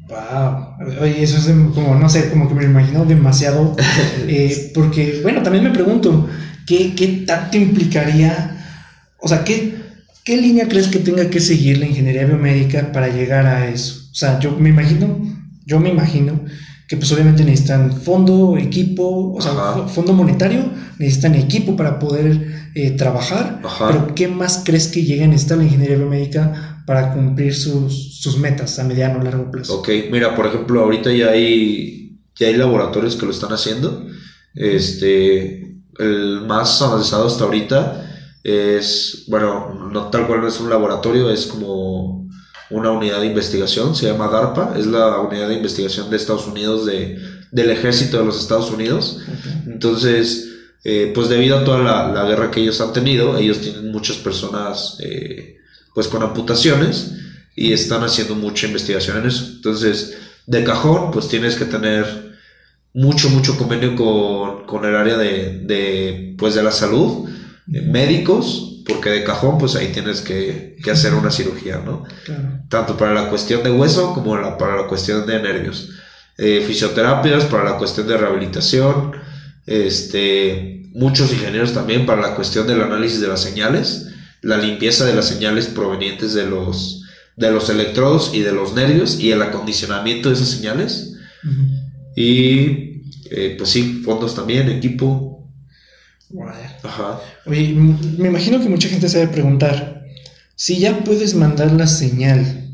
Wow. 0.08 1.02
Oye, 1.02 1.24
eso 1.24 1.38
es 1.38 1.46
como, 1.74 1.96
no 1.96 2.10
sé, 2.10 2.30
como 2.30 2.48
que 2.48 2.56
me 2.56 2.64
lo 2.64 2.70
imagino 2.70 3.06
demasiado. 3.06 3.76
Eh, 4.28 4.72
porque, 4.74 5.20
bueno, 5.22 5.44
también 5.44 5.64
me 5.64 5.70
pregunto, 5.70 6.28
¿qué, 6.66 6.96
¿qué, 6.96 7.24
tanto 7.28 7.58
implicaría? 7.58 8.58
O 9.20 9.28
sea, 9.28 9.44
¿qué, 9.44 9.76
¿qué 10.24 10.38
línea 10.38 10.68
crees 10.68 10.88
que 10.88 10.98
tenga 10.98 11.30
que 11.30 11.40
seguir 11.40 11.78
la 11.78 11.86
ingeniería 11.86 12.26
biomédica 12.26 12.92
para 12.92 13.08
llegar 13.10 13.46
a 13.46 13.68
eso? 13.68 14.05
O 14.16 14.18
sea, 14.18 14.40
yo 14.40 14.52
me 14.52 14.70
imagino, 14.70 15.20
yo 15.66 15.78
me 15.82 15.90
imagino 15.90 16.40
que 16.88 16.96
pues 16.96 17.12
obviamente 17.12 17.44
necesitan 17.44 17.92
fondo, 17.92 18.56
equipo, 18.56 19.34
o 19.34 19.42
sea, 19.42 19.52
fondo 19.90 20.14
monetario, 20.14 20.72
necesitan 21.00 21.36
equipo 21.36 21.76
para 21.76 22.00
poder 22.00 22.70
eh, 22.76 22.92
trabajar, 22.92 23.62
pero 23.78 24.16
¿qué 24.16 24.30
más 24.30 24.62
crees 24.64 24.88
que 24.88 25.04
llega 25.04 25.26
a 25.26 25.28
necesitar 25.28 25.58
la 25.58 25.66
ingeniería 25.66 25.98
biomédica 25.98 26.82
para 26.88 27.12
cumplir 27.12 27.54
sus, 27.54 28.22
sus 28.22 28.38
metas 28.38 28.80
a 28.80 28.86
mediano 28.86 29.20
o 29.20 29.24
largo 29.24 29.52
plazo? 29.52 29.80
Ok, 29.80 29.90
mira, 30.10 30.34
por 30.34 30.46
ejemplo, 30.48 30.82
ahorita 30.82 31.12
ya 31.12 31.32
hay, 31.32 32.18
ya 32.38 32.48
hay 32.48 32.56
laboratorios 32.56 33.18
que 33.18 33.26
lo 33.26 33.34
están 33.34 33.52
haciendo, 33.52 34.08
este, 34.54 35.76
el 36.00 36.40
más 36.48 36.82
avanzado 36.82 37.28
hasta 37.28 37.44
ahorita 37.44 38.02
es, 38.46 39.26
bueno, 39.28 39.90
no 39.92 40.10
tal 40.10 40.26
cual 40.26 40.40
no 40.40 40.48
es 40.48 40.62
un 40.62 40.70
laboratorio, 40.70 41.30
es 41.30 41.48
como 41.48 42.25
una 42.70 42.92
unidad 42.92 43.22
de 43.22 43.28
investigación, 43.28 43.96
se 43.96 44.08
llama 44.08 44.28
DARPA, 44.28 44.76
es 44.78 44.86
la 44.88 45.20
unidad 45.20 45.50
de 45.50 45.56
investigación 45.56 46.10
de 46.10 46.18
Estados 46.18 46.48
Unidos, 46.48 46.86
de, 46.86 47.20
del 47.52 47.70
ejército 47.70 48.18
de 48.18 48.26
los 48.26 48.40
Estados 48.40 48.72
Unidos. 48.72 49.20
Entonces, 49.68 50.50
eh, 50.84 51.12
pues 51.14 51.30
debido 51.30 51.58
a 51.58 51.64
toda 51.64 51.80
la, 51.80 52.26
guerra 52.26 52.52
que 52.52 52.62
ellos 52.62 52.82
han 52.82 52.94
tenido, 52.94 53.38
ellos 53.38 53.60
tienen 53.60 53.92
muchas 53.92 54.18
personas 54.18 54.98
eh, 55.00 55.58
pues 55.94 56.08
con 56.08 56.24
amputaciones 56.24 57.14
y 57.56 57.72
están 57.72 58.04
haciendo 58.04 58.36
mucha 58.36 58.68
investigación 58.68 59.18
en 59.18 59.28
eso. 59.28 59.46
Entonces, 59.56 60.18
de 60.46 60.64
cajón, 60.64 61.12
pues 61.12 61.28
tienes 61.28 61.56
que 61.56 61.66
tener 61.66 62.36
mucho, 62.94 63.30
mucho 63.30 63.58
convenio 63.58 63.96
con, 63.96 64.66
con 64.66 64.86
el 64.86 64.96
área 64.96 65.18
de, 65.18 65.60
de, 65.60 66.36
pues 66.38 66.56
de 66.56 66.64
la 66.64 66.72
salud, 66.72 67.30
médicos, 67.68 68.75
porque 68.88 69.10
de 69.10 69.24
cajón, 69.24 69.58
pues 69.58 69.76
ahí 69.76 69.88
tienes 69.92 70.22
que, 70.22 70.78
hacer 70.92 71.14
una 71.14 71.32
cirugía, 71.32 71.82
¿no? 71.84 72.04
Tanto 72.70 72.96
para 72.96 73.14
la 73.14 73.30
cuestión 73.30 73.64
de 73.64 73.72
hueso 73.72 74.14
como 74.14 74.34
para 74.58 74.76
la 74.78 74.88
cuestión 74.88 75.26
de 75.26 75.42
nervios. 75.42 75.90
Eh, 76.38 76.64
fisioterapias 76.66 77.46
para 77.46 77.64
la 77.64 77.78
cuestión 77.78 78.08
de 78.08 78.18
rehabilitación, 78.18 79.14
este, 79.66 80.84
muchos 80.94 81.32
ingenieros 81.34 81.74
también 81.74 82.06
para 82.06 82.22
la 82.22 82.36
cuestión 82.36 82.68
del 82.68 82.82
análisis 82.82 83.22
de 83.22 83.28
las 83.28 83.42
señales, 83.42 84.10
la 84.42 84.58
limpieza 84.58 85.06
de 85.06 85.16
las 85.16 85.28
señales 85.28 85.68
provenientes 85.68 86.34
de 86.34 86.46
los, 86.46 87.04
de 87.36 87.52
los 87.52 87.70
electrodos 87.70 88.32
y 88.34 88.42
de 88.42 88.52
los 88.52 88.74
nervios 88.74 89.20
y 89.20 89.32
el 89.32 89.42
acondicionamiento 89.42 90.30
de 90.30 90.36
esas 90.36 90.50
señales. 90.50 91.14
Y 92.16 93.02
eh, 93.32 93.56
pues 93.58 93.70
sí, 93.70 94.02
fondos 94.04 94.36
también, 94.36 94.70
equipo, 94.70 95.35
Ajá. 96.84 97.20
Oye, 97.46 97.74
me 97.74 98.28
imagino 98.28 98.60
que 98.60 98.70
mucha 98.70 98.90
gente 98.90 99.10
se 99.10 99.20
debe 99.20 99.32
preguntar, 99.32 100.06
si 100.56 100.80
ya 100.80 101.04
puedes 101.04 101.36
mandar 101.36 101.72
la 101.72 101.88
señal 101.88 102.72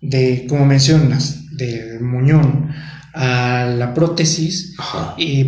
de, 0.00 0.46
como 0.48 0.66
mencionas, 0.66 1.56
del 1.56 2.00
muñón 2.00 2.70
a 3.14 3.66
la 3.66 3.92
prótesis, 3.92 4.74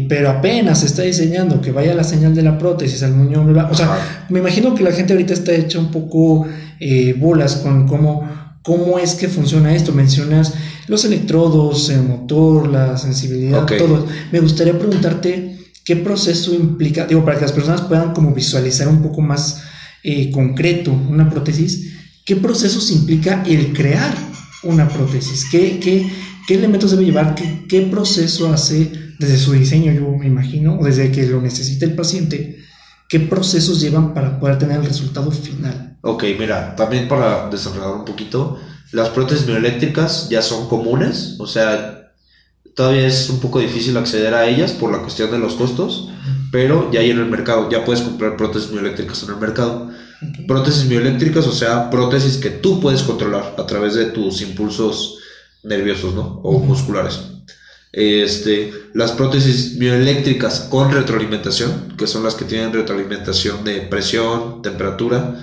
pero 0.08 0.30
apenas 0.30 0.80
se 0.80 0.86
está 0.86 1.02
diseñando 1.02 1.60
que 1.60 1.72
vaya 1.72 1.94
la 1.94 2.04
señal 2.04 2.34
de 2.34 2.42
la 2.42 2.58
prótesis 2.58 3.02
al 3.02 3.14
muñón, 3.14 3.56
o 3.56 3.74
sea, 3.74 4.26
me 4.28 4.40
imagino 4.40 4.74
que 4.74 4.82
la 4.82 4.92
gente 4.92 5.14
ahorita 5.14 5.32
está 5.32 5.52
hecha 5.52 5.78
un 5.78 5.90
poco 5.90 6.46
eh, 6.78 7.14
bolas 7.18 7.56
con 7.56 7.86
cómo, 7.88 8.28
cómo 8.62 8.98
es 8.98 9.14
que 9.14 9.28
funciona 9.28 9.74
esto. 9.74 9.92
Mencionas 9.92 10.52
los 10.88 11.04
electrodos, 11.06 11.88
el 11.88 12.02
motor, 12.02 12.68
la 12.68 12.98
sensibilidad, 12.98 13.64
todo. 13.64 14.06
Me 14.30 14.40
gustaría 14.40 14.78
preguntarte 14.78 15.56
¿Qué 15.84 15.96
proceso 15.96 16.54
implica, 16.54 17.06
digo, 17.06 17.24
para 17.24 17.36
que 17.36 17.42
las 17.42 17.52
personas 17.52 17.82
puedan 17.82 18.14
como 18.14 18.32
visualizar 18.32 18.88
un 18.88 19.02
poco 19.02 19.20
más 19.20 19.62
eh, 20.02 20.30
concreto 20.30 20.92
una 20.92 21.28
prótesis, 21.28 21.92
qué 22.24 22.36
procesos 22.36 22.90
implica 22.90 23.42
el 23.46 23.72
crear 23.72 24.14
una 24.62 24.88
prótesis? 24.88 25.44
¿Qué, 25.50 26.10
elementos 26.48 26.90
debe 26.90 27.04
llevar? 27.04 27.34
¿Qué, 27.34 27.66
¿Qué 27.68 27.82
proceso 27.82 28.52
hace 28.52 28.90
desde 29.18 29.36
su 29.36 29.52
diseño, 29.52 29.92
yo 29.92 30.08
me 30.16 30.26
imagino, 30.26 30.78
o 30.78 30.84
desde 30.84 31.10
que 31.10 31.26
lo 31.26 31.42
necesita 31.42 31.84
el 31.84 31.94
paciente? 31.94 32.64
¿Qué 33.08 33.20
procesos 33.20 33.80
llevan 33.80 34.14
para 34.14 34.40
poder 34.40 34.58
tener 34.58 34.78
el 34.78 34.86
resultado 34.86 35.30
final? 35.30 35.98
Ok, 36.00 36.24
mira, 36.38 36.74
también 36.76 37.08
para 37.08 37.50
desarrollar 37.50 37.94
un 37.94 38.04
poquito, 38.04 38.58
las 38.92 39.10
prótesis 39.10 39.46
bioeléctricas 39.46 40.28
ya 40.30 40.40
son 40.40 40.68
comunes, 40.68 41.36
o 41.38 41.46
sea, 41.46 42.03
Todavía 42.74 43.06
es 43.06 43.30
un 43.30 43.40
poco 43.40 43.60
difícil 43.60 43.96
acceder 43.96 44.34
a 44.34 44.48
ellas 44.48 44.72
por 44.72 44.90
la 44.90 44.98
cuestión 44.98 45.30
de 45.30 45.38
los 45.38 45.54
costos, 45.54 46.08
pero 46.50 46.90
ya 46.92 47.00
hay 47.00 47.10
en 47.10 47.18
el 47.18 47.26
mercado, 47.26 47.70
ya 47.70 47.84
puedes 47.84 48.02
comprar 48.02 48.36
prótesis 48.36 48.70
mioeléctricas 48.70 49.22
en 49.22 49.30
el 49.30 49.36
mercado. 49.36 49.90
Prótesis 50.48 50.86
mioeléctricas, 50.86 51.46
o 51.46 51.52
sea, 51.52 51.90
prótesis 51.90 52.38
que 52.38 52.50
tú 52.50 52.80
puedes 52.80 53.02
controlar 53.02 53.54
a 53.58 53.66
través 53.66 53.94
de 53.94 54.06
tus 54.06 54.40
impulsos 54.40 55.18
nerviosos, 55.62 56.14
¿no? 56.14 56.40
O 56.42 56.58
musculares. 56.58 57.20
Este, 57.92 58.72
las 58.92 59.12
prótesis 59.12 59.78
bioeléctricas 59.78 60.66
con 60.68 60.90
retroalimentación, 60.90 61.94
que 61.96 62.08
son 62.08 62.24
las 62.24 62.34
que 62.34 62.44
tienen 62.44 62.72
retroalimentación 62.72 63.62
de 63.62 63.82
presión, 63.82 64.62
temperatura, 64.62 65.40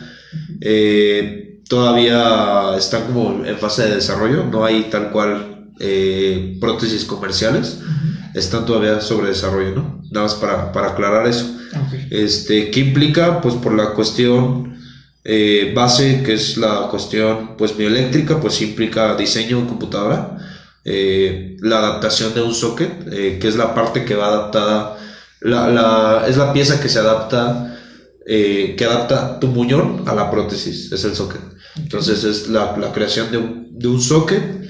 eh, 0.59 1.61
todavía 1.69 2.75
están 2.77 3.05
como 3.05 3.45
en 3.45 3.57
fase 3.57 3.83
de 3.83 3.95
desarrollo, 3.95 4.43
no 4.43 4.65
hay 4.65 4.89
tal 4.89 5.11
cual 5.11 5.50
eh, 5.81 6.57
prótesis 6.61 7.03
comerciales, 7.05 7.79
están 8.33 8.65
todavía 8.65 9.01
sobre 9.01 9.29
desarrollo, 9.29 9.75
¿no? 9.75 10.01
Nada 10.11 10.27
más 10.27 10.35
para, 10.35 10.71
para 10.71 10.91
aclarar 10.91 11.27
eso. 11.27 11.45
Este, 12.09 12.69
¿Qué 12.71 12.79
implica? 12.79 13.41
Pues 13.41 13.55
por 13.55 13.73
la 13.73 13.93
cuestión 13.93 14.77
eh, 15.23 15.73
base, 15.75 16.23
que 16.23 16.33
es 16.33 16.57
la 16.57 16.87
cuestión 16.89 17.57
pues 17.57 17.75
bioeléctrica, 17.75 18.39
pues 18.39 18.61
implica 18.61 19.15
diseño 19.15 19.59
en 19.59 19.67
computadora 19.67 20.37
eh, 20.83 21.57
la 21.61 21.77
adaptación 21.77 22.33
de 22.33 22.41
un 22.41 22.55
socket, 22.55 23.07
eh, 23.11 23.37
que 23.39 23.47
es 23.47 23.55
la 23.55 23.75
parte 23.75 24.03
que 24.03 24.15
va 24.15 24.27
adaptada, 24.27 24.97
la, 25.41 26.25
es 26.27 26.37
la 26.37 26.53
pieza 26.53 26.81
que 26.81 26.89
se 26.89 26.99
adapta, 26.99 27.79
eh, 28.25 28.75
que 28.75 28.85
adapta 28.85 29.39
tu 29.39 29.47
muñón 29.47 30.03
a 30.07 30.15
la 30.15 30.31
prótesis, 30.31 30.91
es 30.91 31.03
el 31.03 31.15
socket. 31.15 31.41
Entonces 31.77 32.23
es 32.23 32.47
la, 32.47 32.73
creación 32.93 33.31
de 33.31 33.37
un, 33.37 33.67
de 33.71 33.87
un, 33.87 34.01
socket, 34.01 34.60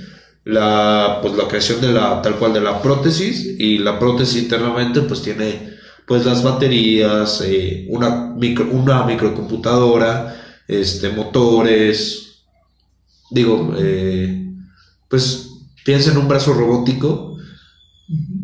la, 0.43 1.19
pues 1.21 1.35
la 1.35 1.47
creación 1.47 1.81
de 1.81 1.93
la, 1.93 2.21
tal 2.21 2.35
cual 2.37 2.53
de 2.53 2.61
la 2.61 2.81
prótesis 2.81 3.55
y 3.59 3.77
la 3.77 3.99
prótesis 3.99 4.43
internamente 4.43 5.01
pues 5.01 5.21
tiene 5.21 5.71
pues 6.07 6.25
las 6.25 6.43
baterías, 6.43 7.43
una, 7.87 8.33
micro, 8.35 8.69
una 8.71 9.05
microcomputadora, 9.05 10.35
este, 10.67 11.09
motores, 11.09 12.41
digo, 13.29 13.73
pues 15.07 15.51
Piensa 15.83 16.11
en 16.11 16.17
un 16.17 16.27
brazo 16.27 16.53
robótico, 16.53 17.37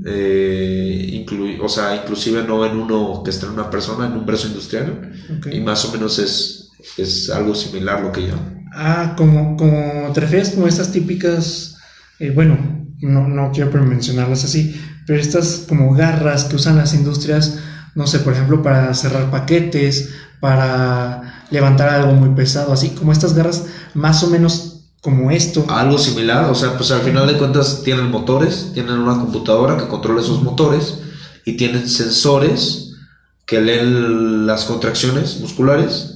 eh, 0.06 1.26
o 1.62 1.70
sea, 1.70 1.95
inclusive 1.95 2.43
no 2.43 2.66
en 2.66 2.78
uno 2.78 3.22
que 3.24 3.30
está 3.30 3.45
en 3.45 3.54
una 3.54 3.70
persona, 3.70 4.08
en 4.08 4.14
un 4.14 4.26
brazo 4.26 4.48
industrial, 4.48 5.12
y 5.52 5.60
más 5.60 5.86
o 5.86 5.91
menos 5.91 6.18
es, 6.18 6.72
es 6.98 7.30
algo 7.30 7.54
similar 7.54 8.02
lo 8.02 8.12
que 8.12 8.28
yo. 8.28 8.34
Ah, 8.74 9.14
como, 9.16 9.56
como 9.56 10.12
te 10.14 10.22
refieres 10.22 10.50
como 10.50 10.68
estas 10.68 10.91
típicas, 10.91 11.76
eh, 12.20 12.32
bueno, 12.32 12.57
no, 13.01 13.28
no 13.28 13.51
quiero 13.51 13.72
mencionarlas 13.84 14.43
así, 14.43 14.80
pero 15.05 15.20
estas 15.20 15.65
como 15.68 15.93
garras 15.93 16.45
que 16.45 16.55
usan 16.55 16.78
las 16.78 16.93
industrias, 16.93 17.59
no 17.95 18.07
sé, 18.07 18.20
por 18.20 18.34
ejemplo, 18.34 18.61
para 18.61 18.93
cerrar 18.93 19.30
paquetes, 19.30 20.09
para 20.39 21.45
levantar 21.49 21.89
algo 21.89 22.13
muy 22.13 22.30
pesado, 22.36 22.74
así 22.74 22.89
como 22.89 23.11
estas 23.11 23.34
garras 23.34 23.65
más 23.93 24.24
o 24.24 24.30
menos 24.30 24.78
como 25.01 25.32
esto. 25.32 25.65
Algo 25.70 25.97
similar, 25.97 26.49
o 26.49 26.55
sea, 26.55 26.76
pues 26.76 26.91
al 26.91 27.01
final 27.01 27.28
de 27.28 27.38
cuentas 27.38 27.82
tienen 27.84 28.11
motores, 28.11 28.72
tienen 28.74 28.99
una 28.99 29.15
computadora 29.15 29.78
que 29.78 29.88
controla 29.88 30.22
esos 30.22 30.43
motores 30.43 30.99
y 31.45 31.55
tienen 31.55 31.88
sensores 31.88 32.95
que 33.45 33.61
leen 33.61 34.45
las 34.45 34.65
contracciones 34.65 35.39
musculares 35.39 36.15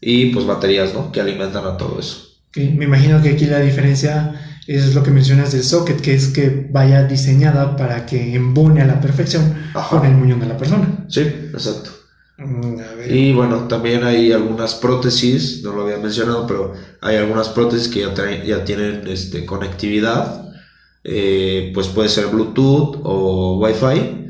y 0.00 0.26
pues 0.26 0.46
baterías, 0.46 0.94
¿no? 0.94 1.12
Que 1.12 1.20
alimentan 1.20 1.66
a 1.66 1.76
todo 1.76 2.00
eso. 2.00 2.28
Me 2.56 2.86
imagino 2.86 3.20
que 3.20 3.30
aquí 3.30 3.44
la 3.44 3.60
diferencia 3.60 4.32
es 4.66 4.94
lo 4.94 5.02
que 5.02 5.10
mencionas 5.10 5.52
del 5.52 5.64
socket, 5.64 6.00
que 6.00 6.14
es 6.14 6.28
que 6.28 6.68
vaya 6.70 7.04
diseñada 7.04 7.76
para 7.76 8.06
que 8.06 8.34
embone 8.34 8.82
a 8.82 8.86
la 8.86 9.00
perfección 9.00 9.54
con 9.88 10.04
el 10.04 10.14
muñón 10.14 10.40
de 10.40 10.46
la 10.46 10.56
persona. 10.56 11.06
Sí, 11.08 11.20
exacto. 11.20 11.90
Mm, 12.38 12.76
y 13.08 13.32
bueno, 13.32 13.68
también 13.68 14.04
hay 14.04 14.32
algunas 14.32 14.74
prótesis, 14.74 15.62
no 15.62 15.72
lo 15.72 15.82
había 15.82 15.98
mencionado, 15.98 16.46
pero 16.46 16.72
hay 17.00 17.16
algunas 17.16 17.48
prótesis 17.48 17.88
que 17.88 18.00
ya, 18.00 18.44
ya 18.44 18.64
tienen 18.64 19.06
este, 19.06 19.44
conectividad, 19.44 20.50
eh, 21.04 21.70
pues 21.74 21.88
puede 21.88 22.08
ser 22.08 22.26
Bluetooth 22.26 23.00
o 23.02 23.58
Wi-Fi, 23.58 24.20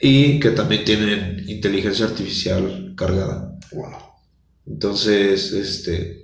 y 0.00 0.38
que 0.38 0.50
también 0.50 0.84
tienen 0.84 1.44
inteligencia 1.48 2.06
artificial 2.06 2.94
cargada. 2.96 3.58
Entonces, 4.66 5.52
este, 5.52 6.23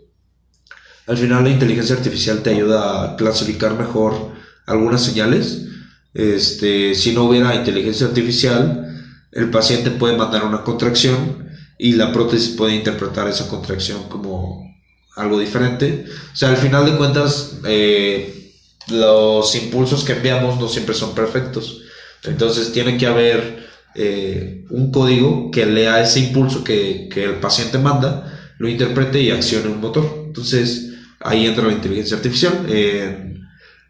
al 1.11 1.18
final 1.18 1.42
la 1.42 1.50
inteligencia 1.50 1.96
artificial 1.96 2.40
te 2.40 2.50
ayuda 2.50 3.02
a 3.02 3.16
clasificar 3.16 3.76
mejor 3.76 4.30
algunas 4.64 5.02
señales. 5.02 5.66
Este, 6.14 6.94
si 6.94 7.12
no 7.12 7.24
hubiera 7.24 7.56
inteligencia 7.56 8.06
artificial, 8.06 8.86
el 9.32 9.50
paciente 9.50 9.90
puede 9.90 10.16
mandar 10.16 10.44
una 10.44 10.62
contracción 10.62 11.48
y 11.76 11.94
la 11.94 12.12
prótesis 12.12 12.50
puede 12.50 12.76
interpretar 12.76 13.26
esa 13.26 13.48
contracción 13.48 14.04
como 14.08 14.72
algo 15.16 15.40
diferente. 15.40 16.04
O 16.32 16.36
sea, 16.36 16.50
al 16.50 16.56
final 16.58 16.86
de 16.86 16.96
cuentas, 16.96 17.56
eh, 17.66 18.52
los 18.92 19.52
impulsos 19.56 20.04
que 20.04 20.12
enviamos 20.12 20.61
no 20.61 20.68
siempre 20.68 20.94
son 20.94 21.16
perfectos. 21.16 21.82
Entonces 22.22 22.72
tiene 22.72 22.96
que 22.96 23.08
haber 23.08 23.68
eh, 23.96 24.64
un 24.70 24.92
código 24.92 25.50
que 25.50 25.66
lea 25.66 26.00
ese 26.00 26.20
impulso 26.20 26.62
que, 26.62 27.08
el 27.16 27.40
paciente 27.40 27.78
manda, 27.78 28.54
lo 28.58 28.68
interprete 28.68 29.20
y 29.20 29.30
accione 29.32 29.70
un 29.70 29.80
motor. 29.80 30.26
Entonces 30.28 30.89
ahí 31.21 31.47
entra 31.47 31.66
la 31.66 31.73
inteligencia 31.73 32.16
artificial. 32.16 32.66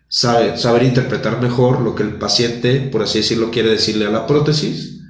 saber 0.09 0.83
interpretar 0.83 1.41
mejor 1.41 1.81
lo 1.81 1.95
que 1.95 2.03
el 2.03 2.14
paciente, 2.14 2.81
por 2.81 3.03
así 3.03 3.18
decirlo, 3.18 3.51
quiere 3.51 3.70
decirle 3.70 4.07
a 4.07 4.11
la 4.11 4.26
prótesis 4.26 5.01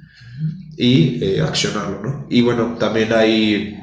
y 0.77 1.23
eh, 1.23 1.41
accionarlo, 1.41 2.01
¿no? 2.01 2.27
Y 2.29 2.41
bueno, 2.41 2.75
también 2.79 3.13
hay 3.13 3.77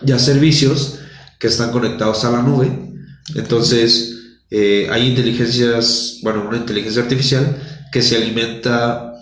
ya 0.00 0.18
servicios 0.18 1.00
que 1.38 1.48
están 1.48 1.70
conectados 1.72 2.24
a 2.24 2.30
la 2.30 2.42
nube, 2.42 2.70
entonces 3.34 4.12
eh, 4.50 4.88
hay 4.90 5.08
inteligencias, 5.08 6.18
bueno, 6.22 6.46
una 6.48 6.58
inteligencia 6.58 7.02
artificial 7.02 7.56
que 7.90 8.02
se 8.02 8.16
alimenta, 8.16 9.14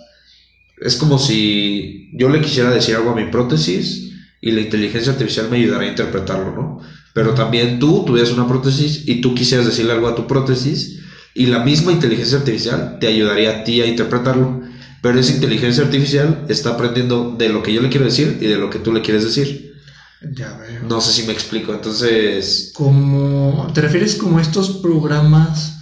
es 0.81 0.97
como 0.97 1.19
si 1.19 2.11
yo 2.15 2.29
le 2.29 2.41
quisiera 2.41 2.71
decir 2.71 2.97
algo 2.97 3.11
a 3.11 3.17
mi 3.17 3.31
prótesis 3.31 4.13
y 4.41 4.53
la 4.53 4.61
inteligencia 4.61 5.13
artificial 5.13 5.49
me 5.51 5.59
ayudará 5.59 5.85
a 5.85 5.89
interpretarlo, 5.89 6.55
¿no? 6.55 6.81
Pero 7.13 7.35
también 7.35 7.79
tú 7.79 8.05
tuvieras 8.05 8.33
una 8.33 8.47
prótesis 8.47 9.03
y 9.07 9.21
tú 9.21 9.35
quisieras 9.35 9.67
decirle 9.67 9.93
algo 9.93 10.09
a 10.09 10.15
tu 10.15 10.27
prótesis 10.27 11.01
y 11.35 11.47
la 11.47 11.61
misma 11.61 11.93
inteligencia 11.93 12.39
artificial 12.39 12.99
te 13.01 13.07
ayudaría 13.07 13.51
a 13.51 13.65
ti 13.65 13.81
a 13.81 13.87
interpretarlo. 13.87 14.63
Pero 15.03 15.19
esa 15.19 15.33
inteligencia 15.33 15.85
artificial 15.85 16.45
está 16.49 16.71
aprendiendo 16.71 17.35
de 17.39 17.49
lo 17.49 17.63
que 17.63 17.73
yo 17.73 17.81
le 17.81 17.89
quiero 17.89 18.05
decir 18.05 18.39
y 18.41 18.47
de 18.47 18.59
lo 18.59 18.69
que 18.69 18.79
tú 18.79 18.93
le 18.93 19.01
quieres 19.01 19.25
decir. 19.25 19.75
Ya 20.21 20.55
veo. 20.59 20.83
No 20.87 21.01
sé 21.01 21.13
si 21.13 21.27
me 21.27 21.33
explico. 21.33 21.73
Entonces. 21.73 22.73
Como. 22.75 23.71
¿Te 23.73 23.81
refieres 23.81 24.17
como 24.17 24.39
estos 24.39 24.79
programas 24.83 25.79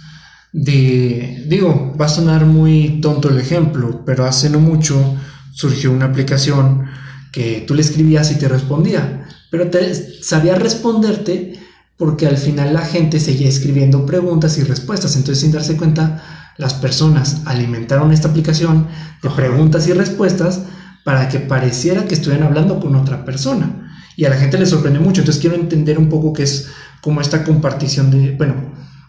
de. 0.53 1.43
Digo, 1.47 1.93
va 1.99 2.05
a 2.05 2.09
sonar 2.09 2.45
muy 2.45 3.01
tonto 3.01 3.29
el 3.29 3.39
ejemplo, 3.39 4.03
pero 4.05 4.25
hace 4.25 4.49
no 4.49 4.59
mucho 4.59 5.17
surgió 5.53 5.91
una 5.91 6.05
aplicación 6.05 6.85
que 7.33 7.65
tú 7.67 7.75
le 7.75 7.81
escribías 7.81 8.31
y 8.31 8.39
te 8.39 8.47
respondía. 8.47 9.27
Pero 9.49 9.69
te, 9.69 10.23
sabía 10.23 10.55
responderte 10.55 11.59
porque 11.97 12.27
al 12.27 12.37
final 12.37 12.73
la 12.73 12.85
gente 12.85 13.19
seguía 13.19 13.49
escribiendo 13.49 14.05
preguntas 14.05 14.57
y 14.57 14.63
respuestas. 14.63 15.15
Entonces, 15.15 15.41
sin 15.41 15.51
darse 15.51 15.75
cuenta, 15.75 16.53
las 16.57 16.73
personas 16.73 17.41
alimentaron 17.45 18.11
esta 18.11 18.29
aplicación 18.29 18.87
de 19.21 19.29
preguntas 19.29 19.87
y 19.87 19.93
respuestas 19.93 20.61
para 21.03 21.27
que 21.29 21.39
pareciera 21.39 22.05
que 22.05 22.13
estuvieran 22.13 22.47
hablando 22.47 22.79
con 22.79 22.95
otra 22.95 23.25
persona. 23.25 23.93
Y 24.15 24.25
a 24.25 24.29
la 24.29 24.37
gente 24.37 24.57
le 24.57 24.65
sorprende 24.65 24.99
mucho. 24.99 25.21
Entonces 25.21 25.41
quiero 25.41 25.55
entender 25.55 25.97
un 25.97 26.09
poco 26.09 26.33
qué 26.33 26.43
es 26.43 26.69
como 27.01 27.21
esta 27.21 27.43
compartición 27.43 28.11
de, 28.11 28.31
bueno, 28.31 28.55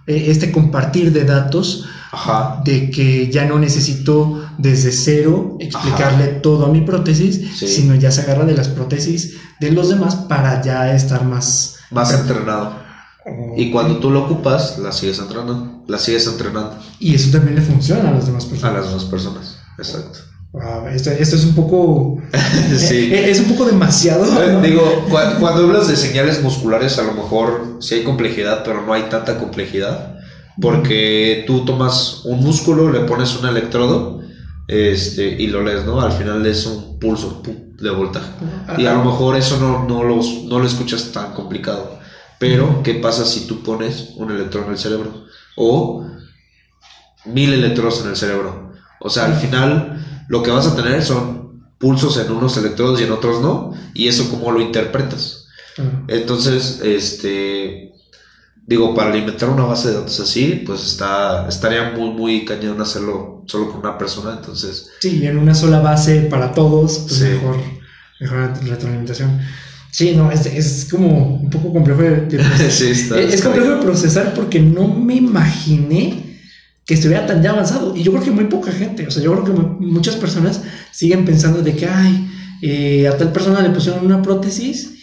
e, 0.06 0.30
este 0.30 0.52
compartir 0.52 1.12
de 1.12 1.24
datos, 1.24 1.86
de 2.64 2.90
que 2.90 3.30
ya 3.30 3.44
no 3.44 3.58
necesito 3.58 4.42
desde 4.58 4.90
cero 4.90 5.56
explicarle 5.60 6.26
todo 6.26 6.66
a 6.66 6.68
mi 6.68 6.80
prótesis, 6.80 7.56
sino 7.56 7.94
ya 7.94 8.10
se 8.10 8.22
agarra 8.22 8.44
de 8.44 8.56
las 8.56 8.68
prótesis 8.68 9.36
de 9.60 9.70
los 9.70 9.88
demás 9.90 10.16
para 10.16 10.60
ya 10.62 10.94
estar 10.94 11.24
más... 11.24 11.76
Más 11.90 12.12
entrenado. 12.12 12.80
Y 13.56 13.70
cuando 13.70 13.98
tú 13.98 14.10
lo 14.10 14.24
ocupas, 14.24 14.78
la 14.78 14.92
sigues 14.92 15.18
entrenando. 15.18 15.84
La 15.86 15.98
sigues 15.98 16.26
entrenando. 16.26 16.76
Y 16.98 17.14
eso 17.14 17.30
también 17.30 17.56
le 17.56 17.62
funciona 17.62 18.08
a 18.08 18.12
las 18.12 18.26
demás 18.26 18.44
personas. 18.46 18.74
A 18.74 18.78
las 18.78 18.88
demás 18.88 19.04
personas, 19.04 19.58
exacto. 19.78 20.18
esto, 20.92 21.10
es 21.10 21.44
un 21.44 21.54
poco. 21.54 22.18
sí. 22.76 23.12
Eh, 23.12 23.30
es 23.30 23.40
un 23.40 23.46
poco 23.46 23.66
demasiado. 23.66 24.24
Eh, 24.42 24.60
digo, 24.62 25.06
cuando, 25.10 25.46
hablas 25.46 25.88
de 25.88 25.96
señales 25.96 26.42
musculares, 26.42 26.98
a 26.98 27.02
lo 27.02 27.12
mejor 27.12 27.76
sí 27.80 27.96
hay 27.96 28.04
complejidad, 28.04 28.62
pero 28.64 28.84
no 28.86 28.94
hay 28.94 29.02
tanta 29.04 29.38
complejidad. 29.38 30.09
Porque 30.60 31.44
tú 31.46 31.64
tomas 31.64 32.22
un 32.24 32.40
músculo, 32.40 32.90
le 32.90 33.00
pones 33.00 33.36
un 33.36 33.48
electrodo 33.48 34.20
este, 34.68 35.26
y 35.26 35.48
lo 35.48 35.62
lees, 35.62 35.84
¿no? 35.84 36.00
Al 36.00 36.12
final 36.12 36.44
es 36.46 36.66
un 36.66 36.98
pulso 36.98 37.42
de 37.44 37.90
voltaje. 37.90 38.30
Y 38.78 38.86
a 38.86 38.94
lo 38.94 39.04
mejor 39.04 39.36
eso 39.36 39.58
no, 39.58 39.84
no, 39.84 40.04
no 40.04 40.58
lo 40.58 40.66
escuchas 40.66 41.10
tan 41.12 41.32
complicado. 41.32 41.98
Pero, 42.38 42.82
¿qué 42.82 42.94
pasa 42.94 43.24
si 43.26 43.46
tú 43.46 43.62
pones 43.62 44.10
un 44.16 44.30
electrón 44.30 44.64
en 44.64 44.70
el 44.70 44.78
cerebro? 44.78 45.26
O 45.56 46.06
mil 47.26 47.52
electrodos 47.52 48.02
en 48.02 48.10
el 48.10 48.16
cerebro. 48.16 48.72
O 49.00 49.10
sea, 49.10 49.26
al 49.26 49.34
final 49.34 50.24
lo 50.28 50.42
que 50.42 50.50
vas 50.50 50.66
a 50.66 50.76
tener 50.76 51.02
son 51.02 51.64
pulsos 51.78 52.16
en 52.18 52.30
unos 52.30 52.56
electrodos 52.56 53.00
y 53.00 53.04
en 53.04 53.12
otros 53.12 53.42
no. 53.42 53.72
Y 53.92 54.08
eso 54.08 54.30
cómo 54.30 54.52
lo 54.52 54.60
interpretas. 54.60 55.48
Entonces, 56.08 56.80
este, 56.82 57.89
digo, 58.70 58.94
para 58.94 59.10
alimentar 59.10 59.48
una 59.50 59.64
base 59.64 59.88
de 59.88 59.94
datos 59.94 60.20
así, 60.20 60.62
pues 60.64 60.86
está, 60.86 61.48
estaría 61.48 61.90
muy, 61.90 62.10
muy 62.10 62.44
cañón 62.44 62.80
hacerlo 62.80 63.42
solo 63.48 63.68
con 63.68 63.80
una 63.80 63.98
persona, 63.98 64.36
entonces... 64.36 64.90
Sí, 65.00 65.26
en 65.26 65.38
una 65.38 65.56
sola 65.56 65.80
base 65.80 66.20
para 66.30 66.54
todos, 66.54 67.00
pues 67.08 67.20
mejor, 67.20 67.56
mejor 68.20 68.52
retroalimentación. 68.62 69.40
Sí, 69.90 70.14
no, 70.14 70.30
es, 70.30 70.46
es 70.46 70.86
como 70.88 71.40
un 71.40 71.50
poco 71.50 71.72
complejo 71.72 72.02
de, 72.02 72.10
procesar. 72.28 72.70
sí, 72.70 72.90
está, 72.90 73.20
es, 73.20 73.42
complejo 73.42 73.70
de 73.70 73.82
procesar 73.82 74.34
porque 74.34 74.60
no 74.60 74.86
me 74.86 75.16
imaginé 75.16 76.38
que 76.86 76.94
estuviera 76.94 77.26
tan 77.26 77.42
ya 77.42 77.50
avanzado. 77.50 77.96
Y 77.96 78.04
yo 78.04 78.12
creo 78.12 78.22
que 78.22 78.30
muy 78.30 78.44
poca 78.44 78.70
gente, 78.70 79.04
o 79.04 79.10
sea, 79.10 79.20
yo 79.20 79.32
creo 79.32 79.44
que 79.46 79.84
muchas 79.84 80.14
personas 80.14 80.62
siguen 80.92 81.24
pensando 81.24 81.60
de 81.60 81.74
que, 81.74 81.88
ay, 81.88 82.30
eh, 82.62 83.08
a 83.08 83.16
tal 83.16 83.32
persona 83.32 83.62
le 83.62 83.70
pusieron 83.70 84.06
una 84.06 84.22
prótesis 84.22 84.99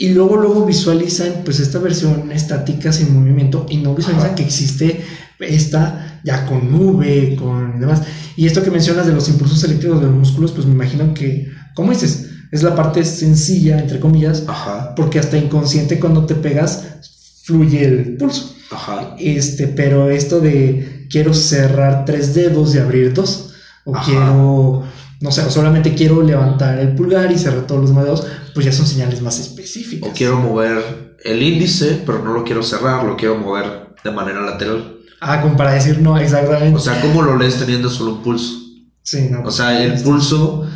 y 0.00 0.08
luego 0.14 0.38
luego 0.38 0.64
visualizan 0.64 1.42
pues 1.44 1.60
esta 1.60 1.78
versión 1.78 2.32
estática 2.32 2.90
sin 2.90 3.14
movimiento 3.14 3.66
y 3.68 3.76
no 3.76 3.94
visualizan 3.94 4.34
que 4.34 4.42
existe 4.42 5.04
esta 5.38 6.22
ya 6.24 6.46
con 6.46 6.72
nube, 6.72 7.36
con 7.36 7.78
demás. 7.78 8.00
Y 8.34 8.46
esto 8.46 8.62
que 8.62 8.70
mencionas 8.70 9.06
de 9.06 9.12
los 9.12 9.28
impulsos 9.28 9.62
eléctricos 9.62 10.00
de 10.00 10.06
los 10.06 10.16
músculos, 10.16 10.52
pues 10.52 10.64
me 10.64 10.72
imagino 10.72 11.12
que, 11.12 11.48
¿cómo 11.74 11.90
dices? 11.90 12.30
Es 12.50 12.62
la 12.62 12.74
parte 12.74 13.04
sencilla, 13.04 13.78
entre 13.78 14.00
comillas, 14.00 14.42
porque 14.96 15.18
hasta 15.18 15.36
inconsciente 15.36 16.00
cuando 16.00 16.24
te 16.24 16.34
pegas 16.34 16.82
fluye 17.42 17.84
el 17.84 18.16
pulso. 18.16 18.56
Ajá. 18.70 19.16
Este, 19.18 19.66
pero 19.66 20.08
esto 20.08 20.40
de 20.40 21.08
quiero 21.10 21.34
cerrar 21.34 22.06
tres 22.06 22.32
dedos 22.32 22.74
y 22.74 22.78
abrir 22.78 23.12
dos, 23.12 23.52
o 23.84 23.92
quiero 23.92 24.82
no 25.20 25.30
sé, 25.30 25.50
solamente 25.50 25.94
quiero 25.94 26.22
levantar 26.22 26.78
el 26.78 26.94
pulgar 26.94 27.30
y 27.30 27.38
cerrar 27.38 27.66
todos 27.66 27.82
los 27.82 27.94
dedos, 27.94 28.26
pues 28.54 28.64
ya 28.64 28.72
son 28.72 28.86
señales 28.86 29.20
más 29.20 29.38
específicas. 29.38 30.10
O 30.10 30.14
quiero 30.14 30.38
mover 30.38 31.16
el 31.22 31.42
índice, 31.42 32.02
pero 32.06 32.24
no 32.24 32.32
lo 32.32 32.42
quiero 32.42 32.62
cerrar, 32.62 33.04
lo 33.04 33.16
quiero 33.16 33.36
mover 33.36 33.90
de 34.02 34.10
manera 34.10 34.40
lateral. 34.40 34.96
Ah, 35.20 35.42
como 35.42 35.58
para 35.58 35.74
decir 35.74 36.00
no, 36.00 36.16
exactamente. 36.16 36.74
O 36.74 36.80
sea, 36.80 37.02
¿cómo 37.02 37.20
lo 37.22 37.36
lees 37.36 37.58
teniendo 37.58 37.90
solo 37.90 38.12
un 38.12 38.22
pulso? 38.22 38.54
Sí, 39.02 39.28
no. 39.30 39.42
O 39.44 39.50
sea, 39.50 39.84
el 39.84 40.02
pulso 40.02 40.66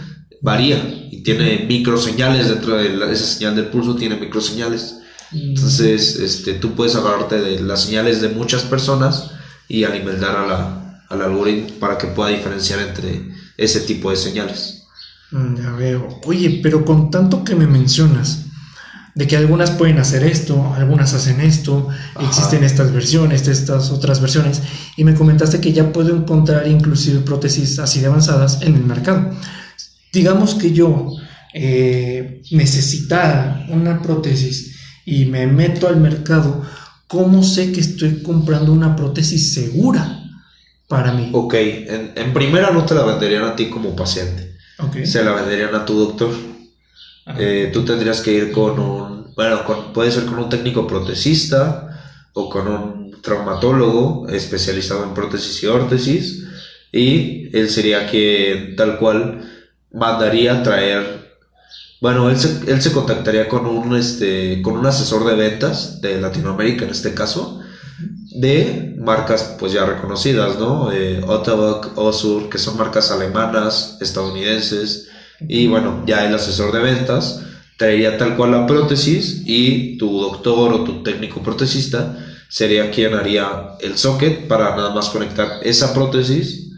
varía 0.42 1.08
y 1.10 1.22
tiene 1.22 1.64
microseñales 1.66 2.48
dentro 2.48 2.76
de 2.76 3.12
esa 3.12 3.24
señal 3.24 3.56
del 3.56 3.68
pulso, 3.68 3.96
tiene 3.96 4.16
microseñales. 4.16 4.98
Mm. 5.30 5.48
Entonces, 5.50 6.16
este, 6.16 6.52
tú 6.54 6.74
puedes 6.74 6.94
agarrarte 6.94 7.40
de 7.40 7.60
las 7.60 7.84
señales 7.84 8.20
de 8.20 8.28
muchas 8.28 8.62
personas 8.62 9.30
y 9.68 9.84
alimentar 9.84 10.36
a 10.36 10.46
la, 10.46 11.02
al 11.08 11.22
algoritmo 11.22 11.78
para 11.80 11.96
que 11.96 12.08
pueda 12.08 12.28
diferenciar 12.28 12.80
entre 12.80 13.32
ese 13.56 13.80
tipo 13.80 14.10
de 14.10 14.16
señales. 14.16 14.84
Mm, 15.30 15.56
ya 15.56 15.70
veo. 15.72 16.20
Oye, 16.26 16.60
pero 16.62 16.84
con 16.84 17.10
tanto 17.10 17.44
que 17.44 17.54
me 17.54 17.66
mencionas, 17.66 18.44
de 19.14 19.28
que 19.28 19.36
algunas 19.36 19.70
pueden 19.70 19.98
hacer 19.98 20.24
esto, 20.24 20.74
algunas 20.74 21.14
hacen 21.14 21.40
esto, 21.40 21.88
existen 22.20 22.64
estas 22.64 22.92
versiones, 22.92 23.46
estas 23.46 23.90
otras 23.90 24.20
versiones, 24.20 24.60
y 24.96 25.04
me 25.04 25.14
comentaste 25.14 25.60
que 25.60 25.72
ya 25.72 25.92
puedo 25.92 26.16
encontrar 26.16 26.66
inclusive 26.66 27.20
prótesis 27.20 27.78
así 27.78 28.00
de 28.00 28.06
avanzadas 28.06 28.62
en 28.62 28.74
el 28.74 28.84
mercado. 28.84 29.30
Digamos 30.12 30.54
que 30.54 30.72
yo 30.72 31.12
eh, 31.52 32.42
necesitara 32.50 33.66
una 33.68 34.02
prótesis 34.02 34.74
y 35.04 35.26
me 35.26 35.46
meto 35.46 35.86
al 35.86 36.00
mercado, 36.00 36.62
¿cómo 37.06 37.44
sé 37.44 37.70
que 37.70 37.80
estoy 37.80 38.22
comprando 38.22 38.72
una 38.72 38.96
prótesis 38.96 39.54
segura? 39.54 40.23
Para 40.88 41.12
mí. 41.12 41.30
Ok, 41.32 41.54
en, 41.54 42.32
primera 42.32 42.70
no 42.70 42.84
te 42.84 42.94
la 42.94 43.04
venderían 43.04 43.44
a 43.44 43.56
ti 43.56 43.70
como 43.70 43.96
paciente. 43.96 44.56
Se 45.04 45.24
la 45.24 45.32
venderían 45.32 45.74
a 45.74 45.84
tu 45.84 45.98
doctor. 45.98 46.30
Eh, 47.38 47.70
tú 47.72 47.84
tendrías 47.84 48.20
que 48.20 48.32
ir 48.32 48.52
con 48.52 48.78
un, 48.78 49.34
bueno, 49.34 49.92
puede 49.92 50.10
ser 50.10 50.26
con 50.26 50.38
un 50.38 50.48
técnico 50.48 50.86
protesista 50.86 51.88
o 52.34 52.50
con 52.50 52.68
un 52.68 53.22
traumatólogo 53.22 54.28
especializado 54.28 55.04
en 55.04 55.14
prótesis 55.14 55.62
y 55.62 55.66
órtesis 55.66 56.44
y 56.92 57.56
él 57.56 57.70
sería 57.70 58.06
quien 58.06 58.76
tal 58.76 58.98
cual 58.98 59.50
mandaría 59.90 60.62
traer 60.62 61.24
bueno, 62.00 62.28
él 62.28 62.38
se, 62.38 62.70
él 62.70 62.82
se 62.82 62.92
contactaría 62.92 63.48
con 63.48 63.66
un, 63.66 63.96
este, 63.96 64.60
con 64.60 64.76
un 64.76 64.84
asesor 64.84 65.24
de 65.24 65.36
ventas 65.36 66.02
de 66.02 66.20
Latinoamérica 66.20 66.84
en 66.84 66.90
este 66.90 67.14
caso 67.14 67.63
de 68.34 68.96
marcas 68.98 69.56
pues 69.58 69.72
ya 69.72 69.86
reconocidas, 69.86 70.58
¿no? 70.58 70.92
Eh, 70.92 71.20
Osur, 71.24 72.48
que 72.48 72.58
son 72.58 72.76
marcas 72.76 73.10
alemanas, 73.10 73.98
estadounidenses, 74.00 75.08
y 75.40 75.66
bueno, 75.68 76.02
ya 76.06 76.26
el 76.26 76.34
asesor 76.34 76.72
de 76.72 76.80
ventas 76.80 77.40
traería 77.76 78.18
tal 78.18 78.36
cual 78.36 78.52
la 78.52 78.66
prótesis 78.66 79.42
y 79.46 79.96
tu 79.98 80.20
doctor 80.20 80.72
o 80.72 80.84
tu 80.84 81.02
técnico 81.02 81.42
protesista 81.42 82.18
sería 82.48 82.90
quien 82.90 83.14
haría 83.14 83.48
el 83.80 83.96
socket 83.96 84.46
para 84.46 84.76
nada 84.76 84.94
más 84.94 85.08
conectar 85.08 85.60
esa 85.62 85.92
prótesis 85.92 86.70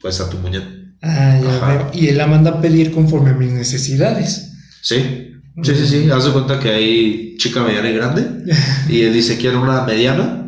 pues 0.00 0.20
a 0.20 0.30
tu 0.30 0.38
muñeca. 0.38 0.68
Ah, 1.02 1.38
ya 1.42 1.90
Y 1.92 2.08
él 2.08 2.18
la 2.18 2.26
manda 2.26 2.50
a 2.50 2.60
pedir 2.60 2.90
conforme 2.90 3.30
a 3.30 3.34
mis 3.34 3.52
necesidades. 3.52 4.52
Sí, 4.82 5.34
sí, 5.62 5.74
sí, 5.74 5.86
sí. 5.86 6.10
Haz 6.10 6.26
de 6.26 6.32
cuenta 6.32 6.58
que 6.58 6.70
hay 6.70 7.36
chica 7.36 7.62
mediana 7.62 7.90
y 7.90 7.94
grande. 7.94 8.54
y 8.88 9.02
él 9.02 9.12
dice, 9.12 9.36
quiero 9.36 9.62
una 9.62 9.82
mediana 9.84 10.39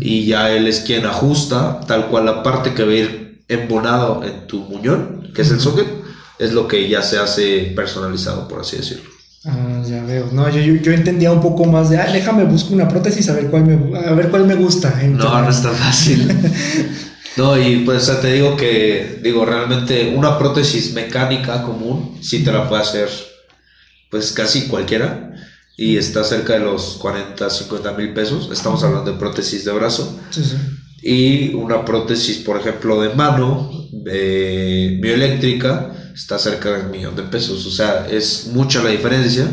y 0.00 0.26
ya 0.26 0.50
él 0.50 0.66
es 0.66 0.80
quien 0.80 1.04
ajusta 1.06 1.80
tal 1.86 2.06
cual 2.06 2.24
la 2.24 2.42
parte 2.42 2.72
que 2.74 2.84
va 2.84 2.92
a 2.92 2.96
ir 2.96 3.44
embonado 3.48 4.24
en 4.24 4.46
tu 4.46 4.60
muñón, 4.60 5.30
que 5.34 5.42
es 5.42 5.50
el 5.50 5.60
socket, 5.60 5.86
es 6.38 6.52
lo 6.52 6.66
que 6.66 6.88
ya 6.88 7.02
se 7.02 7.18
hace 7.18 7.72
personalizado, 7.74 8.48
por 8.48 8.60
así 8.60 8.76
decirlo. 8.76 9.10
Ah, 9.44 9.80
ya 9.86 10.02
veo. 10.02 10.28
No, 10.32 10.48
yo, 10.50 10.60
yo, 10.60 10.92
entendía 10.92 11.30
un 11.30 11.40
poco 11.40 11.66
más 11.66 11.88
de, 11.88 11.98
ah, 11.98 12.10
déjame 12.12 12.44
busco 12.44 12.74
una 12.74 12.88
prótesis 12.88 13.28
a 13.28 13.34
ver 13.34 13.46
cuál 13.46 13.64
me, 13.64 13.98
a 13.98 14.12
ver 14.12 14.28
cuál 14.28 14.44
me 14.44 14.56
gusta. 14.56 15.00
No, 15.04 15.40
no 15.40 15.48
está 15.48 15.70
fácil. 15.70 16.26
no, 17.36 17.56
y 17.56 17.84
pues 17.84 18.10
te 18.20 18.32
digo 18.32 18.56
que, 18.56 19.20
digo, 19.22 19.44
realmente 19.44 20.12
una 20.16 20.36
prótesis 20.36 20.92
mecánica 20.94 21.62
común 21.62 22.18
sí 22.20 22.42
te 22.42 22.50
la 22.50 22.68
puede 22.68 22.82
hacer, 22.82 23.08
pues 24.10 24.32
casi 24.32 24.62
cualquiera 24.62 25.25
y 25.76 25.96
está 25.96 26.24
cerca 26.24 26.54
de 26.54 26.60
los 26.60 26.96
40, 27.00 27.50
50 27.50 27.92
mil 27.92 28.14
pesos. 28.14 28.48
Estamos 28.50 28.82
hablando 28.82 29.12
de 29.12 29.18
prótesis 29.18 29.64
de 29.64 29.72
brazo. 29.72 30.18
Y 31.02 31.54
una 31.54 31.84
prótesis, 31.84 32.38
por 32.38 32.58
ejemplo, 32.58 33.00
de 33.02 33.14
mano, 33.14 33.70
eh, 34.06 34.98
bioeléctrica, 35.00 36.12
está 36.14 36.38
cerca 36.38 36.72
del 36.72 36.88
millón 36.88 37.14
de 37.14 37.24
pesos. 37.24 37.66
O 37.66 37.70
sea, 37.70 38.06
es 38.10 38.50
mucha 38.54 38.82
la 38.82 38.90
diferencia, 38.90 39.46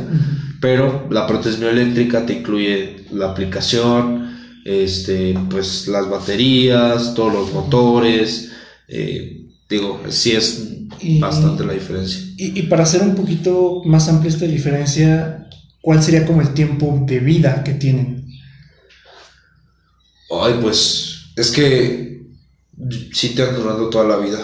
pero 0.61 1.07
la 1.11 1.27
prótesis 1.27 1.59
bioeléctrica 1.59 2.25
te 2.25 2.33
incluye 2.33 3.05
la 3.11 3.31
aplicación, 3.31 4.33
este, 4.63 5.37
pues 5.49 5.89
las 5.89 6.09
baterías, 6.09 7.13
todos 7.15 7.33
los 7.33 7.53
motores. 7.53 8.49
Eh, 8.87 9.47
digo, 9.69 10.01
sí 10.07 10.31
es 10.31 10.69
bastante 11.19 11.65
la 11.65 11.73
diferencia. 11.73 12.21
Y, 12.37 12.57
y, 12.57 12.63
para 12.63 12.83
hacer 12.83 13.01
un 13.01 13.15
poquito 13.15 13.81
más 13.83 14.07
amplia 14.07 14.29
esta 14.29 14.45
diferencia, 14.45 15.42
¿cuál 15.83 16.01
sería 16.01 16.25
como 16.25 16.41
el 16.41 16.53
tiempo 16.53 17.03
de 17.05 17.19
vida 17.19 17.61
que 17.63 17.73
tienen? 17.73 18.25
Ay, 20.31 20.57
pues 20.61 21.25
es 21.35 21.51
que 21.51 22.23
sí 23.11 23.35
te 23.35 23.43
han 23.43 23.55
durado 23.55 23.89
toda 23.89 24.05
la 24.05 24.15
vida. 24.17 24.39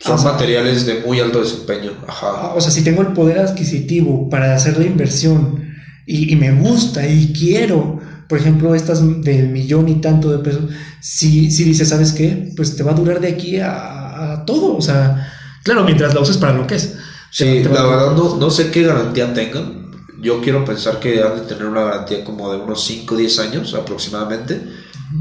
Son 0.00 0.22
materiales 0.22 0.84
de 0.84 1.00
muy 1.00 1.18
alto 1.18 1.40
desempeño. 1.40 1.92
Ajá. 2.06 2.28
Ah, 2.30 2.52
o 2.54 2.60
sea, 2.60 2.70
si 2.70 2.84
tengo 2.84 3.00
el 3.00 3.14
poder 3.14 3.38
adquisitivo 3.38 4.28
para 4.28 4.54
hacer 4.54 4.78
la 4.78 4.84
inversión 4.84 5.74
y, 6.06 6.36
me 6.36 6.52
gusta 6.52 7.06
y 7.06 7.32
quiero, 7.32 7.98
por 8.28 8.38
ejemplo, 8.38 8.74
estas 8.74 9.00
del 9.22 9.48
millón 9.48 9.88
y 9.88 10.00
tanto 10.00 10.30
de 10.30 10.38
pesos, 10.38 10.64
si, 11.00 11.50
si 11.50 11.64
dices, 11.64 11.88
¿sabes 11.88 12.12
qué? 12.12 12.52
Pues 12.54 12.76
te 12.76 12.82
va 12.82 12.92
a 12.92 12.94
durar 12.94 13.20
de 13.20 13.28
aquí 13.28 13.58
a, 13.60 14.44
todo. 14.46 14.76
O 14.76 14.82
sea, 14.82 15.32
claro, 15.64 15.84
mientras 15.84 16.14
la 16.14 16.20
uses 16.20 16.36
para 16.36 16.52
lo 16.52 16.66
que 16.66 16.74
es. 16.74 16.96
Sí, 17.30 17.62
la 17.64 17.82
verdad 17.82 18.14
no, 18.14 18.36
no 18.36 18.50
sé 18.50 18.70
qué 18.70 18.82
garantía 18.82 19.32
tengan 19.32 19.79
yo 20.20 20.40
quiero 20.40 20.64
pensar 20.64 21.00
que 21.00 21.22
han 21.22 21.36
de 21.36 21.46
tener 21.46 21.66
una 21.66 21.82
garantía 21.82 22.24
como 22.24 22.52
de 22.52 22.58
unos 22.58 22.84
5 22.84 23.14
o 23.14 23.18
10 23.18 23.38
años 23.40 23.74
aproximadamente, 23.74 24.60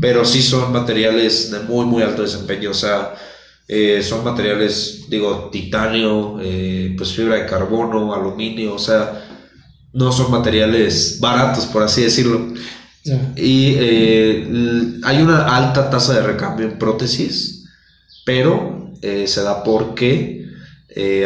pero 0.01 0.25
sí 0.25 0.41
son 0.41 0.71
materiales 0.71 1.51
de 1.51 1.59
muy, 1.61 1.85
muy 1.85 2.03
alto 2.03 2.21
desempeño, 2.21 2.71
o 2.71 2.75
sea, 2.75 3.15
eh, 3.71 4.01
son 4.01 4.23
materiales, 4.23 5.05
digo, 5.09 5.49
titanio, 5.51 6.39
eh, 6.41 6.95
pues 6.97 7.13
fibra 7.13 7.35
de 7.35 7.45
carbono, 7.45 8.13
aluminio, 8.15 8.73
o 8.73 8.79
sea, 8.79 9.27
no 9.93 10.11
son 10.11 10.31
materiales 10.31 11.19
baratos, 11.19 11.67
por 11.67 11.83
así 11.83 12.01
decirlo. 12.01 12.51
Y 13.35 13.75
eh, 13.77 14.99
hay 15.03 15.21
una 15.21 15.55
alta 15.55 15.89
tasa 15.89 16.13
de 16.13 16.21
recambio 16.21 16.67
en 16.67 16.79
prótesis, 16.79 17.65
pero 18.25 18.91
se 19.01 19.41
da 19.41 19.63
porque 19.63 20.45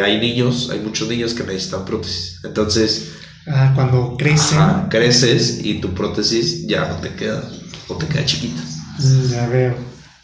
hay 0.02 0.20
niños, 0.20 0.70
hay 0.70 0.80
muchos 0.80 1.08
niños 1.08 1.34
que 1.34 1.44
necesitan 1.44 1.84
prótesis. 1.84 2.40
Entonces, 2.44 3.12
Ah, 3.46 3.72
cuando 3.74 4.16
crecen. 4.16 4.58
creces 4.88 5.60
y 5.62 5.74
tu 5.74 5.92
prótesis 5.92 6.66
ya 6.66 6.88
no 6.88 6.96
te 6.96 7.10
queda 7.10 7.42
o 7.88 7.94
te 7.96 8.06
queda 8.06 8.24
chiquita. 8.24 8.62
Mm, 8.98 9.30
ya 9.30 9.46
veo. 9.48 9.74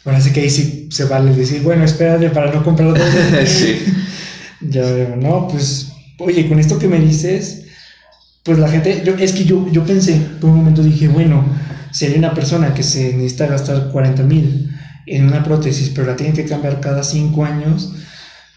Parece 0.03 0.33
que 0.33 0.41
ahí 0.41 0.49
sí 0.49 0.87
se 0.91 1.05
vale 1.05 1.33
decir, 1.35 1.61
bueno, 1.61 1.83
espérate 1.83 2.29
para 2.31 2.51
no 2.51 2.63
comprar 2.63 2.89
dos. 2.89 2.99
sí. 3.45 3.85
Ya 4.61 4.81
veo, 4.81 5.15
no, 5.15 5.47
pues, 5.47 5.91
oye, 6.19 6.47
con 6.47 6.59
esto 6.59 6.79
que 6.79 6.87
me 6.87 6.99
dices, 6.99 7.65
pues 8.43 8.57
la 8.57 8.69
gente, 8.69 9.03
yo, 9.05 9.13
es 9.15 9.33
que 9.33 9.43
yo, 9.43 9.67
yo 9.71 9.83
pensé, 9.83 10.19
por 10.39 10.49
un 10.49 10.57
momento 10.57 10.81
dije, 10.81 11.07
bueno, 11.07 11.45
si 11.91 12.05
hay 12.05 12.15
una 12.15 12.33
persona 12.33 12.73
que 12.73 12.83
se 12.83 13.13
necesita 13.13 13.47
gastar 13.47 13.89
40 13.91 14.23
mil 14.23 14.71
en 15.05 15.27
una 15.27 15.43
prótesis, 15.43 15.89
pero 15.89 16.07
la 16.07 16.15
tiene 16.15 16.33
que 16.33 16.45
cambiar 16.45 16.79
cada 16.79 17.03
5 17.03 17.45
años, 17.45 17.93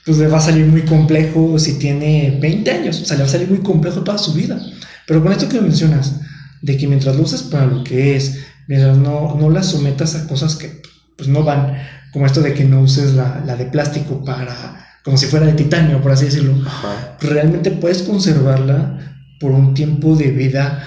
pues 0.05 0.18
le 0.18 0.26
va 0.26 0.38
a 0.38 0.42
salir 0.42 0.66
muy 0.66 0.82
complejo 0.82 1.59
si 1.59 1.78
tiene 1.78 2.38
20 2.40 2.70
años, 2.70 3.00
o 3.00 3.05
sea, 3.05 3.16
le 3.16 3.22
va 3.22 3.28
a 3.28 3.32
salir 3.32 3.48
muy 3.48 3.61
complejo 3.61 4.02
toda 4.02 4.18
su 4.18 4.34
vida. 4.34 4.61
Pero 5.07 5.22
con 5.22 5.32
esto 5.32 5.48
que 5.48 5.61
mencionas, 5.61 6.20
de 6.62 6.76
que 6.76 6.86
mientras 6.86 7.16
lo 7.16 7.22
usas 7.22 7.42
para 7.42 7.66
lo 7.66 7.84
que 7.84 8.16
es, 8.16 8.44
mientras 8.68 8.96
no, 8.96 9.36
no 9.38 9.50
la 9.50 9.62
sometas 9.62 10.14
a 10.14 10.26
cosas 10.26 10.57
que 10.57 10.82
pues 11.16 11.28
no 11.28 11.42
van, 11.42 11.78
como 12.12 12.26
esto 12.26 12.40
de 12.40 12.55
que 12.55 12.64
no 12.64 12.80
uses 12.80 13.14
la, 13.14 13.42
la 13.46 13.57
de 13.57 13.66
plástico 13.66 14.24
para, 14.24 14.86
como 15.05 15.16
si 15.16 15.26
fuera 15.26 15.46
de 15.46 15.52
titanio, 15.52 16.00
por 16.00 16.12
así 16.12 16.24
decirlo, 16.26 16.57
realmente 17.20 17.70
puedes 17.70 18.02
conservarla 18.02 18.98
por 19.38 19.52
un 19.52 19.74
tiempo 19.74 20.16
de 20.16 20.30
vida 20.30 20.82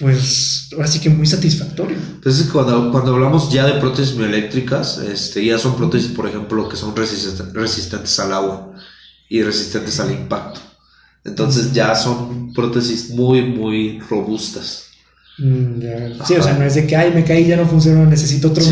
pues 0.00 0.70
ahora 0.72 0.88
sí 0.88 0.98
que 0.98 1.10
muy 1.10 1.26
satisfactorio. 1.26 1.96
Entonces 2.14 2.48
cuando, 2.48 2.90
cuando 2.90 3.14
hablamos 3.14 3.52
ya 3.52 3.66
de 3.66 3.78
prótesis 3.78 4.16
mioeléctricas, 4.16 4.98
este, 4.98 5.44
ya 5.44 5.58
son 5.58 5.76
prótesis, 5.76 6.10
por 6.10 6.26
ejemplo, 6.26 6.68
que 6.68 6.76
son 6.76 6.96
resistentes 6.96 8.18
al 8.18 8.32
agua 8.32 8.72
y 9.28 9.42
resistentes 9.42 10.00
al 10.00 10.10
impacto. 10.10 10.60
Entonces 11.22 11.74
ya 11.74 11.94
son 11.94 12.54
prótesis 12.54 13.10
muy, 13.10 13.42
muy 13.42 14.00
robustas. 14.08 14.86
Mm, 15.36 15.82
sí, 16.26 16.34
o 16.34 16.42
sea, 16.42 16.54
no 16.54 16.64
es 16.64 16.74
de 16.74 16.86
que, 16.86 16.96
ay, 16.96 17.12
me 17.14 17.22
caí, 17.22 17.46
ya 17.46 17.56
no 17.56 17.66
funciona, 17.66 18.04
necesito 18.04 18.48
otro 18.48 18.64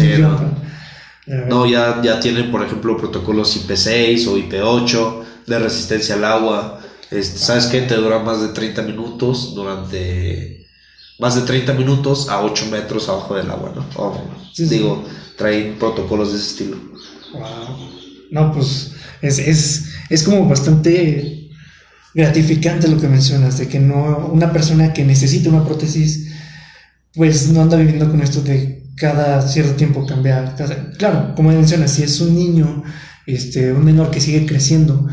no. 1.27 1.67
ya, 1.67 2.01
ya 2.03 2.19
tienen, 2.21 2.51
por 2.51 2.65
ejemplo, 2.65 2.97
protocolos 2.97 3.55
IP6 3.55 4.27
o 4.29 4.39
IP8 4.39 5.25
de 5.47 5.59
resistencia 5.59 6.15
al 6.15 6.25
agua. 6.25 6.81
Este, 7.11 7.39
¿Sabes 7.39 7.67
qué? 7.67 7.83
Te 7.83 7.97
dura 7.97 8.19
más 8.21 8.41
de 8.41 8.49
30 8.49 8.81
minutos 8.83 9.55
durante 9.55 10.68
más 11.19 11.35
de 11.35 11.43
30 11.43 11.75
minutos 11.75 12.29
a 12.29 12.43
8 12.43 12.67
metros 12.71 13.09
abajo 13.09 13.35
del 13.35 13.51
agua, 13.51 13.73
¿no? 13.75 14.39
digo, 14.57 15.05
traen 15.37 15.79
protocolos 15.79 16.33
de 16.33 16.39
ese 16.39 16.49
estilo. 16.49 16.77
Wow. 17.33 17.89
No, 18.31 18.53
pues 18.53 18.93
es, 19.23 19.39
es, 19.39 19.85
es 20.11 20.23
como 20.23 20.49
bastante 20.49 21.51
gratificante 22.15 22.89
lo 22.89 23.01
que 23.01 23.09
mencionas, 23.09 23.59
de 23.59 23.69
que 23.69 23.79
no, 23.79 24.31
una 24.33 24.53
persona 24.53 24.93
que 24.93 25.05
necesita 25.05 25.49
una 25.49 25.65
prótesis, 25.65 26.33
pues 27.15 27.49
no 27.49 27.63
anda 27.63 27.77
viviendo 27.77 28.11
con 28.11 28.21
esto 28.21 28.43
de 28.43 28.83
cada 28.97 29.47
cierto 29.47 29.75
tiempo 29.75 30.07
cambiar. 30.07 30.55
claro, 30.99 31.35
como 31.35 31.51
mencionas, 31.51 31.93
si 31.93 32.03
es 32.03 32.21
un 32.21 32.35
niño, 32.35 32.83
este, 33.27 33.73
un 33.73 33.85
menor 33.85 34.11
que 34.11 34.21
sigue 34.21 34.47
creciendo, 34.47 35.09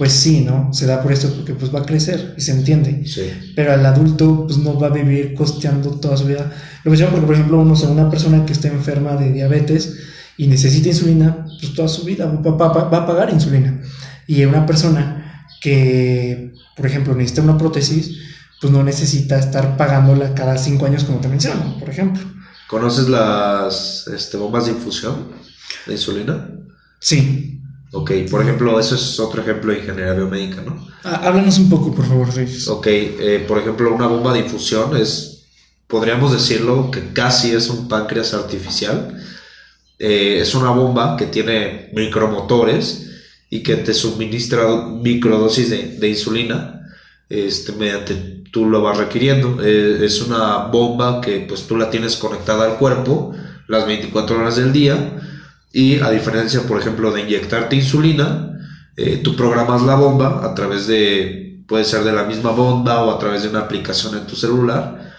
pues 0.00 0.14
sí, 0.14 0.40
¿no? 0.40 0.72
Se 0.72 0.86
da 0.86 1.02
por 1.02 1.12
esto 1.12 1.30
porque 1.36 1.52
pues 1.52 1.74
va 1.74 1.80
a 1.80 1.84
crecer 1.84 2.32
y 2.34 2.40
se 2.40 2.52
entiende. 2.52 3.06
Sí. 3.06 3.52
Pero 3.54 3.74
al 3.74 3.84
adulto 3.84 4.46
pues 4.46 4.56
no 4.56 4.80
va 4.80 4.86
a 4.86 4.90
vivir 4.90 5.34
costeando 5.34 5.90
toda 6.00 6.16
su 6.16 6.24
vida. 6.24 6.50
Lo 6.84 6.90
menciono 6.90 7.12
porque, 7.12 7.26
por 7.26 7.34
ejemplo, 7.34 7.58
uno, 7.58 7.74
una 7.74 8.08
persona 8.08 8.46
que 8.46 8.54
está 8.54 8.68
enferma 8.68 9.16
de 9.16 9.30
diabetes 9.30 9.98
y 10.38 10.46
necesita 10.46 10.88
insulina, 10.88 11.44
pues 11.60 11.74
toda 11.74 11.86
su 11.86 12.04
vida 12.04 12.24
va, 12.24 12.66
a 12.66 13.06
pagar 13.06 13.28
insulina. 13.28 13.78
Y 14.26 14.42
una 14.46 14.64
persona 14.64 15.46
que, 15.60 16.54
por 16.78 16.86
ejemplo, 16.86 17.14
necesita 17.14 17.42
una 17.42 17.58
prótesis, 17.58 18.16
pues 18.58 18.72
no 18.72 18.82
necesita 18.82 19.38
estar 19.38 19.76
pagándola 19.76 20.34
cada 20.34 20.56
cinco 20.56 20.86
años 20.86 21.04
como 21.04 21.20
te 21.20 21.28
menciono, 21.28 21.78
por 21.78 21.90
ejemplo. 21.90 22.22
¿Conoces 22.68 23.06
las 23.10 24.06
este, 24.06 24.38
bombas 24.38 24.64
de 24.64 24.72
infusión 24.72 25.28
de 25.86 25.92
insulina? 25.92 26.48
Sí. 27.00 27.60
Ok, 27.92 28.12
por 28.30 28.42
ejemplo, 28.42 28.78
eso 28.78 28.94
es 28.94 29.18
otro 29.18 29.42
ejemplo 29.42 29.72
de 29.72 29.80
ingeniería 29.80 30.12
biomédica, 30.12 30.62
¿no? 30.62 30.86
Ah, 31.02 31.22
háblanos 31.24 31.58
un 31.58 31.68
poco, 31.68 31.92
por 31.92 32.06
favor, 32.06 32.32
Reyes. 32.32 32.68
Ok, 32.68 32.86
eh, 32.86 33.44
por 33.48 33.58
ejemplo, 33.58 33.92
una 33.92 34.06
bomba 34.06 34.32
de 34.32 34.40
infusión 34.40 34.96
es, 34.96 35.44
podríamos 35.88 36.32
decirlo, 36.32 36.90
que 36.90 37.12
casi 37.12 37.50
es 37.50 37.68
un 37.68 37.88
páncreas 37.88 38.32
artificial. 38.32 39.20
Eh, 39.98 40.38
es 40.40 40.54
una 40.54 40.70
bomba 40.70 41.16
que 41.16 41.26
tiene 41.26 41.90
micromotores 41.92 43.10
y 43.50 43.62
que 43.62 43.76
te 43.76 43.92
suministra 43.92 44.66
microdosis 44.86 45.70
de, 45.70 45.98
de 45.98 46.08
insulina 46.08 46.80
este, 47.28 47.72
mediante 47.72 48.14
tú 48.52 48.66
lo 48.66 48.82
vas 48.82 48.98
requiriendo. 48.98 49.58
Eh, 49.62 50.04
es 50.04 50.20
una 50.20 50.58
bomba 50.66 51.20
que 51.20 51.40
pues 51.40 51.66
tú 51.66 51.76
la 51.76 51.90
tienes 51.90 52.16
conectada 52.16 52.64
al 52.64 52.78
cuerpo 52.78 53.32
las 53.66 53.86
24 53.86 54.38
horas 54.38 54.56
del 54.56 54.72
día 54.72 55.16
y 55.72 56.00
a 56.00 56.10
diferencia, 56.10 56.62
por 56.62 56.80
ejemplo, 56.80 57.12
de 57.12 57.22
inyectarte 57.22 57.76
insulina, 57.76 58.58
eh, 58.96 59.20
tú 59.22 59.36
programas 59.36 59.82
la 59.82 59.94
bomba 59.94 60.44
a 60.44 60.54
través 60.54 60.86
de, 60.86 61.62
puede 61.66 61.84
ser 61.84 62.02
de 62.02 62.12
la 62.12 62.24
misma 62.24 62.50
bomba 62.50 63.04
o 63.04 63.10
a 63.14 63.18
través 63.18 63.42
de 63.42 63.48
una 63.48 63.60
aplicación 63.60 64.16
en 64.16 64.26
tu 64.26 64.36
celular. 64.36 65.12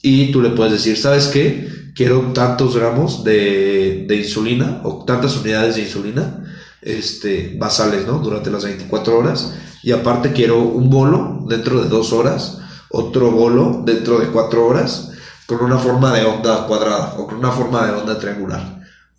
Y 0.00 0.30
tú 0.30 0.40
le 0.40 0.50
puedes 0.50 0.72
decir, 0.74 0.96
¿sabes 0.96 1.26
qué? 1.28 1.68
Quiero 1.94 2.20
tantos 2.32 2.76
gramos 2.76 3.24
de, 3.24 4.04
de 4.06 4.16
insulina 4.16 4.80
o 4.84 5.04
tantas 5.04 5.36
unidades 5.36 5.76
de 5.76 5.82
insulina 5.82 6.44
este, 6.82 7.56
basales, 7.58 8.06
¿no? 8.06 8.18
Durante 8.18 8.50
las 8.50 8.64
24 8.64 9.18
horas. 9.18 9.54
Y 9.82 9.92
aparte 9.92 10.32
quiero 10.32 10.60
un 10.62 10.88
bolo 10.88 11.44
dentro 11.48 11.82
de 11.82 11.88
dos 11.88 12.12
horas, 12.12 12.58
otro 12.90 13.30
bolo 13.32 13.82
dentro 13.84 14.18
de 14.18 14.28
cuatro 14.28 14.66
horas, 14.66 15.10
con 15.46 15.62
una 15.62 15.78
forma 15.78 16.14
de 16.14 16.24
onda 16.24 16.66
cuadrada 16.66 17.14
o 17.18 17.26
con 17.26 17.38
una 17.38 17.50
forma 17.50 17.86
de 17.86 17.92
onda 17.92 18.18
triangular. 18.18 18.75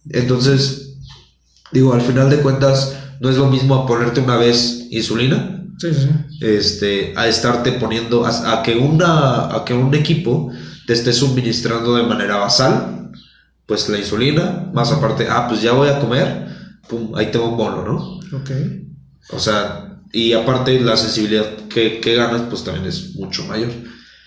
Entonces, 0.09 0.97
digo, 1.71 1.93
al 1.93 2.01
final 2.01 2.29
de 2.29 2.37
cuentas, 2.37 2.97
no 3.19 3.29
es 3.29 3.37
lo 3.37 3.49
mismo 3.49 3.85
ponerte 3.85 4.19
una 4.19 4.37
vez 4.37 4.87
insulina. 4.91 5.53
Este, 6.41 7.13
a 7.15 7.27
estarte 7.27 7.73
poniendo, 7.73 8.25
a, 8.25 8.63
que 8.63 8.75
una, 8.75 9.55
a 9.55 9.63
que 9.63 9.73
un 9.73 9.93
equipo 9.93 10.51
te 10.87 10.93
esté 10.93 11.13
suministrando 11.13 11.95
de 11.95 12.03
manera 12.03 12.37
basal, 12.37 13.11
pues 13.65 13.87
la 13.89 13.99
insulina, 13.99 14.71
más 14.73 14.91
aparte, 14.91 15.27
ah, 15.29 15.47
pues 15.47 15.61
ya 15.61 15.73
voy 15.73 15.89
a 15.89 15.99
comer, 15.99 16.47
pum, 16.87 17.13
ahí 17.15 17.27
tengo 17.31 17.49
un 17.49 17.57
bono, 17.57 17.83
¿no? 17.83 18.37
Ok. 18.37 18.51
O 19.31 19.39
sea, 19.39 19.99
y 20.11 20.33
aparte 20.33 20.79
la 20.79 20.97
sensibilidad 20.97 21.55
que, 21.67 21.99
que 21.99 22.15
ganas, 22.15 22.43
pues 22.49 22.63
también 22.63 22.87
es 22.87 23.15
mucho 23.15 23.45
mayor. 23.45 23.69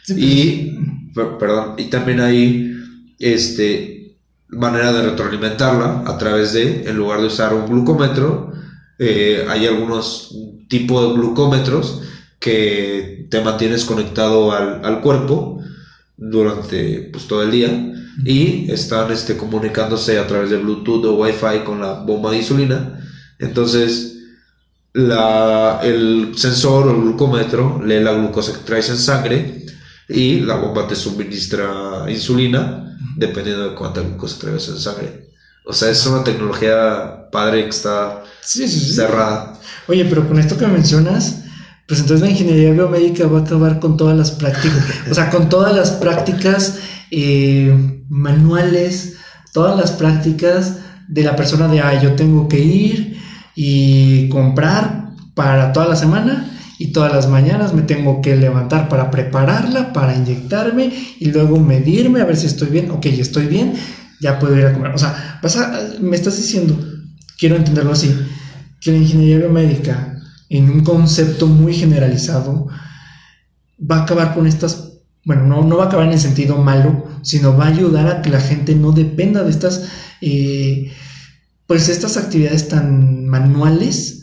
Y, 0.08 0.76
pues. 1.14 1.26
perdón, 1.38 1.74
y 1.78 1.84
también 1.84 2.20
hay, 2.20 2.76
este, 3.18 3.99
manera 4.52 4.92
de 4.92 5.02
retroalimentarla 5.02 6.04
a 6.06 6.18
través 6.18 6.52
de, 6.52 6.88
en 6.88 6.96
lugar 6.96 7.20
de 7.20 7.26
usar 7.26 7.54
un 7.54 7.66
glucómetro, 7.66 8.52
eh, 8.98 9.46
hay 9.48 9.66
algunos 9.66 10.34
tipos 10.68 11.08
de 11.08 11.14
glucómetros 11.14 12.02
que 12.38 13.26
te 13.30 13.40
mantienes 13.42 13.84
conectado 13.84 14.52
al, 14.52 15.00
cuerpo 15.00 15.62
durante 16.16 17.08
pues, 17.12 17.26
todo 17.26 17.42
el 17.42 17.50
día 17.50 17.94
y 18.24 18.70
están 18.70 19.10
este, 19.10 19.36
comunicándose 19.36 20.18
a 20.18 20.26
través 20.26 20.50
de 20.50 20.58
Bluetooth 20.58 21.04
o 21.04 21.14
Wi-Fi 21.14 21.64
con 21.64 21.80
la 21.80 21.94
bomba 21.94 22.30
de 22.30 22.38
insulina. 22.38 23.00
Entonces, 23.38 24.18
la, 24.92 25.80
el 25.82 26.32
sensor 26.36 26.88
o 26.88 26.90
el 26.90 27.02
glucómetro 27.02 27.80
lee 27.84 28.00
la 28.00 28.12
glucosa 28.12 28.52
que 28.52 28.64
traes 28.64 28.90
en 28.90 28.98
sangre 28.98 29.64
y 30.08 30.40
la 30.40 30.56
bomba 30.56 30.88
te 30.88 30.96
suministra 30.96 32.06
insulina 32.08 32.89
dependiendo 33.16 33.70
de 33.70 33.74
cuánta 33.74 34.00
glucosa 34.00 34.38
traes 34.38 34.68
en 34.68 34.78
sangre. 34.78 35.30
O 35.64 35.72
sea, 35.72 35.90
es 35.90 36.04
una 36.06 36.24
tecnología 36.24 37.28
padre 37.30 37.64
que 37.64 37.70
está 37.70 38.24
cerrada. 38.42 39.54
Oye, 39.88 40.04
pero 40.04 40.26
con 40.26 40.38
esto 40.38 40.56
que 40.56 40.66
mencionas, 40.66 41.42
pues 41.86 42.00
entonces 42.00 42.24
la 42.26 42.30
ingeniería 42.30 42.72
biomédica 42.72 43.26
va 43.26 43.40
a 43.40 43.42
acabar 43.42 43.80
con 43.80 43.96
todas 43.96 44.16
las 44.16 44.30
prácticas, 44.30 44.84
o 45.10 45.14
sea, 45.14 45.30
con 45.30 45.48
todas 45.48 45.74
las 45.74 45.90
prácticas 45.92 46.78
eh, 47.10 48.02
manuales, 48.08 49.16
todas 49.52 49.76
las 49.76 49.92
prácticas 49.92 50.78
de 51.08 51.24
la 51.24 51.36
persona 51.36 51.68
de, 51.68 51.80
ah, 51.80 52.00
yo 52.00 52.14
tengo 52.14 52.48
que 52.48 52.60
ir 52.60 53.20
y 53.54 54.28
comprar 54.28 55.10
para 55.34 55.72
toda 55.72 55.86
la 55.88 55.96
semana 55.96 56.59
y 56.80 56.92
todas 56.92 57.12
las 57.12 57.28
mañanas 57.28 57.74
me 57.74 57.82
tengo 57.82 58.22
que 58.22 58.34
levantar 58.36 58.88
para 58.88 59.10
prepararla, 59.10 59.92
para 59.92 60.16
inyectarme 60.16 60.90
y 61.18 61.26
luego 61.26 61.60
medirme 61.60 62.22
a 62.22 62.24
ver 62.24 62.38
si 62.38 62.46
estoy 62.46 62.70
bien. 62.70 62.90
Ok, 62.90 63.04
estoy 63.04 63.48
bien, 63.48 63.74
ya 64.18 64.38
puedo 64.38 64.56
ir 64.56 64.64
a 64.64 64.72
comer. 64.72 64.92
O 64.94 64.98
sea, 64.98 65.40
me 66.00 66.16
estás 66.16 66.38
diciendo, 66.38 66.82
quiero 67.38 67.56
entenderlo 67.56 67.92
así, 67.92 68.18
que 68.80 68.92
la 68.92 68.96
ingeniería 68.96 69.36
biomédica, 69.36 70.16
en 70.48 70.70
un 70.70 70.82
concepto 70.82 71.46
muy 71.46 71.74
generalizado, 71.74 72.68
va 73.78 73.98
a 73.98 74.02
acabar 74.04 74.32
con 74.32 74.46
estas, 74.46 74.94
bueno, 75.26 75.44
no, 75.44 75.62
no 75.62 75.76
va 75.76 75.84
a 75.84 75.86
acabar 75.88 76.06
en 76.06 76.14
el 76.14 76.18
sentido 76.18 76.56
malo, 76.56 77.08
sino 77.20 77.58
va 77.58 77.66
a 77.66 77.74
ayudar 77.74 78.06
a 78.06 78.22
que 78.22 78.30
la 78.30 78.40
gente 78.40 78.74
no 78.74 78.92
dependa 78.92 79.44
de 79.44 79.50
estas, 79.50 79.84
eh, 80.22 80.90
pues 81.66 81.90
estas 81.90 82.16
actividades 82.16 82.68
tan 82.68 83.26
manuales 83.26 84.19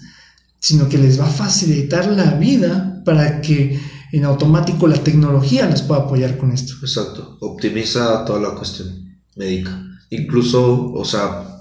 sino 0.59 0.89
que 0.89 0.97
les 0.97 1.19
va 1.19 1.27
a 1.27 1.31
facilitar 1.31 2.07
la 2.07 2.33
vida 2.33 3.01
para 3.05 3.41
que 3.41 3.79
en 4.11 4.25
automático 4.25 4.87
la 4.87 5.03
tecnología 5.03 5.67
les 5.67 5.81
pueda 5.81 6.01
apoyar 6.01 6.37
con 6.37 6.51
esto. 6.51 6.73
Exacto, 6.81 7.37
optimiza 7.41 8.25
toda 8.25 8.39
la 8.39 8.55
cuestión 8.55 9.17
médica, 9.35 9.81
incluso, 10.09 10.91
o 10.91 11.05
sea, 11.05 11.59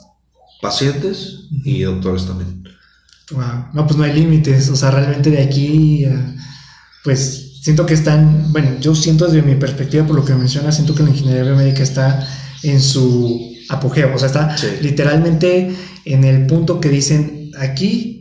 pacientes 0.61 1.49
y 1.65 1.83
doctores 1.83 2.27
también. 2.27 2.65
Wow, 3.33 3.67
no, 3.75 3.87
pues 3.87 3.97
no 3.97 4.05
hay 4.05 4.13
límites, 4.13 4.69
o 4.71 4.77
sea, 4.77 4.91
realmente 4.91 5.31
de 5.31 5.43
aquí, 5.43 6.05
pues 7.03 7.61
siento 7.63 7.85
que 7.85 7.95
están, 7.95 8.53
bueno, 8.53 8.79
yo 8.81 8.95
siento 8.95 9.27
desde 9.27 9.43
mi 9.43 9.57
perspectiva, 9.57 10.07
por 10.07 10.15
lo 10.15 10.25
que 10.25 10.35
menciona, 10.35 10.71
siento 10.71 10.95
que 10.95 11.03
la 11.03 11.11
ingeniería 11.11 11.43
biomédica 11.43 11.83
está 11.83 12.27
en 12.63 12.81
su 12.81 13.57
apogeo, 13.69 14.15
o 14.15 14.19
sea, 14.19 14.29
está 14.29 14.57
literalmente 14.81 15.75
en 16.05 16.25
el 16.25 16.47
punto 16.47 16.81
que 16.81 16.89
dicen 16.89 17.51
aquí 17.59 18.16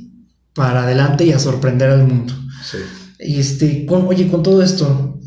para 0.56 0.84
adelante 0.84 1.26
y 1.26 1.34
a 1.34 1.40
sorprender 1.40 1.92
al 1.92 2.08
mundo. 2.08 2.34
Sí. 2.64 2.78
Y 3.20 3.40
este, 3.40 3.86
con, 3.86 4.08
oye, 4.08 4.28
con 4.28 4.42
todo 4.42 4.64
esto, 4.64 5.20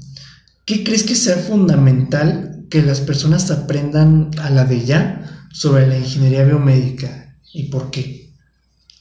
¿qué 0.65 0.83
crees 0.83 1.05
que 1.05 1.15
sea 1.15 1.37
fundamental 1.37 2.65
que 2.71 2.83
las 2.83 3.01
personas 3.01 3.51
aprendan 3.51 4.31
a 4.41 4.51
la 4.51 4.65
de 4.65 4.85
ya 4.85 5.47
sobre 5.53 5.87
la 5.87 5.99
ingeniería 5.99 6.45
biomédica 6.45 7.37
y 7.53 7.65
por 7.65 7.91
qué? 7.91 8.31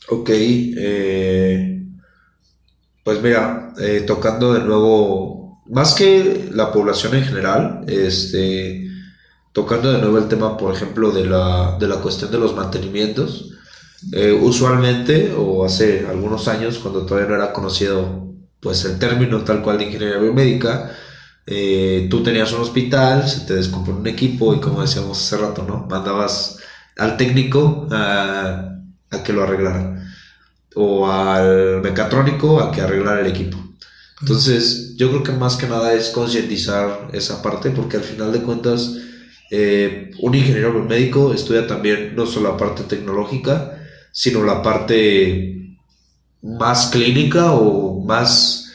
Ok, 0.09 0.29
eh, 0.31 1.85
pues 3.03 3.21
mira, 3.21 3.73
eh, 3.79 4.03
tocando 4.05 4.53
de 4.53 4.61
nuevo, 4.61 5.63
más 5.67 5.93
que 5.93 6.49
la 6.51 6.71
población 6.71 7.15
en 7.15 7.23
general, 7.23 7.83
este, 7.87 8.87
tocando 9.51 9.91
de 9.91 9.99
nuevo 9.99 10.17
el 10.17 10.27
tema, 10.27 10.57
por 10.57 10.73
ejemplo, 10.73 11.11
de 11.11 11.25
la, 11.25 11.77
de 11.79 11.87
la 11.87 11.97
cuestión 11.97 12.31
de 12.31 12.39
los 12.39 12.55
mantenimientos, 12.55 13.51
eh, 14.11 14.31
usualmente, 14.31 15.33
o 15.35 15.65
hace 15.65 16.05
algunos 16.07 16.47
años, 16.47 16.79
cuando 16.79 17.05
todavía 17.05 17.29
no 17.29 17.35
era 17.35 17.53
conocido 17.53 18.27
pues 18.59 18.83
el 18.85 18.99
término 18.99 19.43
tal 19.43 19.61
cual 19.61 19.77
de 19.77 19.85
ingeniería 19.85 20.17
biomédica, 20.17 20.91
eh, 21.45 22.07
tú 22.09 22.21
tenías 22.23 22.51
un 22.51 22.61
hospital, 22.61 23.27
se 23.27 23.41
te 23.41 23.55
descompone 23.55 23.99
un 23.99 24.07
equipo 24.07 24.53
y 24.53 24.59
como 24.59 24.81
decíamos 24.81 25.19
hace 25.19 25.37
rato, 25.37 25.63
¿no? 25.63 25.87
Mandabas 25.89 26.57
al 26.97 27.15
técnico 27.17 27.87
a, 27.91 28.73
que 29.23 29.33
lo 29.33 29.43
arreglara 29.43 30.03
o 30.75 31.09
al 31.09 31.81
mecatrónico 31.81 32.59
a 32.59 32.71
que 32.71 32.81
arreglara 32.81 33.21
el 33.21 33.27
equipo. 33.27 33.57
Entonces, 34.21 34.95
yo 34.97 35.09
creo 35.09 35.23
que 35.23 35.31
más 35.31 35.55
que 35.55 35.67
nada 35.67 35.93
es 35.93 36.09
concientizar 36.09 37.09
esa 37.13 37.41
parte 37.41 37.69
porque 37.71 37.97
al 37.97 38.03
final 38.03 38.31
de 38.31 38.41
cuentas, 38.41 38.95
eh, 39.51 40.11
un 40.19 40.35
ingeniero 40.35 40.73
biomédico 40.73 41.33
estudia 41.33 41.65
también 41.67 42.15
no 42.15 42.25
solo 42.25 42.51
la 42.51 42.57
parte 42.57 42.83
tecnológica, 42.83 43.76
sino 44.17 44.43
la 44.43 44.63
parte 44.63 45.77
más 46.41 46.87
clínica 46.87 47.51
o 47.51 48.03
más 48.03 48.73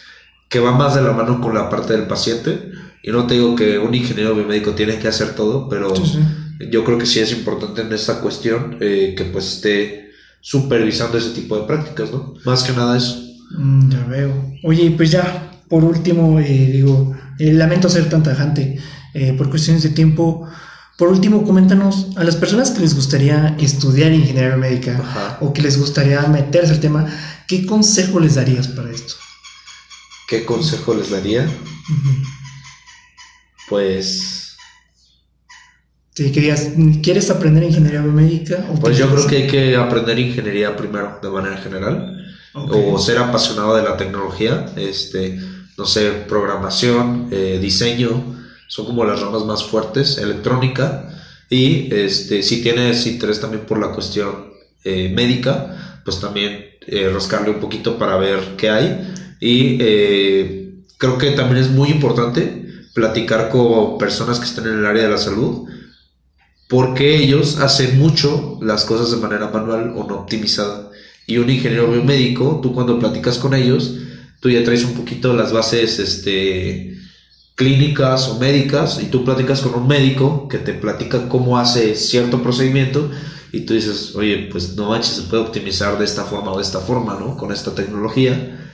que 0.48 0.60
va 0.60 0.70
más 0.70 0.94
de 0.94 1.02
la 1.02 1.10
mano 1.10 1.40
con 1.40 1.52
la 1.52 1.68
parte 1.68 1.94
del 1.94 2.06
paciente. 2.06 2.70
Y 3.02 3.10
no 3.10 3.26
te 3.26 3.34
digo 3.34 3.56
que 3.56 3.76
un 3.76 3.92
ingeniero 3.92 4.36
biomédico 4.36 4.70
tiene 4.70 5.00
que 5.00 5.08
hacer 5.08 5.34
todo, 5.34 5.68
pero 5.68 5.92
yo 6.70 6.84
creo 6.84 6.96
que 6.96 7.06
sí 7.06 7.18
es 7.18 7.32
importante 7.32 7.82
en 7.82 7.92
esta 7.92 8.20
cuestión 8.20 8.76
eh, 8.80 9.16
que 9.16 9.24
pues 9.24 9.54
esté 9.54 10.12
supervisando 10.40 11.18
ese 11.18 11.30
tipo 11.30 11.58
de 11.58 11.66
prácticas, 11.66 12.12
¿no? 12.12 12.34
Más 12.44 12.62
que 12.62 12.72
nada 12.72 12.96
eso. 12.96 13.20
Mm, 13.58 13.90
ya 13.90 14.04
veo. 14.04 14.52
Oye, 14.62 14.92
pues 14.96 15.10
ya, 15.10 15.60
por 15.68 15.82
último, 15.82 16.38
eh, 16.38 16.70
digo, 16.72 17.16
eh, 17.40 17.52
lamento 17.52 17.88
ser 17.88 18.08
tan 18.08 18.22
tajante 18.22 18.78
por 19.36 19.50
cuestiones 19.50 19.82
de 19.82 19.90
tiempo. 19.90 20.48
Por 20.98 21.08
último, 21.08 21.44
coméntanos 21.44 22.08
a 22.16 22.24
las 22.24 22.36
personas 22.36 22.70
que 22.70 22.80
les 22.80 22.94
gustaría 22.94 23.56
estudiar 23.58 24.12
ingeniería 24.12 24.56
médica 24.56 25.38
o 25.40 25.52
que 25.52 25.62
les 25.62 25.78
gustaría 25.78 26.20
meterse 26.28 26.72
al 26.72 26.80
tema, 26.80 27.06
¿qué 27.48 27.64
consejo 27.64 28.20
les 28.20 28.34
darías 28.34 28.68
para 28.68 28.90
esto? 28.90 29.14
¿Qué 30.28 30.44
consejo 30.44 30.94
les 30.94 31.10
daría? 31.10 31.48
Pues... 33.68 34.56
Sí, 36.14 36.30
querías, 36.30 36.68
¿quieres 37.02 37.30
aprender 37.30 37.62
ingeniería 37.62 38.02
biomédica? 38.02 38.66
pues 38.78 38.98
yo 38.98 39.10
creo 39.10 39.26
que 39.26 39.36
hay 39.36 39.46
que 39.46 39.76
aprender 39.76 40.18
ingeniería 40.18 40.76
primero, 40.76 41.18
de 41.22 41.30
manera 41.30 41.56
general, 41.56 42.22
o 42.52 42.98
ser 42.98 43.16
apasionado 43.16 43.74
de 43.76 43.82
la 43.82 43.96
tecnología, 43.96 44.66
este, 44.76 45.40
no 45.78 45.86
sé, 45.86 46.10
programación, 46.28 47.28
eh, 47.30 47.58
diseño, 47.62 48.41
son 48.72 48.86
como 48.86 49.04
las 49.04 49.20
ramas 49.20 49.44
más 49.44 49.64
fuertes, 49.64 50.16
electrónica, 50.16 51.10
y 51.50 51.94
este, 51.94 52.42
si 52.42 52.62
tienes 52.62 53.06
interés 53.06 53.38
también 53.38 53.66
por 53.66 53.78
la 53.78 53.92
cuestión 53.92 54.54
eh, 54.82 55.12
médica, 55.14 56.00
pues 56.06 56.20
también 56.20 56.70
eh, 56.86 57.10
rascarle 57.12 57.50
un 57.50 57.60
poquito 57.60 57.98
para 57.98 58.16
ver 58.16 58.56
qué 58.56 58.70
hay. 58.70 59.12
Y 59.40 59.76
eh, 59.78 60.72
creo 60.96 61.18
que 61.18 61.32
también 61.32 61.62
es 61.62 61.68
muy 61.68 61.90
importante 61.90 62.64
platicar 62.94 63.50
con 63.50 63.98
personas 63.98 64.38
que 64.38 64.46
están 64.46 64.66
en 64.66 64.78
el 64.78 64.86
área 64.86 65.02
de 65.02 65.10
la 65.10 65.18
salud, 65.18 65.68
porque 66.66 67.16
ellos 67.18 67.58
hacen 67.58 67.98
mucho 67.98 68.58
las 68.62 68.86
cosas 68.86 69.10
de 69.10 69.18
manera 69.18 69.50
manual 69.50 69.92
o 69.94 70.04
no 70.04 70.20
optimizada. 70.20 70.90
Y 71.26 71.36
un 71.36 71.50
ingeniero 71.50 71.92
biomédico, 71.92 72.60
tú 72.62 72.72
cuando 72.72 72.98
platicas 72.98 73.36
con 73.36 73.52
ellos, 73.52 73.98
tú 74.40 74.48
ya 74.48 74.64
traes 74.64 74.82
un 74.84 74.94
poquito 74.94 75.34
las 75.34 75.52
bases 75.52 75.98
este, 75.98 77.01
clínicas 77.62 78.28
o 78.28 78.40
médicas 78.40 79.00
y 79.00 79.06
tú 79.06 79.24
platicas 79.24 79.60
con 79.60 79.74
un 79.80 79.86
médico 79.86 80.48
que 80.48 80.58
te 80.58 80.74
platica 80.74 81.28
cómo 81.28 81.58
hace 81.58 81.94
cierto 81.94 82.42
procedimiento 82.42 83.08
y 83.52 83.60
tú 83.60 83.74
dices, 83.74 84.16
oye, 84.16 84.48
pues 84.50 84.74
no 84.74 84.88
manches, 84.88 85.14
se 85.14 85.22
puede 85.22 85.44
optimizar 85.44 85.96
de 85.96 86.04
esta 86.04 86.24
forma 86.24 86.50
o 86.50 86.56
de 86.56 86.62
esta 86.62 86.80
forma, 86.80 87.14
¿no? 87.14 87.36
Con 87.36 87.52
esta 87.52 87.72
tecnología. 87.72 88.68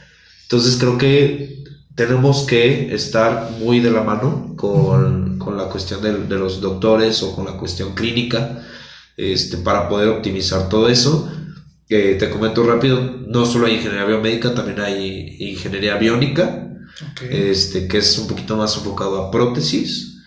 Entonces 0.44 0.78
creo 0.78 0.96
que 0.96 1.64
tenemos 1.94 2.46
que 2.46 2.94
estar 2.94 3.50
muy 3.58 3.80
de 3.80 3.90
la 3.90 4.02
mano 4.02 4.54
con, 4.56 5.38
con 5.38 5.58
la 5.58 5.64
cuestión 5.64 6.00
de, 6.00 6.38
los 6.38 6.62
doctores 6.62 7.22
o 7.22 7.34
con 7.34 7.44
la 7.44 7.58
cuestión 7.58 7.94
clínica 7.94 8.62
este, 9.18 9.58
para 9.58 9.86
poder 9.86 10.08
optimizar 10.08 10.70
todo 10.70 10.88
eso. 10.88 11.30
Eh, 11.90 12.16
te 12.18 12.30
comento 12.30 12.62
rápido, 12.62 13.02
no 13.02 13.44
solo 13.44 13.66
hay 13.66 13.74
ingeniería 13.74 14.06
biomédica, 14.06 14.54
también 14.54 14.80
hay 14.80 15.36
ingeniería 15.40 15.96
biónica, 15.96 16.67
este, 17.30 17.86
que 17.86 17.98
es 17.98 18.18
un 18.18 18.28
poquito 18.28 18.56
más 18.56 18.76
enfocado 18.76 19.22
a 19.22 19.30
prótesis. 19.30 20.18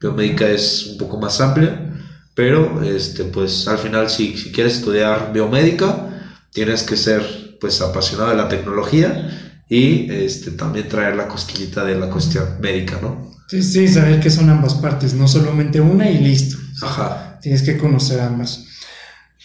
Biomédica 0.00 0.48
es 0.48 0.86
un 0.86 0.98
poco 0.98 1.18
más 1.18 1.40
amplia, 1.40 1.92
pero 2.34 2.82
este, 2.82 3.24
pues 3.24 3.66
al 3.68 3.78
final 3.78 4.10
si, 4.10 4.36
si 4.36 4.52
quieres 4.52 4.76
estudiar 4.76 5.32
biomédica, 5.32 6.36
tienes 6.52 6.82
que 6.82 6.96
ser 6.96 7.56
pues 7.60 7.80
apasionado 7.80 8.30
de 8.30 8.36
la 8.36 8.48
tecnología 8.48 9.54
y 9.68 10.10
este, 10.10 10.50
también 10.52 10.88
traer 10.88 11.16
la 11.16 11.28
cosquillita 11.28 11.84
de 11.84 11.96
la 11.96 12.10
cuestión 12.10 12.60
médica, 12.60 12.98
¿no? 13.00 13.32
Sí, 13.48 13.62
sí, 13.62 13.88
saber 13.88 14.20
que 14.20 14.30
son 14.30 14.50
ambas 14.50 14.74
partes, 14.74 15.14
no 15.14 15.28
solamente 15.28 15.80
una 15.80 16.10
y 16.10 16.18
listo. 16.18 16.56
Ajá. 16.82 17.38
Tienes 17.40 17.62
que 17.62 17.76
conocer 17.76 18.20
ambas. 18.20 18.64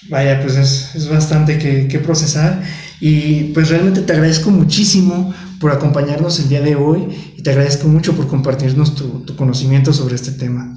Vaya, 0.10 0.42
pues 0.42 0.56
es, 0.56 0.96
es 0.96 1.10
bastante 1.10 1.58
que, 1.58 1.88
que, 1.88 2.00
procesar 2.00 2.62
y 3.02 3.52
pues 3.54 3.70
realmente 3.70 4.02
te 4.02 4.14
agradezco 4.14 4.50
muchísimo 4.50 5.34
por 5.60 5.72
acompañarnos 5.72 6.39
el 6.39 6.49
día 6.49 6.62
de 6.62 6.76
hoy 6.76 7.34
y 7.38 7.41
te 7.41 7.51
agradezco 7.51 7.88
mucho 7.88 8.14
por 8.14 8.28
compartirnos 8.28 8.95
tu, 8.95 9.26
conocimiento 9.36 9.93
sobre 9.93 10.16
este 10.16 10.32
tema. 10.32 10.76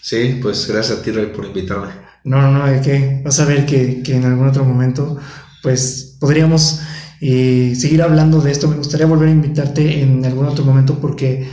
Sí, 0.00 0.38
pues 0.42 0.66
gracias 0.68 0.98
a 0.98 1.02
ti, 1.02 1.10
Roy, 1.10 1.26
por 1.26 1.46
invitarme. 1.46 1.88
No, 2.24 2.40
no, 2.40 2.50
no, 2.50 2.66
de 2.66 2.80
qué. 2.80 3.22
Vas 3.24 3.40
a 3.40 3.44
ver 3.44 3.64
que, 3.64 4.02
que 4.02 4.16
en 4.16 4.24
algún 4.24 4.48
otro 4.48 4.64
momento, 4.64 5.16
pues 5.62 6.16
podríamos 6.20 6.80
eh, 7.20 7.74
seguir 7.76 8.02
hablando 8.02 8.40
de 8.40 8.52
esto. 8.52 8.68
Me 8.68 8.76
gustaría 8.76 9.06
volver 9.06 9.28
a 9.28 9.32
invitarte 9.32 10.02
en 10.02 10.24
algún 10.24 10.46
otro 10.46 10.64
momento 10.64 10.98
porque 11.00 11.48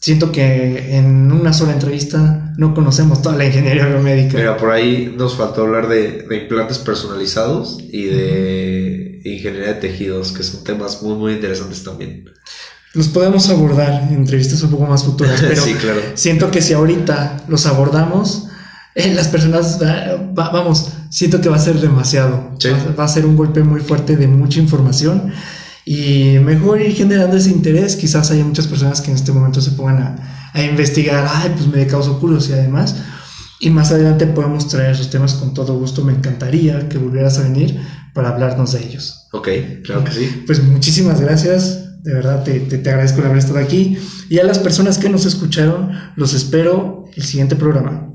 siento 0.00 0.32
que 0.32 0.96
en 0.96 1.30
una 1.30 1.52
sola 1.52 1.72
entrevista 1.72 2.54
no 2.56 2.74
conocemos 2.74 3.20
toda 3.20 3.36
la 3.36 3.44
ingeniería 3.44 3.86
biomédica. 3.86 4.38
Mira, 4.38 4.56
por 4.56 4.70
ahí 4.70 5.14
nos 5.16 5.36
faltó 5.36 5.62
hablar 5.62 5.88
de, 5.88 6.22
de 6.22 6.36
implantes 6.36 6.78
personalizados 6.78 7.78
y 7.90 8.04
de 8.04 8.59
ingeniería 9.24 9.74
de 9.74 9.74
tejidos, 9.74 10.32
que 10.32 10.42
son 10.42 10.64
temas 10.64 11.02
muy, 11.02 11.14
muy 11.14 11.32
interesantes 11.32 11.82
también. 11.82 12.24
Los 12.92 13.08
podemos 13.08 13.48
abordar 13.48 14.02
en 14.08 14.14
entrevistas 14.14 14.62
un 14.62 14.70
poco 14.70 14.86
más 14.86 15.04
futuras, 15.04 15.40
pero 15.48 15.62
siento 16.14 16.50
que 16.50 16.60
si 16.60 16.72
ahorita 16.72 17.44
los 17.48 17.66
abordamos, 17.66 18.48
eh, 18.94 19.14
las 19.14 19.28
personas, 19.28 19.78
vamos, 20.34 20.88
siento 21.10 21.40
que 21.40 21.48
va 21.48 21.56
a 21.56 21.60
ser 21.60 21.78
demasiado. 21.80 22.50
Va, 22.98 23.04
a 23.04 23.08
ser 23.08 23.24
un 23.24 23.36
golpe 23.36 23.62
muy 23.62 23.80
fuerte 23.80 24.16
de 24.16 24.26
mucha 24.26 24.58
información 24.58 25.32
y 25.84 26.38
mejor 26.42 26.80
ir 26.80 26.94
generando 26.94 27.36
ese 27.36 27.50
interés. 27.50 27.94
Quizás 27.94 28.30
haya 28.32 28.44
muchas 28.44 28.66
personas 28.66 29.00
que 29.00 29.10
en 29.10 29.16
este 29.16 29.30
momento 29.30 29.60
se 29.60 29.70
pongan 29.72 30.02
a, 30.02 30.50
a 30.52 30.62
investigar, 30.62 31.28
ay, 31.32 31.52
pues 31.54 31.68
me 31.68 31.86
causó 31.86 32.18
curiosidad 32.18 32.58
además. 32.60 32.96
Y 33.60 33.70
más 33.70 33.92
adelante 33.92 34.26
podemos 34.26 34.66
traer 34.68 34.92
esos 34.92 35.10
temas 35.10 35.34
con 35.34 35.54
todo 35.54 35.74
gusto. 35.78 36.02
Me 36.02 36.12
encantaría 36.12 36.88
que 36.88 36.98
volvieras 36.98 37.38
a 37.38 37.42
venir 37.42 37.80
para 38.14 38.30
hablarnos 38.30 38.72
de 38.72 38.84
ellos. 38.84 39.28
Ok, 39.32 39.48
claro 39.84 40.04
que 40.04 40.12
sí. 40.12 40.42
Pues 40.46 40.62
muchísimas 40.62 41.20
gracias. 41.20 42.02
De 42.02 42.14
verdad 42.14 42.42
te, 42.44 42.60
te, 42.60 42.90
agradezco 42.90 43.20
el 43.20 43.26
haber 43.26 43.38
estado 43.38 43.58
aquí. 43.58 43.98
Y 44.28 44.38
a 44.38 44.44
las 44.44 44.58
personas 44.58 44.98
que 44.98 45.08
nos 45.08 45.26
escucharon, 45.26 45.90
los 46.16 46.34
espero 46.34 47.04
el 47.14 47.22
siguiente 47.24 47.56
programa. 47.56 48.09